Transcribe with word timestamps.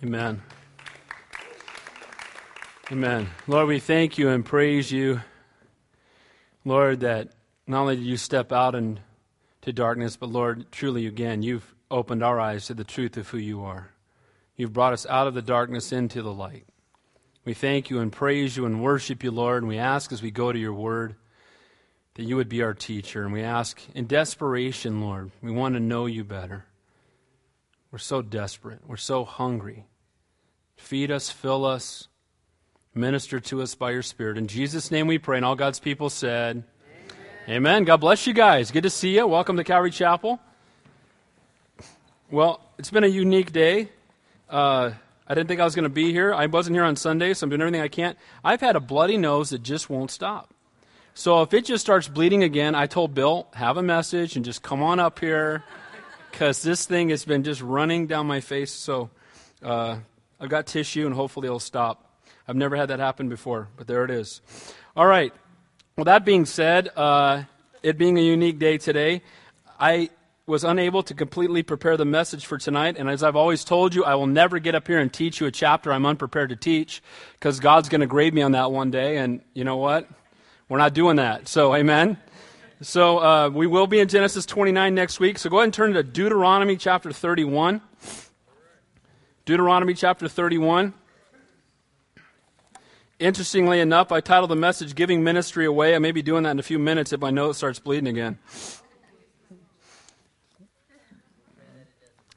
Amen. 0.00 0.40
Amen. 2.92 3.28
Lord, 3.48 3.66
we 3.66 3.80
thank 3.80 4.16
you 4.16 4.28
and 4.28 4.44
praise 4.44 4.92
you, 4.92 5.22
Lord, 6.64 7.00
that 7.00 7.30
not 7.66 7.80
only 7.80 7.96
did 7.96 8.04
you 8.04 8.16
step 8.16 8.52
out 8.52 8.76
into 8.76 9.00
darkness, 9.74 10.16
but 10.16 10.28
Lord, 10.28 10.70
truly 10.70 11.08
again, 11.08 11.42
you've 11.42 11.74
opened 11.90 12.22
our 12.22 12.38
eyes 12.38 12.66
to 12.66 12.74
the 12.74 12.84
truth 12.84 13.16
of 13.16 13.28
who 13.28 13.38
you 13.38 13.64
are. 13.64 13.90
You've 14.54 14.72
brought 14.72 14.92
us 14.92 15.04
out 15.06 15.26
of 15.26 15.34
the 15.34 15.42
darkness 15.42 15.90
into 15.90 16.22
the 16.22 16.32
light. 16.32 16.66
We 17.44 17.54
thank 17.54 17.90
you 17.90 17.98
and 17.98 18.12
praise 18.12 18.56
you 18.56 18.66
and 18.66 18.80
worship 18.80 19.24
you, 19.24 19.32
Lord, 19.32 19.64
and 19.64 19.68
we 19.68 19.78
ask 19.78 20.12
as 20.12 20.22
we 20.22 20.30
go 20.30 20.52
to 20.52 20.58
your 20.58 20.74
word 20.74 21.16
that 22.14 22.22
you 22.22 22.36
would 22.36 22.48
be 22.48 22.62
our 22.62 22.74
teacher. 22.74 23.24
And 23.24 23.32
we 23.32 23.42
ask 23.42 23.82
in 23.96 24.06
desperation, 24.06 25.00
Lord, 25.00 25.32
we 25.42 25.50
want 25.50 25.74
to 25.74 25.80
know 25.80 26.06
you 26.06 26.22
better. 26.22 26.67
We're 27.90 27.98
so 27.98 28.20
desperate. 28.20 28.80
We're 28.86 28.98
so 28.98 29.24
hungry. 29.24 29.86
Feed 30.76 31.10
us, 31.10 31.30
fill 31.30 31.64
us, 31.64 32.08
minister 32.94 33.40
to 33.40 33.62
us 33.62 33.74
by 33.74 33.92
your 33.92 34.02
Spirit. 34.02 34.36
In 34.36 34.46
Jesus' 34.46 34.90
name 34.90 35.06
we 35.06 35.16
pray. 35.16 35.38
And 35.38 35.44
all 35.44 35.56
God's 35.56 35.80
people 35.80 36.10
said, 36.10 36.64
Amen. 37.48 37.56
Amen. 37.56 37.84
God 37.84 37.96
bless 37.96 38.26
you 38.26 38.34
guys. 38.34 38.70
Good 38.70 38.82
to 38.82 38.90
see 38.90 39.16
you. 39.16 39.26
Welcome 39.26 39.56
to 39.56 39.64
Calvary 39.64 39.90
Chapel. 39.90 40.38
Well, 42.30 42.60
it's 42.78 42.90
been 42.90 43.04
a 43.04 43.08
unique 43.08 43.52
day. 43.52 43.88
Uh, 44.50 44.90
I 45.26 45.34
didn't 45.34 45.48
think 45.48 45.60
I 45.60 45.64
was 45.64 45.74
going 45.74 45.84
to 45.84 45.88
be 45.88 46.12
here. 46.12 46.34
I 46.34 46.44
wasn't 46.44 46.76
here 46.76 46.84
on 46.84 46.94
Sunday, 46.94 47.32
so 47.32 47.44
I'm 47.44 47.48
doing 47.48 47.62
everything 47.62 47.80
I 47.80 47.88
can. 47.88 48.16
I've 48.44 48.60
had 48.60 48.76
a 48.76 48.80
bloody 48.80 49.16
nose 49.16 49.48
that 49.50 49.62
just 49.62 49.88
won't 49.88 50.10
stop. 50.10 50.52
So 51.14 51.40
if 51.40 51.54
it 51.54 51.64
just 51.64 51.82
starts 51.82 52.06
bleeding 52.06 52.42
again, 52.42 52.74
I 52.74 52.86
told 52.86 53.14
Bill, 53.14 53.48
have 53.54 53.78
a 53.78 53.82
message 53.82 54.36
and 54.36 54.44
just 54.44 54.62
come 54.62 54.82
on 54.82 55.00
up 55.00 55.20
here 55.20 55.64
because 56.30 56.62
this 56.62 56.86
thing 56.86 57.10
has 57.10 57.24
been 57.24 57.42
just 57.42 57.60
running 57.60 58.06
down 58.06 58.26
my 58.26 58.40
face. 58.40 58.72
So 58.72 59.10
uh, 59.62 59.98
I've 60.40 60.48
got 60.48 60.66
tissue 60.66 61.06
and 61.06 61.14
hopefully 61.14 61.46
it'll 61.46 61.60
stop. 61.60 62.04
I've 62.46 62.56
never 62.56 62.76
had 62.76 62.90
that 62.90 63.00
happen 63.00 63.28
before, 63.28 63.68
but 63.76 63.86
there 63.86 64.04
it 64.04 64.10
is. 64.10 64.40
All 64.96 65.06
right. 65.06 65.32
Well, 65.96 66.04
that 66.04 66.24
being 66.24 66.46
said, 66.46 66.88
uh, 66.96 67.42
it 67.82 67.98
being 67.98 68.18
a 68.18 68.22
unique 68.22 68.58
day 68.58 68.78
today, 68.78 69.22
I 69.78 70.10
was 70.46 70.64
unable 70.64 71.02
to 71.02 71.14
completely 71.14 71.62
prepare 71.62 71.96
the 71.96 72.06
message 72.06 72.46
for 72.46 72.56
tonight. 72.56 72.96
And 72.98 73.10
as 73.10 73.22
I've 73.22 73.36
always 73.36 73.64
told 73.64 73.94
you, 73.94 74.04
I 74.04 74.14
will 74.14 74.26
never 74.26 74.58
get 74.58 74.74
up 74.74 74.86
here 74.86 74.98
and 74.98 75.12
teach 75.12 75.40
you 75.40 75.46
a 75.46 75.50
chapter 75.50 75.92
I'm 75.92 76.06
unprepared 76.06 76.48
to 76.50 76.56
teach 76.56 77.02
because 77.34 77.60
God's 77.60 77.88
going 77.90 78.00
to 78.00 78.06
grade 78.06 78.32
me 78.32 78.40
on 78.40 78.52
that 78.52 78.72
one 78.72 78.90
day. 78.90 79.18
And 79.18 79.42
you 79.52 79.64
know 79.64 79.76
what? 79.76 80.08
We're 80.68 80.78
not 80.78 80.94
doing 80.94 81.16
that. 81.16 81.48
So, 81.48 81.74
amen. 81.74 82.16
So, 82.80 83.18
uh, 83.18 83.48
we 83.48 83.66
will 83.66 83.88
be 83.88 83.98
in 83.98 84.06
Genesis 84.06 84.46
29 84.46 84.94
next 84.94 85.18
week. 85.18 85.38
So, 85.38 85.50
go 85.50 85.56
ahead 85.56 85.64
and 85.64 85.74
turn 85.74 85.94
to 85.94 86.02
Deuteronomy 86.02 86.76
chapter 86.76 87.12
31. 87.12 87.80
Deuteronomy 89.44 89.94
chapter 89.94 90.28
31. 90.28 90.94
Interestingly 93.18 93.80
enough, 93.80 94.12
I 94.12 94.20
titled 94.20 94.50
the 94.50 94.56
message 94.56 94.94
Giving 94.94 95.24
Ministry 95.24 95.66
Away. 95.66 95.96
I 95.96 95.98
may 95.98 96.12
be 96.12 96.22
doing 96.22 96.44
that 96.44 96.50
in 96.50 96.60
a 96.60 96.62
few 96.62 96.78
minutes 96.78 97.12
if 97.12 97.20
my 97.20 97.30
nose 97.30 97.56
starts 97.56 97.80
bleeding 97.80 98.06
again. 98.06 98.38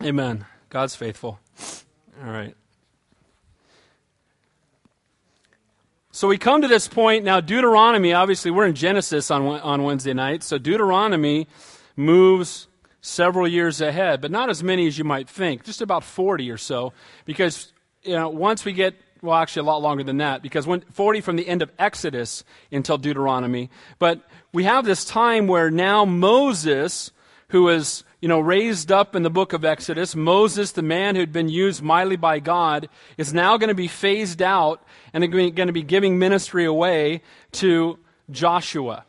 Amen. 0.01 0.45
God's 0.69 0.95
faithful. 0.95 1.39
All 2.23 2.31
right. 2.31 2.55
So 6.21 6.27
we 6.27 6.37
come 6.37 6.61
to 6.61 6.67
this 6.67 6.87
point 6.87 7.25
now. 7.25 7.39
Deuteronomy, 7.41 8.13
obviously, 8.13 8.51
we're 8.51 8.67
in 8.67 8.75
Genesis 8.75 9.31
on, 9.31 9.41
on 9.41 9.81
Wednesday 9.81 10.13
night. 10.13 10.43
So 10.43 10.59
Deuteronomy 10.59 11.47
moves 11.95 12.67
several 13.01 13.47
years 13.47 13.81
ahead, 13.81 14.21
but 14.21 14.29
not 14.29 14.47
as 14.47 14.61
many 14.61 14.85
as 14.85 14.99
you 14.99 15.03
might 15.03 15.27
think, 15.27 15.63
just 15.63 15.81
about 15.81 16.03
40 16.03 16.51
or 16.51 16.59
so. 16.59 16.93
Because, 17.25 17.73
you 18.03 18.13
know, 18.13 18.29
once 18.29 18.65
we 18.65 18.71
get 18.71 18.93
well, 19.23 19.33
actually, 19.33 19.61
a 19.61 19.71
lot 19.71 19.81
longer 19.81 20.03
than 20.03 20.17
that, 20.17 20.43
because 20.43 20.67
when, 20.67 20.81
40 20.81 21.21
from 21.21 21.37
the 21.37 21.47
end 21.47 21.63
of 21.63 21.71
Exodus 21.79 22.43
until 22.71 22.99
Deuteronomy. 22.99 23.71
But 23.97 24.21
we 24.53 24.65
have 24.65 24.85
this 24.85 25.03
time 25.03 25.47
where 25.47 25.71
now 25.71 26.05
Moses, 26.05 27.09
who 27.51 27.67
is, 27.67 28.05
you 28.21 28.29
know, 28.29 28.39
raised 28.39 28.93
up 28.93 29.13
in 29.13 29.23
the 29.23 29.29
book 29.29 29.51
of 29.51 29.65
Exodus, 29.65 30.15
Moses, 30.15 30.71
the 30.71 30.81
man 30.81 31.17
who'd 31.17 31.33
been 31.33 31.49
used 31.49 31.81
mightily 31.81 32.15
by 32.15 32.39
God, 32.39 32.87
is 33.17 33.33
now 33.33 33.57
going 33.57 33.67
to 33.67 33.75
be 33.75 33.89
phased 33.89 34.41
out 34.41 34.81
and 35.13 35.29
going 35.29 35.55
to 35.55 35.73
be 35.73 35.83
giving 35.83 36.17
ministry 36.17 36.63
away 36.63 37.21
to 37.51 37.99
Joshua. 38.29 39.03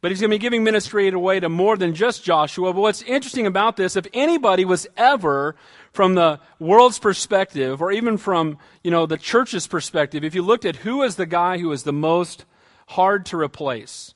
But 0.00 0.10
he's 0.10 0.20
going 0.20 0.30
to 0.30 0.36
be 0.36 0.40
giving 0.40 0.64
ministry 0.64 1.08
away 1.08 1.38
to 1.38 1.50
more 1.50 1.76
than 1.76 1.94
just 1.94 2.24
Joshua. 2.24 2.72
But 2.72 2.80
what's 2.80 3.02
interesting 3.02 3.46
about 3.46 3.76
this, 3.76 3.94
if 3.94 4.06
anybody 4.14 4.64
was 4.64 4.86
ever 4.96 5.54
from 5.92 6.14
the 6.14 6.40
world's 6.58 6.98
perspective, 6.98 7.82
or 7.82 7.92
even 7.92 8.16
from 8.16 8.56
you 8.82 8.90
know 8.90 9.04
the 9.04 9.18
church's 9.18 9.66
perspective, 9.66 10.24
if 10.24 10.34
you 10.34 10.40
looked 10.40 10.64
at 10.64 10.76
who 10.76 11.02
is 11.02 11.16
the 11.16 11.26
guy 11.26 11.58
who 11.58 11.70
is 11.72 11.82
the 11.82 11.92
most 11.92 12.46
hard 12.88 13.26
to 13.26 13.36
replace 13.36 14.14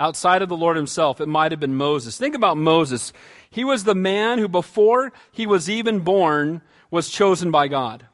outside 0.00 0.42
of 0.42 0.48
the 0.48 0.56
Lord 0.56 0.76
Himself, 0.76 1.20
it 1.20 1.28
might 1.28 1.52
have 1.52 1.60
been 1.60 1.76
Moses. 1.76 2.18
Think 2.18 2.34
about 2.34 2.56
Moses. 2.56 3.12
He 3.50 3.64
was 3.64 3.84
the 3.84 3.94
man 3.94 4.38
who, 4.38 4.48
before 4.48 5.12
he 5.30 5.46
was 5.46 5.70
even 5.70 6.00
born, 6.00 6.62
was 6.90 7.10
chosen 7.10 7.50
by 7.50 7.68
God. 7.68 8.06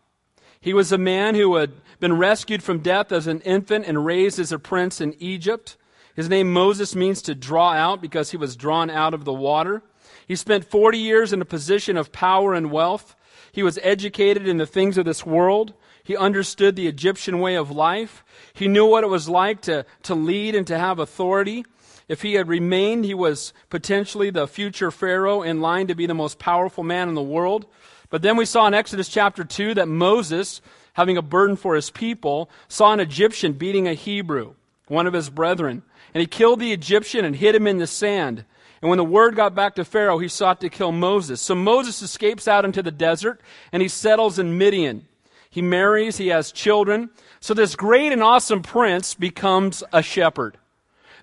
He 0.60 0.74
was 0.74 0.90
a 0.90 0.98
man 0.98 1.36
who 1.36 1.54
had 1.56 1.72
been 2.00 2.18
rescued 2.18 2.62
from 2.62 2.80
death 2.80 3.12
as 3.12 3.26
an 3.26 3.40
infant 3.42 3.86
and 3.86 4.04
raised 4.04 4.38
as 4.38 4.52
a 4.52 4.58
prince 4.58 5.00
in 5.00 5.14
Egypt. 5.20 5.76
His 6.14 6.28
name 6.28 6.52
Moses 6.52 6.96
means 6.96 7.22
to 7.22 7.34
draw 7.34 7.72
out 7.72 8.02
because 8.02 8.32
he 8.32 8.36
was 8.36 8.56
drawn 8.56 8.90
out 8.90 9.14
of 9.14 9.24
the 9.24 9.32
water. 9.32 9.82
He 10.26 10.34
spent 10.34 10.64
40 10.64 10.98
years 10.98 11.32
in 11.32 11.40
a 11.40 11.46
position 11.46 11.96
of 11.96 12.10
power 12.10 12.52
and 12.52 12.72
wealth. 12.72 13.14
He 13.52 13.62
was 13.62 13.78
educated 13.82 14.48
in 14.48 14.56
the 14.56 14.66
things 14.66 14.98
of 14.98 15.04
this 15.04 15.24
world. 15.24 15.72
He 16.02 16.16
understood 16.16 16.74
the 16.74 16.88
Egyptian 16.88 17.40
way 17.40 17.54
of 17.54 17.70
life. 17.70 18.24
He 18.52 18.68
knew 18.68 18.86
what 18.86 19.04
it 19.04 19.08
was 19.08 19.28
like 19.28 19.60
to, 19.62 19.84
to 20.04 20.14
lead 20.14 20.54
and 20.54 20.66
to 20.66 20.78
have 20.78 20.98
authority. 20.98 21.64
If 22.08 22.22
he 22.22 22.34
had 22.34 22.48
remained, 22.48 23.04
he 23.04 23.14
was 23.14 23.52
potentially 23.68 24.30
the 24.30 24.46
future 24.46 24.90
Pharaoh 24.90 25.42
in 25.42 25.60
line 25.60 25.88
to 25.88 25.94
be 25.94 26.06
the 26.06 26.14
most 26.14 26.38
powerful 26.38 26.84
man 26.84 27.08
in 27.08 27.14
the 27.14 27.22
world. 27.22 27.66
But 28.10 28.22
then 28.22 28.36
we 28.36 28.44
saw 28.44 28.66
in 28.66 28.74
Exodus 28.74 29.08
chapter 29.08 29.42
2 29.42 29.74
that 29.74 29.88
Moses, 29.88 30.60
having 30.92 31.16
a 31.16 31.22
burden 31.22 31.56
for 31.56 31.74
his 31.74 31.90
people, 31.90 32.48
saw 32.68 32.92
an 32.92 33.00
Egyptian 33.00 33.54
beating 33.54 33.88
a 33.88 33.94
Hebrew, 33.94 34.54
one 34.86 35.08
of 35.08 35.14
his 35.14 35.30
brethren. 35.30 35.82
And 36.14 36.20
he 36.20 36.26
killed 36.26 36.60
the 36.60 36.72
Egyptian 36.72 37.24
and 37.24 37.34
hid 37.34 37.56
him 37.56 37.66
in 37.66 37.78
the 37.78 37.88
sand. 37.88 38.44
And 38.80 38.88
when 38.88 38.98
the 38.98 39.04
word 39.04 39.34
got 39.34 39.56
back 39.56 39.74
to 39.74 39.84
Pharaoh, 39.84 40.18
he 40.18 40.28
sought 40.28 40.60
to 40.60 40.68
kill 40.68 40.92
Moses. 40.92 41.40
So 41.40 41.56
Moses 41.56 42.02
escapes 42.02 42.46
out 42.46 42.64
into 42.64 42.82
the 42.82 42.92
desert 42.92 43.40
and 43.72 43.82
he 43.82 43.88
settles 43.88 44.38
in 44.38 44.56
Midian. 44.56 45.06
He 45.50 45.62
marries, 45.62 46.18
he 46.18 46.28
has 46.28 46.52
children. 46.52 47.10
So 47.40 47.52
this 47.52 47.74
great 47.74 48.12
and 48.12 48.22
awesome 48.22 48.62
prince 48.62 49.14
becomes 49.14 49.82
a 49.92 50.02
shepherd. 50.02 50.58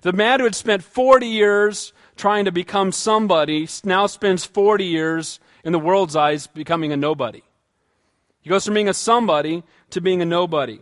The 0.04 0.12
man 0.12 0.38
who 0.38 0.44
had 0.44 0.54
spent 0.54 0.84
40 0.84 1.26
years 1.26 1.94
trying 2.14 2.44
to 2.44 2.52
become 2.52 2.92
somebody 2.92 3.66
now 3.84 4.06
spends 4.06 4.44
40 4.44 4.84
years 4.84 5.40
in 5.64 5.72
the 5.72 5.78
world's 5.78 6.14
eyes 6.14 6.46
becoming 6.46 6.92
a 6.92 6.96
nobody. 6.96 7.40
He 8.42 8.50
goes 8.50 8.66
from 8.66 8.74
being 8.74 8.90
a 8.90 8.92
somebody 8.92 9.62
to 9.88 10.02
being 10.02 10.20
a 10.20 10.26
nobody. 10.26 10.80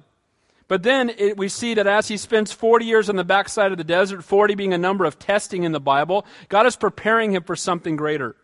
But 0.66 0.82
then 0.82 1.08
it, 1.16 1.36
we 1.36 1.48
see 1.48 1.74
that 1.74 1.86
as 1.86 2.08
he 2.08 2.16
spends 2.16 2.50
40 2.50 2.84
years 2.84 3.08
on 3.08 3.14
the 3.14 3.22
backside 3.22 3.70
of 3.70 3.78
the 3.78 3.84
desert, 3.84 4.24
40 4.24 4.56
being 4.56 4.74
a 4.74 4.78
number 4.78 5.04
of 5.04 5.20
testing 5.20 5.62
in 5.62 5.70
the 5.70 5.78
Bible, 5.78 6.26
God 6.48 6.66
is 6.66 6.74
preparing 6.74 7.30
him 7.30 7.44
for 7.44 7.54
something 7.54 7.94
greater. 7.94 8.34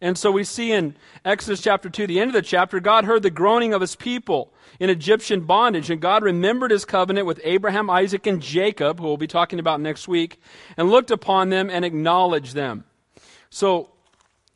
And 0.00 0.16
so 0.16 0.30
we 0.30 0.44
see 0.44 0.72
in 0.72 0.96
Exodus 1.24 1.60
chapter 1.60 1.90
2, 1.90 2.06
the 2.06 2.20
end 2.20 2.28
of 2.28 2.34
the 2.34 2.42
chapter, 2.42 2.80
God 2.80 3.04
heard 3.04 3.22
the 3.22 3.30
groaning 3.30 3.74
of 3.74 3.80
his 3.80 3.96
people 3.96 4.52
in 4.78 4.90
Egyptian 4.90 5.40
bondage, 5.40 5.90
and 5.90 6.00
God 6.00 6.22
remembered 6.22 6.70
his 6.70 6.84
covenant 6.84 7.26
with 7.26 7.40
Abraham, 7.42 7.90
Isaac, 7.90 8.26
and 8.26 8.40
Jacob, 8.40 9.00
who 9.00 9.06
we'll 9.06 9.16
be 9.16 9.26
talking 9.26 9.58
about 9.58 9.80
next 9.80 10.06
week, 10.06 10.40
and 10.76 10.90
looked 10.90 11.10
upon 11.10 11.48
them 11.48 11.68
and 11.68 11.84
acknowledged 11.84 12.54
them. 12.54 12.84
So 13.50 13.90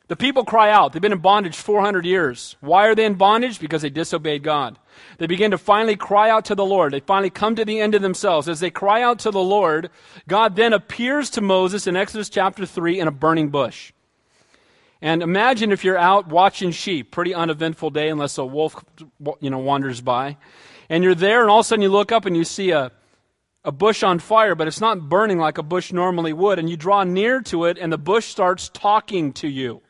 the 0.07 0.15
people 0.15 0.43
cry 0.43 0.69
out. 0.69 0.93
They've 0.93 1.01
been 1.01 1.11
in 1.11 1.19
bondage 1.19 1.55
400 1.55 2.05
years. 2.05 2.55
Why 2.59 2.87
are 2.87 2.95
they 2.95 3.05
in 3.05 3.15
bondage? 3.15 3.59
Because 3.59 3.81
they 3.81 3.89
disobeyed 3.89 4.43
God. 4.43 4.77
They 5.17 5.27
begin 5.27 5.51
to 5.51 5.57
finally 5.57 5.95
cry 5.95 6.29
out 6.29 6.45
to 6.45 6.55
the 6.55 6.65
Lord. 6.65 6.93
They 6.93 6.99
finally 6.99 7.29
come 7.29 7.55
to 7.55 7.65
the 7.65 7.79
end 7.79 7.95
of 7.95 8.01
themselves. 8.01 8.47
As 8.47 8.59
they 8.59 8.69
cry 8.69 9.01
out 9.01 9.19
to 9.19 9.31
the 9.31 9.39
Lord, 9.39 9.89
God 10.27 10.55
then 10.55 10.73
appears 10.73 11.29
to 11.31 11.41
Moses 11.41 11.87
in 11.87 11.95
Exodus 11.95 12.29
chapter 12.29 12.65
3 12.65 12.99
in 12.99 13.07
a 13.07 13.11
burning 13.11 13.49
bush. 13.49 13.91
And 15.03 15.21
imagine 15.21 15.73
if 15.73 15.83
you're 15.83 15.97
out 15.97 16.29
watching 16.29 16.71
sheep, 16.71 17.11
pretty 17.11 17.35
uneventful 17.35 17.89
day 17.89 18.07
unless 18.07 18.37
a 18.37 18.45
wolf 18.45 18.73
you 19.41 19.49
know 19.49 19.57
wanders 19.57 19.99
by. 19.99 20.37
And 20.87 21.03
you're 21.03 21.13
there 21.13 21.41
and 21.41 21.49
all 21.49 21.59
of 21.59 21.65
a 21.65 21.67
sudden 21.67 21.83
you 21.83 21.89
look 21.89 22.13
up 22.13 22.25
and 22.25 22.37
you 22.37 22.45
see 22.45 22.71
a 22.71 22.89
a 23.65 23.71
bush 23.71 24.01
on 24.01 24.19
fire, 24.19 24.55
but 24.55 24.67
it's 24.67 24.79
not 24.79 25.09
burning 25.09 25.39
like 25.39 25.57
a 25.57 25.63
bush 25.63 25.91
normally 25.91 26.31
would 26.31 26.57
and 26.57 26.69
you 26.69 26.77
draw 26.77 27.03
near 27.03 27.41
to 27.41 27.65
it 27.65 27.77
and 27.77 27.91
the 27.91 27.97
bush 27.97 28.27
starts 28.27 28.69
talking 28.69 29.33
to 29.33 29.49
you. 29.49 29.81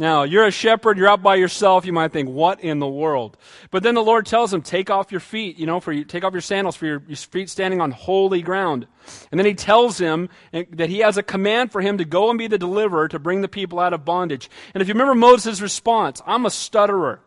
Now, 0.00 0.22
you're 0.22 0.46
a 0.46 0.50
shepherd, 0.50 0.96
you're 0.96 1.08
out 1.08 1.22
by 1.22 1.34
yourself, 1.34 1.84
you 1.84 1.92
might 1.92 2.10
think, 2.10 2.30
what 2.30 2.60
in 2.60 2.78
the 2.78 2.88
world? 2.88 3.36
But 3.70 3.82
then 3.82 3.94
the 3.94 4.02
Lord 4.02 4.24
tells 4.24 4.50
him, 4.50 4.62
take 4.62 4.88
off 4.88 5.12
your 5.12 5.20
feet, 5.20 5.58
you 5.58 5.66
know, 5.66 5.78
for 5.78 5.92
you, 5.92 6.04
take 6.04 6.24
off 6.24 6.32
your 6.32 6.40
sandals 6.40 6.74
for 6.74 6.86
your, 6.86 7.02
your 7.06 7.18
feet 7.18 7.50
standing 7.50 7.82
on 7.82 7.90
holy 7.90 8.40
ground. 8.40 8.86
And 9.30 9.38
then 9.38 9.44
he 9.44 9.52
tells 9.52 9.98
him 9.98 10.30
eh, 10.54 10.64
that 10.70 10.88
he 10.88 11.00
has 11.00 11.18
a 11.18 11.22
command 11.22 11.70
for 11.70 11.82
him 11.82 11.98
to 11.98 12.06
go 12.06 12.30
and 12.30 12.38
be 12.38 12.46
the 12.46 12.56
deliverer 12.56 13.08
to 13.08 13.18
bring 13.18 13.42
the 13.42 13.46
people 13.46 13.78
out 13.78 13.92
of 13.92 14.06
bondage. 14.06 14.48
And 14.72 14.80
if 14.80 14.88
you 14.88 14.94
remember 14.94 15.14
Moses' 15.14 15.60
response, 15.60 16.22
I'm 16.26 16.46
a 16.46 16.50
stutterer. 16.50 17.20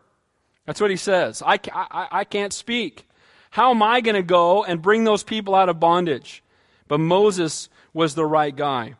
That's 0.66 0.80
what 0.80 0.90
he 0.90 0.96
says. 0.96 1.44
I, 1.46 1.60
I, 1.72 2.08
I 2.10 2.24
can't 2.24 2.52
speak. 2.52 3.06
How 3.50 3.70
am 3.70 3.84
I 3.84 4.00
going 4.00 4.16
to 4.16 4.22
go 4.24 4.64
and 4.64 4.82
bring 4.82 5.04
those 5.04 5.22
people 5.22 5.54
out 5.54 5.68
of 5.68 5.78
bondage? 5.78 6.42
But 6.88 6.98
Moses 6.98 7.68
was 7.92 8.16
the 8.16 8.26
right 8.26 8.56
guy. 8.56 8.96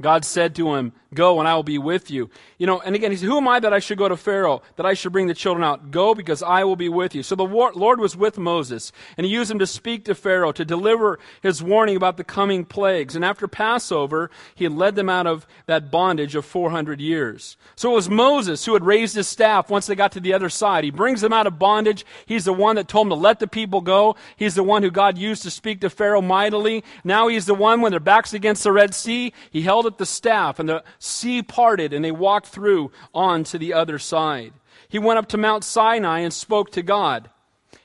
God 0.00 0.24
said 0.24 0.54
to 0.56 0.74
him, 0.74 0.92
Go 1.14 1.38
and 1.38 1.48
I 1.48 1.54
will 1.54 1.62
be 1.62 1.78
with 1.78 2.10
you. 2.10 2.28
You 2.58 2.66
know, 2.66 2.80
and 2.80 2.94
again, 2.94 3.10
he 3.10 3.16
said, 3.16 3.26
Who 3.26 3.38
am 3.38 3.48
I 3.48 3.60
that 3.60 3.72
I 3.72 3.78
should 3.78 3.96
go 3.96 4.08
to 4.08 4.16
Pharaoh, 4.16 4.60
that 4.76 4.84
I 4.84 4.92
should 4.92 5.12
bring 5.12 5.26
the 5.26 5.34
children 5.34 5.64
out? 5.64 5.90
Go 5.90 6.14
because 6.14 6.42
I 6.42 6.64
will 6.64 6.76
be 6.76 6.90
with 6.90 7.14
you. 7.14 7.22
So 7.22 7.34
the 7.34 7.44
Lord 7.44 7.98
was 7.98 8.14
with 8.14 8.36
Moses, 8.36 8.92
and 9.16 9.24
he 9.24 9.32
used 9.32 9.50
him 9.50 9.58
to 9.58 9.66
speak 9.66 10.04
to 10.04 10.14
Pharaoh, 10.14 10.52
to 10.52 10.66
deliver 10.66 11.18
his 11.42 11.62
warning 11.62 11.96
about 11.96 12.18
the 12.18 12.24
coming 12.24 12.66
plagues. 12.66 13.16
And 13.16 13.24
after 13.24 13.48
Passover, 13.48 14.30
he 14.54 14.68
led 14.68 14.96
them 14.96 15.08
out 15.08 15.26
of 15.26 15.46
that 15.64 15.90
bondage 15.90 16.34
of 16.34 16.44
400 16.44 17.00
years. 17.00 17.56
So 17.74 17.92
it 17.92 17.94
was 17.94 18.10
Moses 18.10 18.66
who 18.66 18.74
had 18.74 18.84
raised 18.84 19.16
his 19.16 19.28
staff 19.28 19.70
once 19.70 19.86
they 19.86 19.94
got 19.94 20.12
to 20.12 20.20
the 20.20 20.34
other 20.34 20.50
side. 20.50 20.84
He 20.84 20.90
brings 20.90 21.22
them 21.22 21.32
out 21.32 21.46
of 21.46 21.58
bondage. 21.58 22.04
He's 22.26 22.44
the 22.44 22.52
one 22.52 22.76
that 22.76 22.86
told 22.86 23.06
them 23.06 23.16
to 23.16 23.22
let 23.22 23.40
the 23.40 23.46
people 23.46 23.80
go. 23.80 24.14
He's 24.36 24.54
the 24.54 24.62
one 24.62 24.82
who 24.82 24.90
God 24.90 25.16
used 25.16 25.42
to 25.44 25.50
speak 25.50 25.80
to 25.80 25.88
Pharaoh 25.88 26.20
mightily. 26.20 26.84
Now 27.02 27.28
he's 27.28 27.46
the 27.46 27.54
one 27.54 27.80
when 27.80 27.92
their 27.92 28.00
backs 28.00 28.34
against 28.34 28.62
the 28.62 28.72
Red 28.72 28.94
Sea, 28.94 29.32
he 29.50 29.62
held 29.62 29.86
the 29.96 30.04
staff 30.04 30.58
and 30.58 30.68
the 30.68 30.84
sea 30.98 31.42
parted 31.42 31.94
and 31.94 32.04
they 32.04 32.12
walked 32.12 32.48
through 32.48 32.90
on 33.14 33.44
to 33.44 33.58
the 33.58 33.72
other 33.72 33.98
side. 33.98 34.52
He 34.88 34.98
went 34.98 35.18
up 35.18 35.28
to 35.28 35.38
Mount 35.38 35.64
Sinai 35.64 36.20
and 36.20 36.32
spoke 36.32 36.72
to 36.72 36.82
God. 36.82 37.30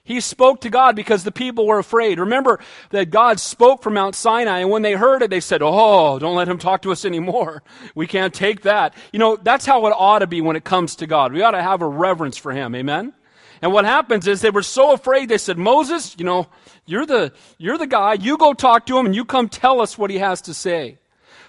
He 0.05 0.19
spoke 0.19 0.59
to 0.61 0.69
God 0.69 0.97
because 0.97 1.23
the 1.23 1.31
people 1.31 1.65
were 1.65 1.79
afraid. 1.79 2.19
Remember 2.19 2.59
that 2.89 3.09
God 3.09 3.39
spoke 3.39 3.81
from 3.81 3.93
Mount 3.93 4.15
Sinai, 4.15 4.59
and 4.59 4.69
when 4.69 4.81
they 4.81 4.93
heard 4.93 5.21
it, 5.21 5.29
they 5.29 5.39
said, 5.39 5.61
Oh, 5.63 6.19
don't 6.19 6.35
let 6.35 6.49
him 6.49 6.57
talk 6.57 6.81
to 6.81 6.91
us 6.91 7.05
anymore. 7.05 7.63
We 7.95 8.07
can't 8.07 8.33
take 8.33 8.63
that. 8.63 8.95
You 9.13 9.19
know, 9.19 9.37
that's 9.37 9.65
how 9.65 9.85
it 9.87 9.93
ought 9.95 10.19
to 10.19 10.27
be 10.27 10.41
when 10.41 10.55
it 10.55 10.63
comes 10.63 10.97
to 10.97 11.07
God. 11.07 11.31
We 11.31 11.41
ought 11.41 11.51
to 11.51 11.61
have 11.61 11.81
a 11.81 11.87
reverence 11.87 12.37
for 12.37 12.51
him. 12.51 12.75
Amen? 12.75 13.13
And 13.61 13.71
what 13.71 13.85
happens 13.85 14.27
is 14.27 14.41
they 14.41 14.49
were 14.49 14.61
so 14.61 14.93
afraid, 14.93 15.29
they 15.29 15.37
said, 15.37 15.57
Moses, 15.57 16.15
you 16.17 16.25
know, 16.25 16.47
you're 16.85 17.05
the, 17.05 17.31
you're 17.57 17.77
the 17.77 17.87
guy. 17.87 18.13
You 18.13 18.37
go 18.37 18.53
talk 18.53 18.85
to 18.87 18.97
him 18.97 19.05
and 19.05 19.15
you 19.15 19.23
come 19.23 19.47
tell 19.47 19.79
us 19.79 19.97
what 19.97 20.09
he 20.09 20.17
has 20.17 20.41
to 20.43 20.53
say. 20.53 20.97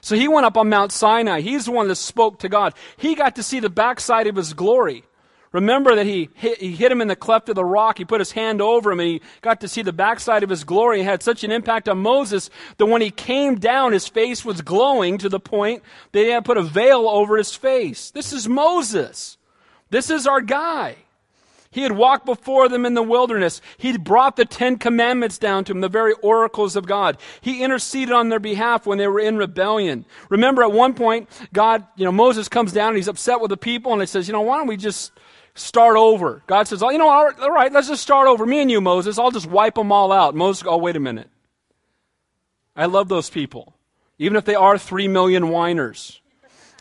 So 0.05 0.17
he 0.17 0.29
went 0.29 0.45
up 0.45 0.59
on 0.59 0.69
Mount 0.69 0.93
Sinai. 0.93 1.41
He's 1.41 1.65
the 1.65 1.73
one 1.73 1.89
that 1.89 1.95
spoke 1.95 2.41
to 2.41 2.51
God. 2.51 2.75
He 2.99 3.15
got 3.15 3.37
to 3.37 3.43
see 3.43 3.59
the 3.59 3.71
backside 3.71 4.27
of 4.27 4.37
his 4.37 4.53
glory. 4.53 5.03
Remember 5.51 5.95
that 5.95 6.05
he 6.05 6.29
hit, 6.35 6.59
he 6.59 6.73
hit 6.73 6.93
him 6.93 7.01
in 7.01 7.09
the 7.09 7.17
cleft 7.17 7.49
of 7.49 7.55
the 7.55 7.65
rock. 7.65 7.97
He 7.97 8.05
put 8.05 8.21
his 8.21 8.33
hand 8.33 8.61
over 8.61 8.93
him 8.93 9.01
and 9.01 9.09
he 9.09 9.23
got 9.41 9.63
to 9.63 9.69
see 9.69 9.81
the 9.81 9.95
backside 9.95 10.43
of 10.43 10.51
his 10.51 10.63
glory. 10.63 10.99
He 10.99 11.05
had 11.05 11.23
such 11.23 11.43
an 11.43 11.51
impact 11.51 11.89
on 11.89 12.01
Moses 12.01 12.51
that 12.77 12.85
when 12.85 13.01
he 13.01 13.11
came 13.11 13.55
down, 13.55 13.95
his 13.95 14.07
face 14.07 14.45
was 14.45 14.61
glowing 14.61 15.17
to 15.17 15.31
the 15.31 15.41
point 15.41 15.83
that 16.13 16.21
he 16.21 16.29
had 16.29 16.45
to 16.45 16.49
put 16.49 16.59
a 16.59 16.63
veil 16.63 17.09
over 17.09 17.39
his 17.39 17.55
face. 17.55 18.11
This 18.11 18.35
is 18.35 18.47
Moses. 18.47 19.39
This 19.89 20.11
is 20.11 20.27
our 20.27 20.43
guy. 20.43 20.97
He 21.75 21.83
had 21.83 21.91
walked 21.91 22.25
before 22.25 22.69
them 22.69 22.87
in 22.87 22.95
the 22.95 23.03
wilderness. 23.03 23.61
He'd 23.79 24.05
brought 24.05 24.37
the 24.37 24.45
Ten 24.45 24.79
Commandments 24.79 25.39
down 25.39 25.65
to 25.65 25.73
them, 25.73 25.81
the 25.81 25.89
very 25.89 26.13
oracles 26.23 26.77
of 26.77 26.87
God. 26.87 27.19
He 27.41 27.65
interceded 27.65 28.15
on 28.15 28.29
their 28.29 28.39
behalf 28.39 28.87
when 28.87 28.97
they 28.97 29.09
were 29.09 29.19
in 29.19 29.37
rebellion. 29.37 30.05
Remember 30.29 30.63
at 30.63 30.71
one 30.71 30.95
point, 30.95 31.29
God, 31.53 31.85
you 31.97 32.05
know, 32.05 32.13
Moses 32.13 32.49
comes 32.49 32.73
down 32.73 32.91
and 32.91 32.97
he's 32.97 33.09
upset 33.09 33.41
with 33.41 33.49
the 33.49 33.57
people 33.57 33.93
and 33.93 34.01
he 34.01 34.07
says, 34.07 34.29
you 34.29 34.33
know, 34.33 34.43
why 34.43 34.59
don't 34.59 34.69
we 34.69 34.77
just 34.77 35.11
start 35.57 35.97
over? 35.97 36.45
God 36.47 36.69
says, 36.69 36.81
oh, 36.81 36.91
you 36.91 36.99
know, 36.99 37.09
all 37.09 37.25
right, 37.25 37.41
all 37.41 37.51
right, 37.51 37.73
let's 37.73 37.89
just 37.89 38.05
start 38.05 38.29
over. 38.29 38.47
Me 38.47 38.61
and 38.61 38.71
you, 38.71 38.81
Moses, 38.81 39.19
I'll 39.19 39.33
just 39.33 39.49
wipe 39.49 39.75
them 39.75 39.91
all 39.91 40.13
out. 40.13 40.37
Moses, 40.37 40.63
oh, 40.69 40.77
wait 40.77 40.95
a 40.95 41.01
minute. 41.01 41.29
I 42.77 42.87
love 42.87 43.09
those 43.09 43.31
people. 43.31 43.75
Even 44.21 44.37
if 44.37 44.45
they 44.45 44.55
are 44.55 44.79
three 44.79 45.09
million 45.09 45.49
whiners 45.49 46.21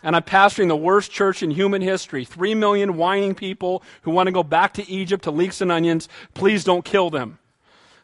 and 0.04 0.14
I'm 0.14 0.22
pastoring 0.22 0.68
the 0.68 0.76
worst 0.76 1.10
church 1.10 1.42
in 1.42 1.50
human 1.50 1.82
history. 1.82 2.24
Three 2.24 2.54
million 2.54 2.96
whining 2.96 3.34
people 3.34 3.82
who 4.02 4.12
want 4.12 4.28
to 4.28 4.32
go 4.32 4.44
back 4.44 4.74
to 4.74 4.88
Egypt 4.88 5.24
to 5.24 5.30
leeks 5.30 5.60
and 5.60 5.72
onions. 5.72 6.08
Please 6.34 6.62
don't 6.62 6.84
kill 6.84 7.10
them. 7.10 7.38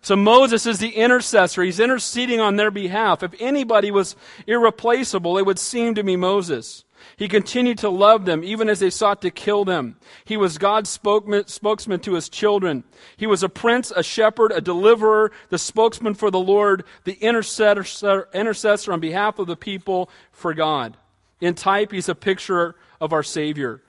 So 0.03 0.17
Moses 0.17 0.65
is 0.65 0.79
the 0.79 0.97
intercessor. 0.97 1.63
He's 1.63 1.79
interceding 1.79 2.41
on 2.41 2.57
their 2.57 2.71
behalf. 2.71 3.23
If 3.23 3.35
anybody 3.39 3.91
was 3.91 4.17
irreplaceable, 4.47 5.37
it 5.37 5.45
would 5.45 5.59
seem 5.59 5.95
to 5.95 6.03
be 6.03 6.17
Moses. 6.17 6.85
He 7.19 7.29
continued 7.29 7.77
to 7.79 7.91
love 7.91 8.25
them 8.25 8.43
even 8.43 8.71
as 8.71 8.81
they 8.81 8.89
sought 8.89 9.21
to 9.23 9.31
kill 9.31 9.67
them. 9.67 9.97
He 10.25 10.39
was 10.39 10.57
God's 10.57 10.89
spokesman 10.89 12.01
to 12.01 12.15
his 12.15 12.31
children. 12.31 12.85
He 13.19 13.27
was 13.27 13.43
a 13.43 13.49
prince, 13.51 13.93
a 13.95 14.03
shepherd, 14.03 14.53
a 14.53 14.63
deliverer, 14.63 15.33
the 15.51 15.59
spokesman 15.59 16.15
for 16.15 16.31
the 16.31 16.41
Lord, 16.41 16.85
the 17.05 17.19
intercessor, 17.21 18.29
intercessor 18.33 18.95
on 18.95 19.01
behalf 19.01 19.39
of 19.39 19.49
the 19.49 19.57
people 19.57 20.09
for 20.33 20.55
God. 20.55 20.97
In 21.41 21.55
type, 21.55 21.93
he's 21.93 22.09
a 22.09 22.15
picture 22.15 22.77
of 23.01 23.13
our 23.13 23.23
Savior. 23.23 23.83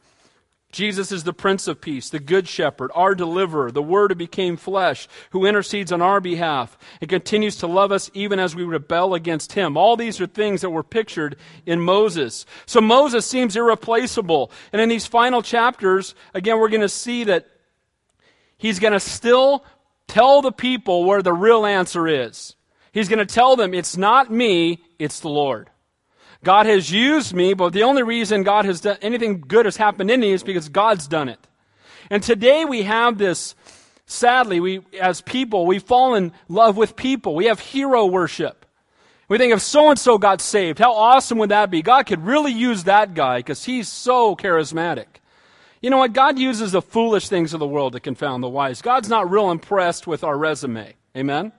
Jesus 0.72 1.12
is 1.12 1.26
the 1.26 1.34
Prince 1.34 1.68
of 1.68 1.82
Peace, 1.82 2.10
the 2.10 2.20
Good 2.20 2.48
Shepherd, 2.48 2.92
our 2.96 3.14
deliverer, 3.14 3.72
the 3.72 3.82
Word 3.82 4.12
who 4.12 4.16
became 4.16 4.56
flesh, 4.56 5.08
who 5.32 5.46
intercedes 5.46 5.92
on 5.92 6.02
our 6.02 6.22
behalf 6.22 6.78
and 7.02 7.10
continues 7.10 7.58
to 7.58 7.68
love 7.68 7.92
us 7.92 8.10
even 8.14 8.40
as 8.40 8.56
we 8.56 8.64
rebel 8.64 9.14
against 9.14 9.52
Him. 9.52 9.76
All 9.76 9.98
these 9.98 10.22
are 10.22 10.28
things 10.28 10.62
that 10.62 10.70
were 10.70 10.84
pictured 10.84 11.36
in 11.66 11.82
Moses. 11.82 12.46
So 12.66 12.80
Moses 12.80 13.26
seems 13.26 13.58
irreplaceable. 13.58 14.52
And 14.72 14.82
in 14.82 14.88
these 14.88 15.06
final 15.06 15.42
chapters, 15.42 16.16
again, 16.34 16.58
we're 16.58 16.70
going 16.70 16.82
to 16.82 16.90
see 16.90 17.26
that 17.26 17.48
he's 18.58 18.80
going 18.80 18.94
to 18.94 19.00
still 19.00 19.66
tell 20.08 20.42
the 20.42 20.54
people 20.54 21.04
where 21.04 21.22
the 21.22 21.34
real 21.34 21.66
answer 21.66 22.08
is. 22.08 22.56
He's 22.94 23.10
going 23.10 23.20
to 23.20 23.26
tell 23.26 23.56
them, 23.56 23.74
it's 23.74 23.98
not 23.98 24.32
me, 24.32 24.84
it's 25.00 25.20
the 25.20 25.30
Lord. 25.30 25.70
God 26.44 26.66
has 26.66 26.92
used 26.92 27.34
me, 27.34 27.54
but 27.54 27.74
the 27.74 27.84
only 27.84 28.04
reason 28.04 28.44
God 28.44 28.66
has 28.66 28.82
done 28.82 28.98
anything 29.02 29.42
good 29.48 29.66
has 29.66 29.78
happened 29.78 30.10
in 30.10 30.22
me 30.22 30.32
is 30.32 30.44
because 30.44 30.70
God's 30.70 31.08
done 31.08 31.30
it. 31.30 31.40
And 32.10 32.24
today 32.24 32.66
we 32.66 32.84
have 32.84 33.18
this, 33.18 33.56
sadly, 34.06 34.60
we, 34.60 34.82
as 35.00 35.22
people, 35.22 35.66
we 35.66 35.80
fall 35.80 36.16
in 36.16 36.34
love 36.50 36.78
with 36.78 36.96
people. 36.96 37.36
We 37.36 37.46
have 37.46 37.60
hero 37.60 38.06
worship. 38.06 38.66
We 39.30 39.38
think 39.38 39.54
if 39.54 39.62
so 39.62 39.90
and 39.90 39.98
so 39.98 40.18
got 40.18 40.42
saved, 40.42 40.80
how 40.80 40.94
awesome 40.94 41.38
would 41.38 41.52
that 41.52 41.72
be? 41.72 41.82
God 41.82 42.06
could 42.06 42.26
really 42.26 42.52
use 42.52 42.84
that 42.84 43.14
guy 43.14 43.40
because 43.40 43.64
he's 43.64 43.88
so 43.88 44.36
charismatic. 44.36 45.06
You 45.82 45.90
know 45.90 45.98
what? 45.98 46.14
God 46.14 46.38
uses 46.38 46.74
the 46.74 46.82
foolish 46.82 47.30
things 47.30 47.54
of 47.54 47.60
the 47.60 47.68
world 47.68 47.94
to 47.94 48.00
confound 48.00 48.44
the 48.44 48.50
wise. 48.50 48.82
God's 48.82 49.10
not 49.10 49.32
real 49.32 49.50
impressed 49.50 50.06
with 50.06 50.24
our 50.24 50.38
resume. 50.38 50.94
Amen? 51.16 51.54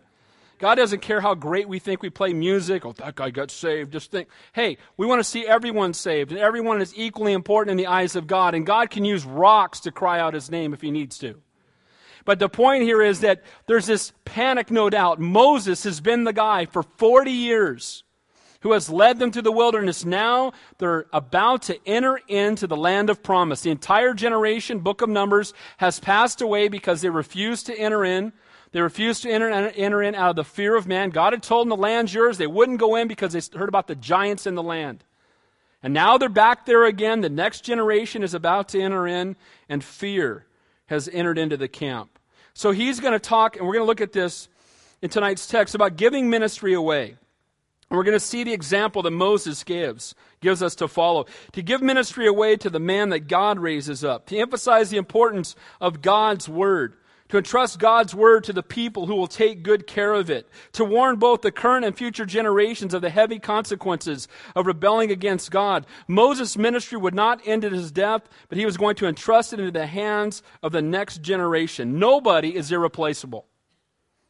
God 0.63 0.77
doesn't 0.77 1.03
care 1.03 1.21
how 1.21 1.35
great 1.35 1.69
we 1.69 1.81
think 1.81 2.03
we 2.03 2.09
play 2.09 2.33
music. 2.33 2.87
Oh, 2.87 2.93
that 2.93 3.17
guy 3.17 3.31
got 3.31 3.51
saved. 3.51 3.93
Just 3.93 4.13
think, 4.13 4.29
hey, 4.53 4.79
we 4.97 5.09
want 5.09 5.19
to 5.19 5.25
see 5.25 5.45
everyone 5.45 5.93
saved, 5.93 6.31
and 6.31 6.41
everyone 6.41 6.81
is 6.81 6.95
equally 6.97 7.33
important 7.33 7.73
in 7.73 7.77
the 7.79 7.89
eyes 7.89 8.15
of 8.15 8.29
God, 8.29 8.55
and 8.55 8.65
God 8.65 8.89
can 8.89 9.05
use 9.05 9.25
rocks 9.25 9.81
to 9.81 9.91
cry 9.91 10.21
out 10.21 10.35
his 10.35 10.53
name 10.53 10.73
if 10.73 10.81
he 10.81 10.93
needs 10.93 11.19
to. 11.19 11.43
But 12.25 12.39
the 12.39 12.49
point 12.49 12.85
here 12.85 13.03
is 13.03 13.23
that 13.23 13.43
there's 13.67 13.87
this 13.87 14.13
panic, 14.25 14.71
no 14.71 14.89
doubt. 14.89 15.19
Moses 15.19 15.83
has 15.83 16.01
been 16.01 16.23
the 16.23 16.33
guy 16.33 16.67
for 16.67 16.85
40 16.85 17.33
years 17.33 18.05
who 18.61 18.71
has 18.71 18.89
led 18.89 19.19
them 19.19 19.33
to 19.33 19.43
the 19.43 19.51
wilderness. 19.51 20.05
Now 20.05 20.53
they're 20.79 21.07
about 21.13 21.63
to 21.63 21.89
enter 21.89 22.21
into 22.29 22.69
the 22.69 22.77
land 22.77 23.11
of 23.11 23.21
promise. 23.21 23.63
The 23.63 23.73
entire 23.73 24.15
generation, 24.15 24.79
book 24.79 25.03
of 25.03 25.09
Numbers, 25.09 25.55
has 25.79 25.99
passed 25.99 26.41
away 26.41 26.69
because 26.69 27.01
they 27.01 27.11
refused 27.11 27.67
to 27.67 27.77
enter 27.77 28.05
in. 28.05 28.33
They 28.73 28.81
refused 28.81 29.23
to 29.23 29.31
enter, 29.31 29.51
enter 29.51 30.03
in 30.03 30.15
out 30.15 30.31
of 30.31 30.37
the 30.37 30.45
fear 30.45 30.75
of 30.75 30.87
man. 30.87 31.11
God 31.11 31.35
had 31.35 31.43
told 31.43 31.67
them 31.67 31.69
the 31.69 31.77
land's 31.77 32.13
yours. 32.13 32.39
They 32.39 32.47
wouldn't 32.47 32.81
go 32.81 32.97
in 32.97 33.07
because 33.07 33.35
they 33.35 33.59
heard 33.59 33.69
about 33.69 33.87
the 33.87 33.95
giants 33.95 34.47
in 34.47 34.55
the 34.55 34.63
land. 34.63 35.05
And 35.83 35.93
now 35.93 36.17
they're 36.17 36.29
back 36.29 36.65
there 36.65 36.85
again. 36.85 37.21
The 37.21 37.29
next 37.29 37.63
generation 37.65 38.23
is 38.23 38.35
about 38.35 38.69
to 38.71 38.81
enter 38.81 39.07
in, 39.07 39.37
and 39.69 39.85
fear 39.85 40.47
has 40.87 41.09
entered 41.09 41.39
into 41.39 41.57
the 41.57 41.69
camp. 41.69 42.19
So 42.55 42.71
he's 42.71 43.01
going 43.01 43.13
to 43.13 43.19
talk, 43.19 43.57
and 43.57 43.67
we're 43.67 43.75
going 43.75 43.85
to 43.85 43.89
look 43.89 44.01
at 44.01 44.13
this 44.13 44.49
in 45.03 45.11
tonight's 45.11 45.47
text 45.47 45.75
about 45.75 45.97
giving 45.97 46.31
ministry 46.31 46.73
away. 46.73 47.17
And 47.91 47.97
we're 47.99 48.05
going 48.05 48.17
to 48.17 48.21
see 48.21 48.43
the 48.43 48.55
example 48.55 49.03
that 49.03 49.11
Moses 49.11 49.65
gives, 49.65 50.15
gives 50.41 50.63
us 50.63 50.75
to 50.77 50.89
follow. 50.89 51.27
To 51.53 51.63
give 51.63 51.83
ministry 51.83 52.27
away 52.27 52.57
to 52.57 52.71
the 52.71 52.81
man 52.81 53.11
that 53.11 53.29
God 53.29 53.59
raises 53.59 54.03
up. 54.03 54.27
To 54.27 54.39
emphasize 54.39 54.89
the 54.89 54.97
importance 54.97 55.57
of 55.79 56.01
God's 56.01 56.49
word 56.49 56.97
to 57.33 57.39
entrust 57.39 57.79
God's 57.79 58.15
word 58.15 58.45
to 58.45 58.53
the 58.53 58.63
people 58.63 59.07
who 59.07 59.15
will 59.15 59.27
take 59.27 59.63
good 59.63 59.87
care 59.87 60.13
of 60.13 60.29
it, 60.29 60.47
to 60.73 60.85
warn 60.85 61.17
both 61.17 61.41
the 61.41 61.51
current 61.51 61.83
and 61.83 61.97
future 61.97 62.27
generations 62.27 62.93
of 62.93 63.01
the 63.01 63.09
heavy 63.09 63.39
consequences 63.39 64.29
of 64.55 64.67
rebelling 64.67 65.11
against 65.11 65.51
God. 65.51 65.87
Moses' 66.07 66.59
ministry 66.59 66.99
would 66.99 67.15
not 67.15 67.41
end 67.47 67.65
at 67.65 67.73
his 67.73 67.91
death, 67.91 68.29
but 68.51 68.59
he 68.59 68.67
was 68.67 68.77
going 68.77 68.97
to 68.97 69.07
entrust 69.07 69.55
it 69.55 69.61
into 69.61 69.73
the 69.73 69.87
hands 69.87 70.43
of 70.63 70.73
the 70.73 70.83
next 70.83 71.23
generation. 71.23 71.99
Nobody 71.99 72.55
is 72.55 72.71
irreplaceable. 72.71 73.47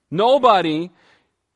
Nobody, 0.09 0.93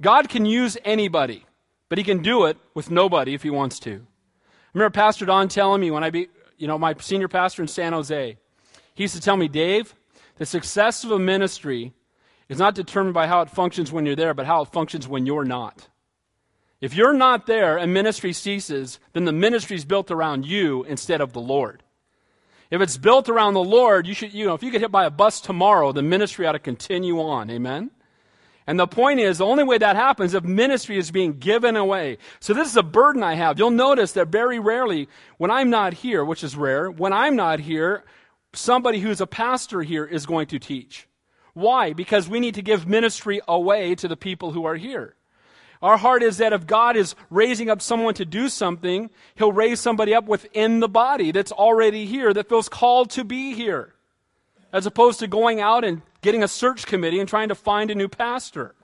God 0.03 0.29
can 0.29 0.47
use 0.47 0.77
anybody, 0.85 1.47
but 1.89 1.97
he 1.97 2.03
can 2.03 2.23
do 2.23 2.47
it 2.47 2.57
with 2.75 2.91
nobody 2.91 3.35
if 3.35 3.45
he 3.45 3.51
wants 3.51 3.79
to. 3.79 3.93
I 3.93 4.69
remember 4.75 4.91
Pastor 4.91 5.25
Don 5.25 5.47
telling 5.47 5.81
me 5.81 5.93
when 5.93 6.03
I 6.03 6.11
be, 6.11 6.27
you 6.59 6.67
know, 6.67 6.77
my 6.77 6.97
senior 6.99 7.29
pastor 7.29 7.63
in 7.63 7.69
San 7.69 7.93
Jose, 7.93 8.37
he 8.95 9.05
used 9.05 9.15
to 9.15 9.21
tell 9.21 9.37
me, 9.37 9.47
Dave, 9.47 9.95
the 10.37 10.47
success 10.47 11.05
of 11.05 11.11
a 11.11 11.19
ministry 11.19 11.93
is 12.49 12.59
not 12.59 12.75
determined 12.75 13.15
by 13.15 13.27
how 13.27 13.41
it 13.41 13.51
functions 13.51 13.91
when 13.91 14.07
you're 14.07 14.17
there, 14.17 14.35
but 14.35 14.47
how 14.47 14.63
it 14.63 14.73
functions 14.73 15.09
when 15.09 15.27
you're 15.27 15.45
not. 15.45 15.89
If 16.81 16.95
you're 16.95 17.15
not 17.15 17.47
there 17.47 17.79
and 17.79 17.93
ministry 17.93 18.33
ceases, 18.33 19.01
then 19.15 19.25
the 19.25 19.33
ministry 19.33 19.77
is 19.77 19.85
built 19.85 20.11
around 20.11 20.47
you 20.47 20.85
instead 20.85 21.21
of 21.21 21.33
the 21.33 21.41
Lord. 21.41 21.83
If 22.71 22.81
it's 22.81 22.97
built 22.97 23.29
around 23.29 23.55
the 23.55 23.63
Lord, 23.63 24.07
you 24.07 24.15
should, 24.15 24.35
you 24.35 24.45
know, 24.45 24.55
if 24.55 24.63
you 24.63 24.71
get 24.71 24.81
hit 24.81 24.93
by 24.93 25.07
a 25.07 25.11
bus 25.11 25.41
tomorrow, 25.41 25.93
the 25.93 26.03
ministry 26.03 26.47
ought 26.47 26.53
to 26.53 26.59
continue 26.59 27.21
on. 27.21 27.49
Amen? 27.51 27.91
And 28.67 28.81
the 28.81 28.89
point 28.89 29.21
is, 29.21 29.39
the 29.39 29.47
only 29.47 29.63
way 29.63 29.79
that 29.79 29.95
happens 29.95 30.35
if 30.35 30.43
ministry 30.43 30.99
is 30.99 31.13
being 31.13 31.39
given 31.39 31.77
away. 31.77 32.19
So 32.41 32.53
this 32.53 32.69
is 32.69 32.77
a 32.77 32.83
burden 32.83 33.23
I 33.23 33.35
have. 33.35 33.59
You'll 33.59 33.71
notice 33.71 34.13
that 34.13 34.29
very 34.29 34.59
rarely, 34.59 35.09
when 35.39 35.53
I'm 35.53 35.71
not 35.71 35.95
here, 35.95 36.25
which 36.25 36.43
is 36.43 36.57
rare, 36.57 36.91
when 36.91 37.13
I'm 37.13 37.37
not 37.37 37.61
here, 37.61 38.05
somebody 38.57 39.01
who's 39.01 39.21
a 39.21 39.27
pastor 39.27 39.83
here 39.83 40.05
is 40.05 40.27
going 40.27 40.47
to 40.49 40.59
teach. 40.59 41.09
Why? 41.55 41.93
Because 41.93 42.29
we 42.29 42.41
need 42.41 42.55
to 42.57 42.63
give 42.63 42.87
ministry 42.87 43.41
away 43.49 43.95
to 43.97 44.09
the 44.09 44.17
people 44.17 44.53
who 44.53 44.65
are 44.65 44.77
here. 44.77 45.15
Our 45.83 45.97
heart 45.97 46.23
is 46.23 46.39
that 46.39 46.53
if 46.53 46.67
God 46.67 46.97
is 46.97 47.15
raising 47.31 47.71
up 47.71 47.83
someone 47.83 48.15
to 48.15 48.25
do 48.25 48.49
something, 48.49 49.11
He'll 49.35 49.53
raise 49.53 49.81
somebody 49.81 50.15
up 50.15 50.27
within 50.27 50.81
the 50.81 50.89
body 50.89 51.33
that's 51.33 51.53
already 51.53 52.07
here, 52.07 52.33
that 52.33 52.49
feels 52.49 52.69
called 52.69 53.11
to 53.11 53.25
be 53.25 53.55
here, 53.55 53.95
as 54.73 54.87
opposed 54.87 55.21
to 55.21 55.27
going 55.27 55.61
out 55.61 55.85
and 55.85 56.03
getting 56.23 56.43
a 56.43 56.49
search 56.49 56.87
committee 56.87 57.21
and 57.21 57.29
trying 57.29 57.49
to 57.49 57.55
find 57.55 57.91
a 57.91 57.95
new 57.95 58.09
pastor. 58.09 58.75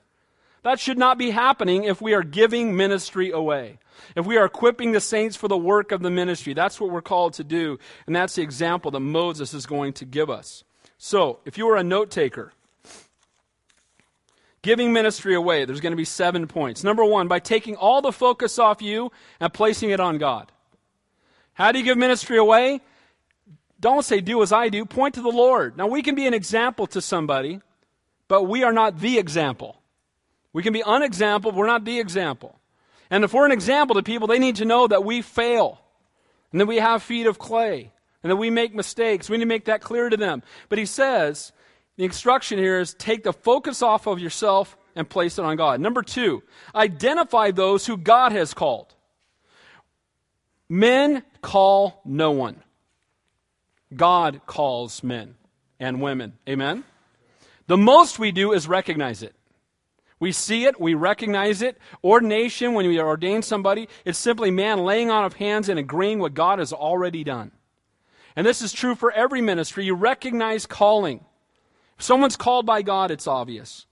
That 0.63 0.79
should 0.79 0.97
not 0.97 1.17
be 1.17 1.31
happening 1.31 1.83
if 1.83 2.01
we 2.01 2.13
are 2.13 2.23
giving 2.23 2.75
ministry 2.75 3.31
away. 3.31 3.79
If 4.15 4.25
we 4.25 4.37
are 4.37 4.45
equipping 4.45 4.91
the 4.91 5.01
saints 5.01 5.35
for 5.35 5.47
the 5.47 5.57
work 5.57 5.91
of 5.91 6.01
the 6.01 6.09
ministry, 6.09 6.53
that's 6.53 6.79
what 6.79 6.89
we're 6.89 7.01
called 7.01 7.33
to 7.35 7.43
do. 7.43 7.77
And 8.07 8.15
that's 8.15 8.35
the 8.35 8.41
example 8.41 8.91
that 8.91 8.99
Moses 8.99 9.53
is 9.53 9.65
going 9.65 9.93
to 9.93 10.05
give 10.05 10.29
us. 10.29 10.63
So, 10.97 11.39
if 11.45 11.57
you 11.57 11.69
are 11.69 11.75
a 11.75 11.83
note 11.83 12.09
taker, 12.11 12.53
Giving 14.63 14.93
ministry 14.93 15.35
away, 15.35 15.65
there's 15.65 15.81
going 15.81 15.91
to 15.91 15.97
be 15.97 16.05
seven 16.05 16.47
points. 16.47 16.85
Number 16.85 17.03
one, 17.03 17.27
by 17.27 17.39
taking 17.39 17.75
all 17.75 18.01
the 18.01 18.13
focus 18.13 18.57
off 18.57 18.81
you 18.81 19.11
and 19.41 19.53
placing 19.53 19.89
it 19.89 19.99
on 19.99 20.17
God. 20.17 20.53
How 21.53 21.73
do 21.73 21.79
you 21.79 21.83
give 21.83 21.97
ministry 21.97 22.37
away? 22.37 22.79
Don't 23.81 24.05
say, 24.05 24.21
do 24.21 24.41
as 24.41 24.53
I 24.53 24.69
do. 24.69 24.85
Point 24.85 25.15
to 25.15 25.21
the 25.21 25.27
Lord. 25.27 25.77
Now, 25.77 25.87
we 25.87 26.01
can 26.01 26.15
be 26.15 26.25
an 26.25 26.33
example 26.33 26.87
to 26.87 27.01
somebody, 27.01 27.59
but 28.29 28.43
we 28.43 28.63
are 28.63 28.71
not 28.71 28.99
the 28.99 29.17
example. 29.17 29.82
We 30.53 30.63
can 30.63 30.73
be 30.73 30.83
unexampled, 30.83 31.55
we're 31.55 31.67
not 31.67 31.83
the 31.83 31.99
example. 31.99 32.59
And 33.09 33.23
if 33.23 33.33
we're 33.33 33.45
an 33.45 33.51
example 33.51 33.95
to 33.95 34.03
people, 34.03 34.27
they 34.27 34.39
need 34.39 34.55
to 34.57 34.65
know 34.65 34.87
that 34.87 35.03
we 35.03 35.21
fail 35.21 35.79
and 36.51 36.61
that 36.61 36.67
we 36.67 36.77
have 36.77 37.03
feet 37.03 37.27
of 37.27 37.37
clay 37.39 37.91
and 38.21 38.31
that 38.31 38.37
we 38.37 38.49
make 38.49 38.73
mistakes. 38.73 39.29
We 39.29 39.37
need 39.37 39.43
to 39.43 39.47
make 39.47 39.65
that 39.65 39.81
clear 39.81 40.09
to 40.09 40.17
them. 40.17 40.43
But 40.69 40.79
he 40.79 40.85
says, 40.85 41.51
the 41.97 42.05
instruction 42.05 42.57
here 42.57 42.79
is 42.79 42.93
take 42.93 43.23
the 43.23 43.33
focus 43.33 43.81
off 43.81 44.07
of 44.07 44.19
yourself 44.19 44.77
and 44.95 45.09
place 45.09 45.37
it 45.37 45.45
on 45.45 45.57
God. 45.57 45.79
Number 45.79 46.01
two, 46.01 46.43
identify 46.73 47.51
those 47.51 47.85
who 47.85 47.97
God 47.97 48.31
has 48.31 48.53
called. 48.53 48.93
Men 50.69 51.23
call 51.41 52.01
no 52.05 52.31
one. 52.31 52.63
God 53.95 54.41
calls 54.45 55.03
men 55.03 55.35
and 55.79 56.01
women. 56.01 56.33
Amen? 56.47 56.83
The 57.67 57.77
most 57.77 58.17
we 58.17 58.31
do 58.31 58.53
is 58.53 58.67
recognize 58.67 59.21
it. 59.21 59.35
We 60.23 60.31
see 60.31 60.63
it, 60.63 60.79
we 60.79 60.93
recognize 60.93 61.61
it. 61.61 61.77
Ordination, 62.01 62.75
when 62.75 62.87
we 62.87 62.97
ordain 62.97 63.41
somebody, 63.41 63.89
it's 64.05 64.17
simply 64.17 64.51
man 64.51 64.85
laying 64.85 65.11
on 65.11 65.25
of 65.25 65.33
hands 65.33 65.67
and 65.67 65.77
agreeing 65.77 66.19
what 66.19 66.33
God 66.33 66.59
has 66.59 66.71
already 66.71 67.25
done. 67.25 67.51
And 68.33 68.47
this 68.47 68.61
is 68.61 68.71
true 68.71 68.95
for 68.95 69.11
every 69.11 69.41
ministry. 69.41 69.83
You 69.83 69.95
recognize 69.95 70.65
calling. 70.65 71.25
If 71.97 72.05
someone's 72.05 72.37
called 72.37 72.65
by 72.65 72.83
God, 72.83 73.11
it's 73.11 73.27
obvious. 73.27 73.85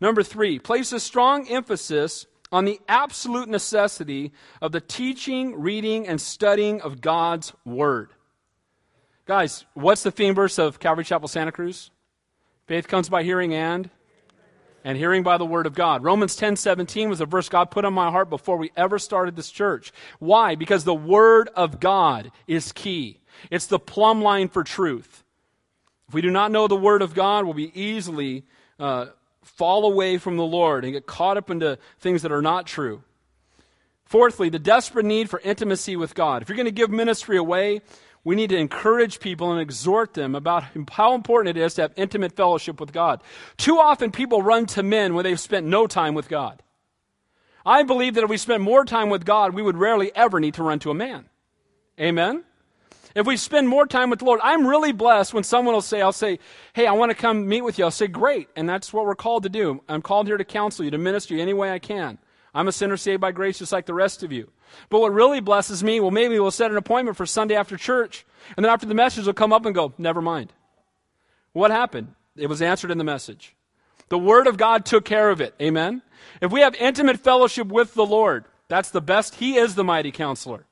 Number 0.00 0.22
three, 0.22 0.58
place 0.58 0.90
a 0.90 0.98
strong 0.98 1.46
emphasis 1.48 2.24
on 2.50 2.64
the 2.64 2.80
absolute 2.88 3.50
necessity 3.50 4.32
of 4.62 4.72
the 4.72 4.80
teaching, 4.80 5.60
reading, 5.60 6.08
and 6.08 6.18
studying 6.18 6.80
of 6.80 7.02
God's 7.02 7.52
Word. 7.66 8.08
Guys, 9.26 9.66
what's 9.74 10.02
the 10.02 10.10
theme 10.10 10.34
verse 10.34 10.58
of 10.58 10.80
Calvary 10.80 11.04
Chapel 11.04 11.28
Santa 11.28 11.52
Cruz? 11.52 11.90
Faith 12.66 12.88
comes 12.88 13.10
by 13.10 13.22
hearing 13.22 13.52
and 13.52 13.90
and 14.84 14.98
hearing 14.98 15.22
by 15.22 15.38
the 15.38 15.46
word 15.46 15.66
of 15.66 15.74
God. 15.74 16.04
Romans 16.04 16.36
10:17 16.36 17.08
was 17.08 17.20
a 17.20 17.26
verse 17.26 17.48
God 17.48 17.70
put 17.70 17.84
on 17.84 17.94
my 17.94 18.10
heart 18.10 18.30
before 18.30 18.58
we 18.58 18.70
ever 18.76 18.98
started 18.98 19.34
this 19.34 19.50
church. 19.50 19.92
Why? 20.18 20.54
Because 20.54 20.84
the 20.84 20.94
word 20.94 21.48
of 21.56 21.80
God 21.80 22.30
is 22.46 22.70
key. 22.70 23.18
It's 23.50 23.66
the 23.66 23.78
plumb 23.78 24.22
line 24.22 24.48
for 24.48 24.62
truth. 24.62 25.24
If 26.08 26.14
we 26.14 26.20
do 26.20 26.30
not 26.30 26.52
know 26.52 26.68
the 26.68 26.76
Word 26.76 27.02
of 27.02 27.14
God, 27.14 27.44
we'll 27.44 27.54
be 27.54 27.72
easily 27.80 28.44
uh, 28.78 29.06
fall 29.42 29.84
away 29.84 30.18
from 30.18 30.36
the 30.36 30.44
Lord 30.44 30.84
and 30.84 30.92
get 30.92 31.06
caught 31.06 31.36
up 31.36 31.50
into 31.50 31.78
things 31.98 32.22
that 32.22 32.32
are 32.32 32.42
not 32.42 32.66
true. 32.66 33.02
Fourthly, 34.04 34.50
the 34.50 34.58
desperate 34.58 35.06
need 35.06 35.30
for 35.30 35.40
intimacy 35.40 35.96
with 35.96 36.14
God. 36.14 36.42
If 36.42 36.48
you're 36.48 36.56
going 36.56 36.66
to 36.66 36.72
give 36.72 36.90
ministry 36.90 37.36
away, 37.36 37.80
we 38.24 38.34
need 38.34 38.50
to 38.50 38.56
encourage 38.56 39.20
people 39.20 39.52
and 39.52 39.60
exhort 39.60 40.14
them 40.14 40.34
about 40.34 40.64
how 40.90 41.14
important 41.14 41.56
it 41.56 41.60
is 41.60 41.74
to 41.74 41.82
have 41.82 41.92
intimate 41.96 42.32
fellowship 42.32 42.80
with 42.80 42.92
God. 42.92 43.22
Too 43.58 43.78
often, 43.78 44.10
people 44.10 44.42
run 44.42 44.66
to 44.66 44.82
men 44.82 45.14
when 45.14 45.24
they've 45.24 45.38
spent 45.38 45.66
no 45.66 45.86
time 45.86 46.14
with 46.14 46.28
God. 46.28 46.62
I 47.66 47.82
believe 47.82 48.14
that 48.14 48.24
if 48.24 48.30
we 48.30 48.36
spent 48.36 48.62
more 48.62 48.84
time 48.84 49.10
with 49.10 49.24
God, 49.24 49.54
we 49.54 49.62
would 49.62 49.76
rarely 49.76 50.10
ever 50.14 50.40
need 50.40 50.54
to 50.54 50.62
run 50.62 50.78
to 50.80 50.90
a 50.90 50.94
man. 50.94 51.26
Amen? 52.00 52.44
If 53.14 53.26
we 53.26 53.36
spend 53.36 53.68
more 53.68 53.86
time 53.86 54.10
with 54.10 54.18
the 54.18 54.24
Lord, 54.24 54.40
I'm 54.42 54.66
really 54.66 54.92
blessed 54.92 55.32
when 55.32 55.44
someone 55.44 55.74
will 55.74 55.82
say, 55.82 56.02
I'll 56.02 56.12
say, 56.12 56.40
hey, 56.72 56.86
I 56.86 56.92
want 56.92 57.10
to 57.10 57.14
come 57.14 57.46
meet 57.46 57.62
with 57.62 57.78
you. 57.78 57.84
I'll 57.84 57.92
say, 57.92 58.08
great. 58.08 58.48
And 58.56 58.68
that's 58.68 58.92
what 58.92 59.06
we're 59.06 59.14
called 59.14 59.44
to 59.44 59.48
do. 59.48 59.82
I'm 59.88 60.02
called 60.02 60.26
here 60.26 60.36
to 60.36 60.44
counsel 60.44 60.84
you, 60.84 60.90
to 60.90 60.98
minister 60.98 61.34
you 61.34 61.40
any 61.40 61.54
way 61.54 61.70
I 61.70 61.78
can. 61.78 62.18
I'm 62.54 62.68
a 62.68 62.72
sinner 62.72 62.96
saved 62.96 63.20
by 63.20 63.32
grace 63.32 63.58
just 63.58 63.72
like 63.72 63.86
the 63.86 63.94
rest 63.94 64.22
of 64.22 64.32
you. 64.32 64.50
But 64.88 65.00
what 65.00 65.12
really 65.12 65.40
blesses 65.40 65.82
me, 65.82 66.00
well, 66.00 66.10
maybe 66.10 66.38
we'll 66.38 66.50
set 66.50 66.70
an 66.70 66.76
appointment 66.76 67.16
for 67.16 67.26
Sunday 67.26 67.56
after 67.56 67.76
church. 67.76 68.24
And 68.56 68.64
then 68.64 68.72
after 68.72 68.86
the 68.86 68.94
message, 68.94 69.24
we'll 69.24 69.34
come 69.34 69.52
up 69.52 69.66
and 69.66 69.74
go, 69.74 69.92
never 69.98 70.22
mind. 70.22 70.52
What 71.52 71.70
happened? 71.70 72.14
It 72.36 72.48
was 72.48 72.62
answered 72.62 72.90
in 72.90 72.98
the 72.98 73.04
message. 73.04 73.54
The 74.08 74.18
Word 74.18 74.46
of 74.46 74.56
God 74.56 74.84
took 74.84 75.04
care 75.04 75.30
of 75.30 75.40
it. 75.40 75.54
Amen? 75.60 76.02
If 76.40 76.52
we 76.52 76.60
have 76.60 76.74
intimate 76.76 77.20
fellowship 77.20 77.68
with 77.68 77.94
the 77.94 78.06
Lord, 78.06 78.44
that's 78.68 78.90
the 78.90 79.00
best. 79.00 79.36
He 79.36 79.56
is 79.56 79.74
the 79.74 79.84
mighty 79.84 80.10
counselor. 80.10 80.66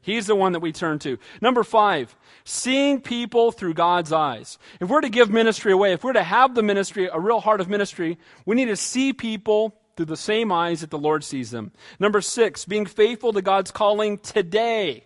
He's 0.00 0.26
the 0.26 0.34
one 0.34 0.52
that 0.52 0.60
we 0.60 0.72
turn 0.72 0.98
to. 1.00 1.18
Number 1.40 1.62
five, 1.62 2.16
seeing 2.44 3.00
people 3.00 3.52
through 3.52 3.74
God's 3.74 4.12
eyes. 4.12 4.58
If 4.80 4.88
we're 4.88 5.00
to 5.00 5.08
give 5.08 5.30
ministry 5.30 5.72
away, 5.72 5.92
if 5.92 6.02
we're 6.02 6.12
to 6.14 6.24
have 6.24 6.54
the 6.54 6.62
ministry, 6.62 7.08
a 7.12 7.20
real 7.20 7.40
heart 7.40 7.60
of 7.60 7.68
ministry, 7.68 8.18
we 8.44 8.56
need 8.56 8.64
to 8.64 8.76
see 8.76 9.12
people 9.12 9.76
through 9.96 10.06
the 10.06 10.16
same 10.16 10.50
eyes 10.50 10.80
that 10.80 10.90
the 10.90 10.98
Lord 10.98 11.24
sees 11.24 11.50
them. 11.50 11.72
Number 11.98 12.20
six, 12.20 12.64
being 12.64 12.86
faithful 12.86 13.32
to 13.32 13.42
God's 13.42 13.70
calling 13.70 14.18
today. 14.18 15.04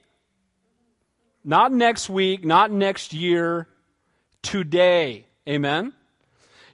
Not 1.45 1.73
next 1.73 2.09
week, 2.09 2.45
not 2.45 2.71
next 2.71 3.13
year, 3.13 3.69
today. 4.43 5.27
Amen? 5.49 5.93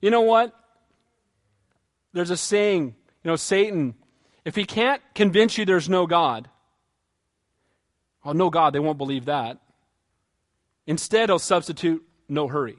You 0.00 0.11
know 0.11 0.23
what? 0.23 0.54
There's 2.12 2.31
a 2.31 2.37
saying, 2.37 2.95
you 3.23 3.31
know, 3.31 3.37
Satan, 3.37 3.95
if 4.45 4.54
he 4.57 4.64
can't 4.64 5.02
convince 5.14 5.57
you 5.57 5.64
there's 5.64 5.88
no 5.88 6.07
God, 6.07 6.49
Oh, 8.25 8.33
no, 8.33 8.50
God, 8.50 8.73
they 8.73 8.78
won't 8.78 8.99
believe 8.99 9.25
that. 9.25 9.59
Instead, 10.87 11.31
I'll 11.31 11.38
substitute 11.38 12.02
no 12.28 12.49
hurry. 12.49 12.76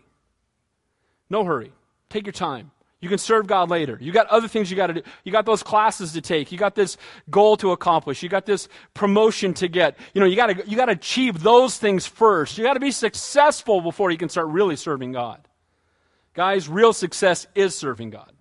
No 1.30 1.44
hurry. 1.44 1.74
Take 2.10 2.25
your 2.25 2.34
time. 2.34 2.72
You 3.03 3.10
can 3.10 3.17
serve 3.17 3.48
God 3.48 3.69
later. 3.69 3.98
You 4.00 4.13
got 4.13 4.27
other 4.27 4.48
things 4.48 4.72
you 4.72 4.77
got 4.77 4.88
to 4.88 4.93
do. 4.93 5.01
You 5.25 5.33
got 5.33 5.45
those 5.45 5.62
classes 5.62 6.13
to 6.13 6.22
take. 6.22 6.53
You 6.53 6.57
got 6.57 6.74
this 6.74 6.95
goal 7.29 7.57
to 7.57 7.74
accomplish. 7.74 8.24
You 8.24 8.29
got 8.29 8.45
this 8.45 8.69
promotion 8.93 9.53
to 9.55 9.67
get. 9.67 9.98
You 10.13 10.22
know, 10.22 10.25
you 10.25 10.38
got 10.38 10.48
to 10.48 10.69
you 10.69 10.77
got 10.77 10.86
to 10.86 10.93
achieve 10.93 11.43
those 11.43 11.77
things 11.77 12.07
first. 12.07 12.57
You 12.57 12.63
got 12.63 12.75
to 12.75 12.79
be 12.79 12.91
successful 12.91 13.81
before 13.81 14.10
you 14.10 14.17
can 14.17 14.29
start 14.29 14.48
really 14.48 14.77
serving 14.77 15.12
God. 15.12 15.45
Guys, 16.33 16.69
real 16.69 16.93
success 16.93 17.45
is 17.55 17.75
serving 17.75 18.12
God. 18.12 18.31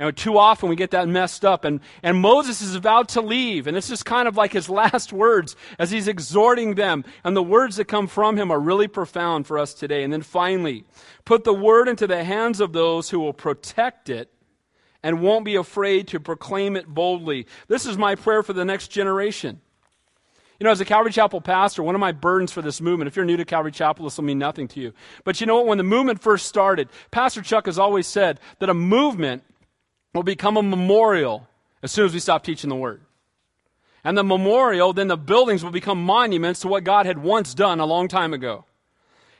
And 0.00 0.16
too 0.16 0.38
often 0.38 0.70
we 0.70 0.76
get 0.76 0.92
that 0.92 1.08
messed 1.08 1.44
up. 1.44 1.66
And, 1.66 1.80
and 2.02 2.18
Moses 2.18 2.62
is 2.62 2.74
about 2.74 3.10
to 3.10 3.20
leave. 3.20 3.66
And 3.66 3.76
this 3.76 3.90
is 3.90 4.02
kind 4.02 4.26
of 4.26 4.34
like 4.34 4.50
his 4.50 4.70
last 4.70 5.12
words 5.12 5.56
as 5.78 5.90
he's 5.90 6.08
exhorting 6.08 6.74
them. 6.74 7.04
And 7.22 7.36
the 7.36 7.42
words 7.42 7.76
that 7.76 7.84
come 7.84 8.06
from 8.06 8.38
him 8.38 8.50
are 8.50 8.58
really 8.58 8.88
profound 8.88 9.46
for 9.46 9.58
us 9.58 9.74
today. 9.74 10.02
And 10.02 10.10
then 10.10 10.22
finally, 10.22 10.84
put 11.26 11.44
the 11.44 11.52
word 11.52 11.86
into 11.86 12.06
the 12.06 12.24
hands 12.24 12.60
of 12.60 12.72
those 12.72 13.10
who 13.10 13.20
will 13.20 13.34
protect 13.34 14.08
it 14.08 14.32
and 15.02 15.20
won't 15.20 15.44
be 15.44 15.56
afraid 15.56 16.08
to 16.08 16.18
proclaim 16.18 16.76
it 16.76 16.88
boldly. 16.88 17.46
This 17.68 17.84
is 17.84 17.98
my 17.98 18.14
prayer 18.14 18.42
for 18.42 18.54
the 18.54 18.64
next 18.64 18.88
generation. 18.88 19.60
You 20.58 20.64
know, 20.64 20.70
as 20.70 20.80
a 20.80 20.86
Calvary 20.86 21.12
Chapel 21.12 21.42
pastor, 21.42 21.82
one 21.82 21.94
of 21.94 22.00
my 22.00 22.12
burdens 22.12 22.52
for 22.52 22.62
this 22.62 22.80
movement, 22.80 23.08
if 23.08 23.16
you're 23.16 23.26
new 23.26 23.36
to 23.36 23.44
Calvary 23.44 23.72
Chapel, 23.72 24.06
this 24.06 24.16
will 24.16 24.24
mean 24.24 24.38
nothing 24.38 24.66
to 24.68 24.80
you. 24.80 24.94
But 25.24 25.42
you 25.42 25.46
know 25.46 25.56
what? 25.56 25.66
When 25.66 25.78
the 25.78 25.84
movement 25.84 26.22
first 26.22 26.46
started, 26.46 26.88
Pastor 27.10 27.42
Chuck 27.42 27.66
has 27.66 27.78
always 27.78 28.06
said 28.06 28.40
that 28.60 28.70
a 28.70 28.74
movement 28.74 29.42
will 30.14 30.22
become 30.22 30.56
a 30.56 30.62
memorial 30.62 31.46
as 31.82 31.92
soon 31.92 32.04
as 32.04 32.12
we 32.12 32.20
stop 32.20 32.44
teaching 32.44 32.70
the 32.70 32.76
Word. 32.76 33.00
And 34.02 34.16
the 34.16 34.24
memorial, 34.24 34.92
then 34.92 35.08
the 35.08 35.16
buildings 35.16 35.62
will 35.62 35.70
become 35.70 36.02
monuments 36.02 36.60
to 36.60 36.68
what 36.68 36.84
God 36.84 37.06
had 37.06 37.18
once 37.18 37.54
done 37.54 37.80
a 37.80 37.86
long 37.86 38.08
time 38.08 38.32
ago. 38.32 38.64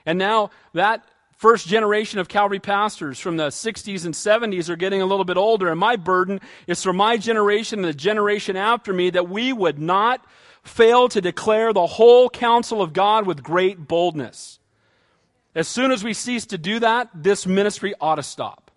And 0.04 0.18
now 0.18 0.50
that 0.74 1.04
first 1.36 1.66
generation 1.66 2.18
of 2.18 2.28
Calvary 2.28 2.60
pastors 2.60 3.18
from 3.18 3.38
the 3.38 3.48
60s 3.48 4.04
and 4.04 4.14
70s 4.14 4.68
are 4.68 4.76
getting 4.76 5.00
a 5.00 5.06
little 5.06 5.24
bit 5.24 5.38
older. 5.38 5.70
And 5.70 5.80
my 5.80 5.96
burden 5.96 6.40
is 6.66 6.82
for 6.82 6.92
my 6.92 7.16
generation 7.16 7.78
and 7.78 7.88
the 7.88 7.94
generation 7.94 8.56
after 8.56 8.92
me 8.92 9.08
that 9.10 9.30
we 9.30 9.52
would 9.52 9.78
not 9.78 10.22
fail 10.62 11.08
to 11.08 11.22
declare 11.22 11.72
the 11.72 11.86
whole 11.86 12.28
counsel 12.28 12.82
of 12.82 12.92
God 12.92 13.26
with 13.26 13.42
great 13.42 13.88
boldness. 13.88 14.58
As 15.54 15.66
soon 15.66 15.90
as 15.90 16.04
we 16.04 16.12
cease 16.12 16.44
to 16.46 16.58
do 16.58 16.78
that, 16.80 17.08
this 17.14 17.46
ministry 17.46 17.94
ought 17.98 18.16
to 18.16 18.22
stop. 18.22 18.69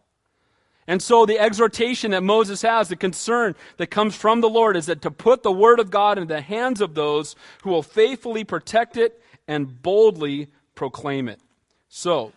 And 0.87 1.01
so 1.01 1.25
the 1.25 1.39
exhortation 1.39 2.11
that 2.11 2.23
Moses 2.23 2.61
has, 2.61 2.89
the 2.89 2.95
concern 2.95 3.55
that 3.77 3.87
comes 3.87 4.15
from 4.15 4.41
the 4.41 4.49
Lord 4.49 4.75
is 4.75 4.87
that 4.87 5.01
to 5.03 5.11
put 5.11 5.43
the 5.43 5.51
word 5.51 5.79
of 5.79 5.91
God 5.91 6.17
into 6.17 6.33
the 6.33 6.41
hands 6.41 6.81
of 6.81 6.93
those 6.93 7.35
who 7.63 7.69
will 7.69 7.83
faithfully 7.83 8.43
protect 8.43 8.97
it 8.97 9.21
and 9.47 9.81
boldly 9.81 10.47
proclaim 10.75 11.29
it. 11.29 11.39
So, 11.89 12.33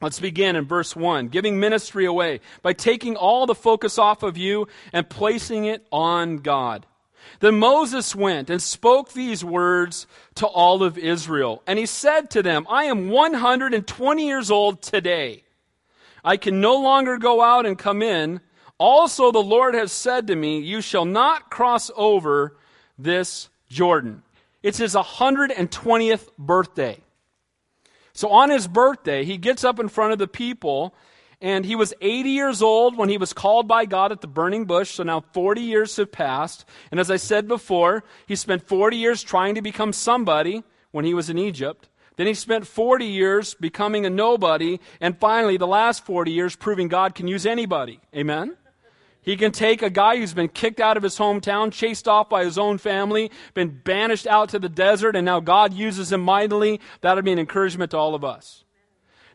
Let's 0.00 0.20
begin 0.20 0.54
in 0.56 0.66
verse 0.66 0.94
1, 0.94 1.28
giving 1.28 1.58
ministry 1.58 2.04
away 2.04 2.40
by 2.60 2.74
taking 2.74 3.16
all 3.16 3.46
the 3.46 3.54
focus 3.54 3.98
off 3.98 4.22
of 4.22 4.36
you 4.36 4.68
and 4.92 5.08
placing 5.08 5.64
it 5.64 5.86
on 5.90 6.38
God. 6.38 6.84
Then 7.40 7.58
Moses 7.58 8.14
went 8.14 8.50
and 8.50 8.60
spoke 8.60 9.12
these 9.12 9.44
words 9.44 10.06
to 10.34 10.46
all 10.46 10.82
of 10.82 10.98
Israel. 10.98 11.62
And 11.66 11.78
he 11.78 11.86
said 11.86 12.28
to 12.30 12.42
them, 12.42 12.66
I 12.68 12.84
am 12.84 13.08
120 13.08 14.26
years 14.26 14.50
old 14.50 14.82
today. 14.82 15.43
I 16.24 16.36
can 16.38 16.60
no 16.60 16.76
longer 16.76 17.18
go 17.18 17.42
out 17.42 17.66
and 17.66 17.78
come 17.78 18.02
in. 18.02 18.40
Also, 18.78 19.30
the 19.30 19.42
Lord 19.42 19.74
has 19.74 19.92
said 19.92 20.26
to 20.28 20.36
me, 20.36 20.60
You 20.60 20.80
shall 20.80 21.04
not 21.04 21.50
cross 21.50 21.90
over 21.94 22.56
this 22.98 23.50
Jordan. 23.68 24.22
It's 24.62 24.78
his 24.78 24.94
120th 24.94 26.28
birthday. 26.38 26.98
So 28.14 28.30
on 28.30 28.48
his 28.48 28.66
birthday, 28.66 29.24
he 29.24 29.36
gets 29.36 29.64
up 29.64 29.78
in 29.78 29.88
front 29.88 30.12
of 30.12 30.18
the 30.18 30.28
people, 30.28 30.94
and 31.40 31.66
he 31.66 31.74
was 31.74 31.92
80 32.00 32.30
years 32.30 32.62
old 32.62 32.96
when 32.96 33.08
he 33.08 33.18
was 33.18 33.32
called 33.32 33.68
by 33.68 33.84
God 33.84 34.12
at 34.12 34.20
the 34.20 34.26
burning 34.26 34.64
bush. 34.64 34.92
So 34.92 35.02
now 35.02 35.20
40 35.32 35.60
years 35.60 35.96
have 35.96 36.12
passed. 36.12 36.64
And 36.90 36.98
as 36.98 37.10
I 37.10 37.16
said 37.16 37.46
before, 37.46 38.04
he 38.26 38.36
spent 38.36 38.66
40 38.66 38.96
years 38.96 39.22
trying 39.22 39.56
to 39.56 39.62
become 39.62 39.92
somebody 39.92 40.62
when 40.92 41.04
he 41.04 41.12
was 41.12 41.28
in 41.28 41.38
Egypt. 41.38 41.88
Then 42.16 42.26
he 42.26 42.34
spent 42.34 42.66
40 42.66 43.06
years 43.06 43.54
becoming 43.54 44.06
a 44.06 44.10
nobody. 44.10 44.78
And 45.00 45.18
finally, 45.18 45.56
the 45.56 45.66
last 45.66 46.04
40 46.04 46.30
years 46.30 46.56
proving 46.56 46.88
God 46.88 47.14
can 47.14 47.26
use 47.26 47.44
anybody. 47.44 48.00
Amen? 48.14 48.56
He 49.24 49.36
can 49.36 49.52
take 49.52 49.80
a 49.80 49.88
guy 49.88 50.18
who's 50.18 50.34
been 50.34 50.48
kicked 50.48 50.80
out 50.80 50.98
of 50.98 51.02
his 51.02 51.16
hometown, 51.16 51.72
chased 51.72 52.06
off 52.06 52.28
by 52.28 52.44
his 52.44 52.58
own 52.58 52.76
family, 52.76 53.30
been 53.54 53.80
banished 53.82 54.26
out 54.26 54.50
to 54.50 54.58
the 54.58 54.68
desert, 54.68 55.16
and 55.16 55.24
now 55.24 55.40
God 55.40 55.72
uses 55.72 56.12
him 56.12 56.20
mightily. 56.20 56.78
That 57.00 57.16
would 57.16 57.24
be 57.24 57.32
an 57.32 57.38
encouragement 57.38 57.92
to 57.92 57.96
all 57.96 58.14
of 58.14 58.22
us. 58.22 58.64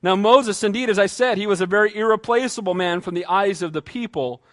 Now, 0.03 0.15
Moses, 0.15 0.63
indeed, 0.63 0.89
as 0.89 0.99
I 0.99 1.07
said, 1.07 1.39
he 1.39 1.47
was 1.47 1.59
a 1.59 1.65
very 1.65 1.93
irreplaceable 1.95 2.75
man 2.75 3.01
from 3.01 3.15
the 3.15 3.25
eyes 3.25 3.63
of 3.63 3.73
the 3.73 3.81
people, 3.81 4.43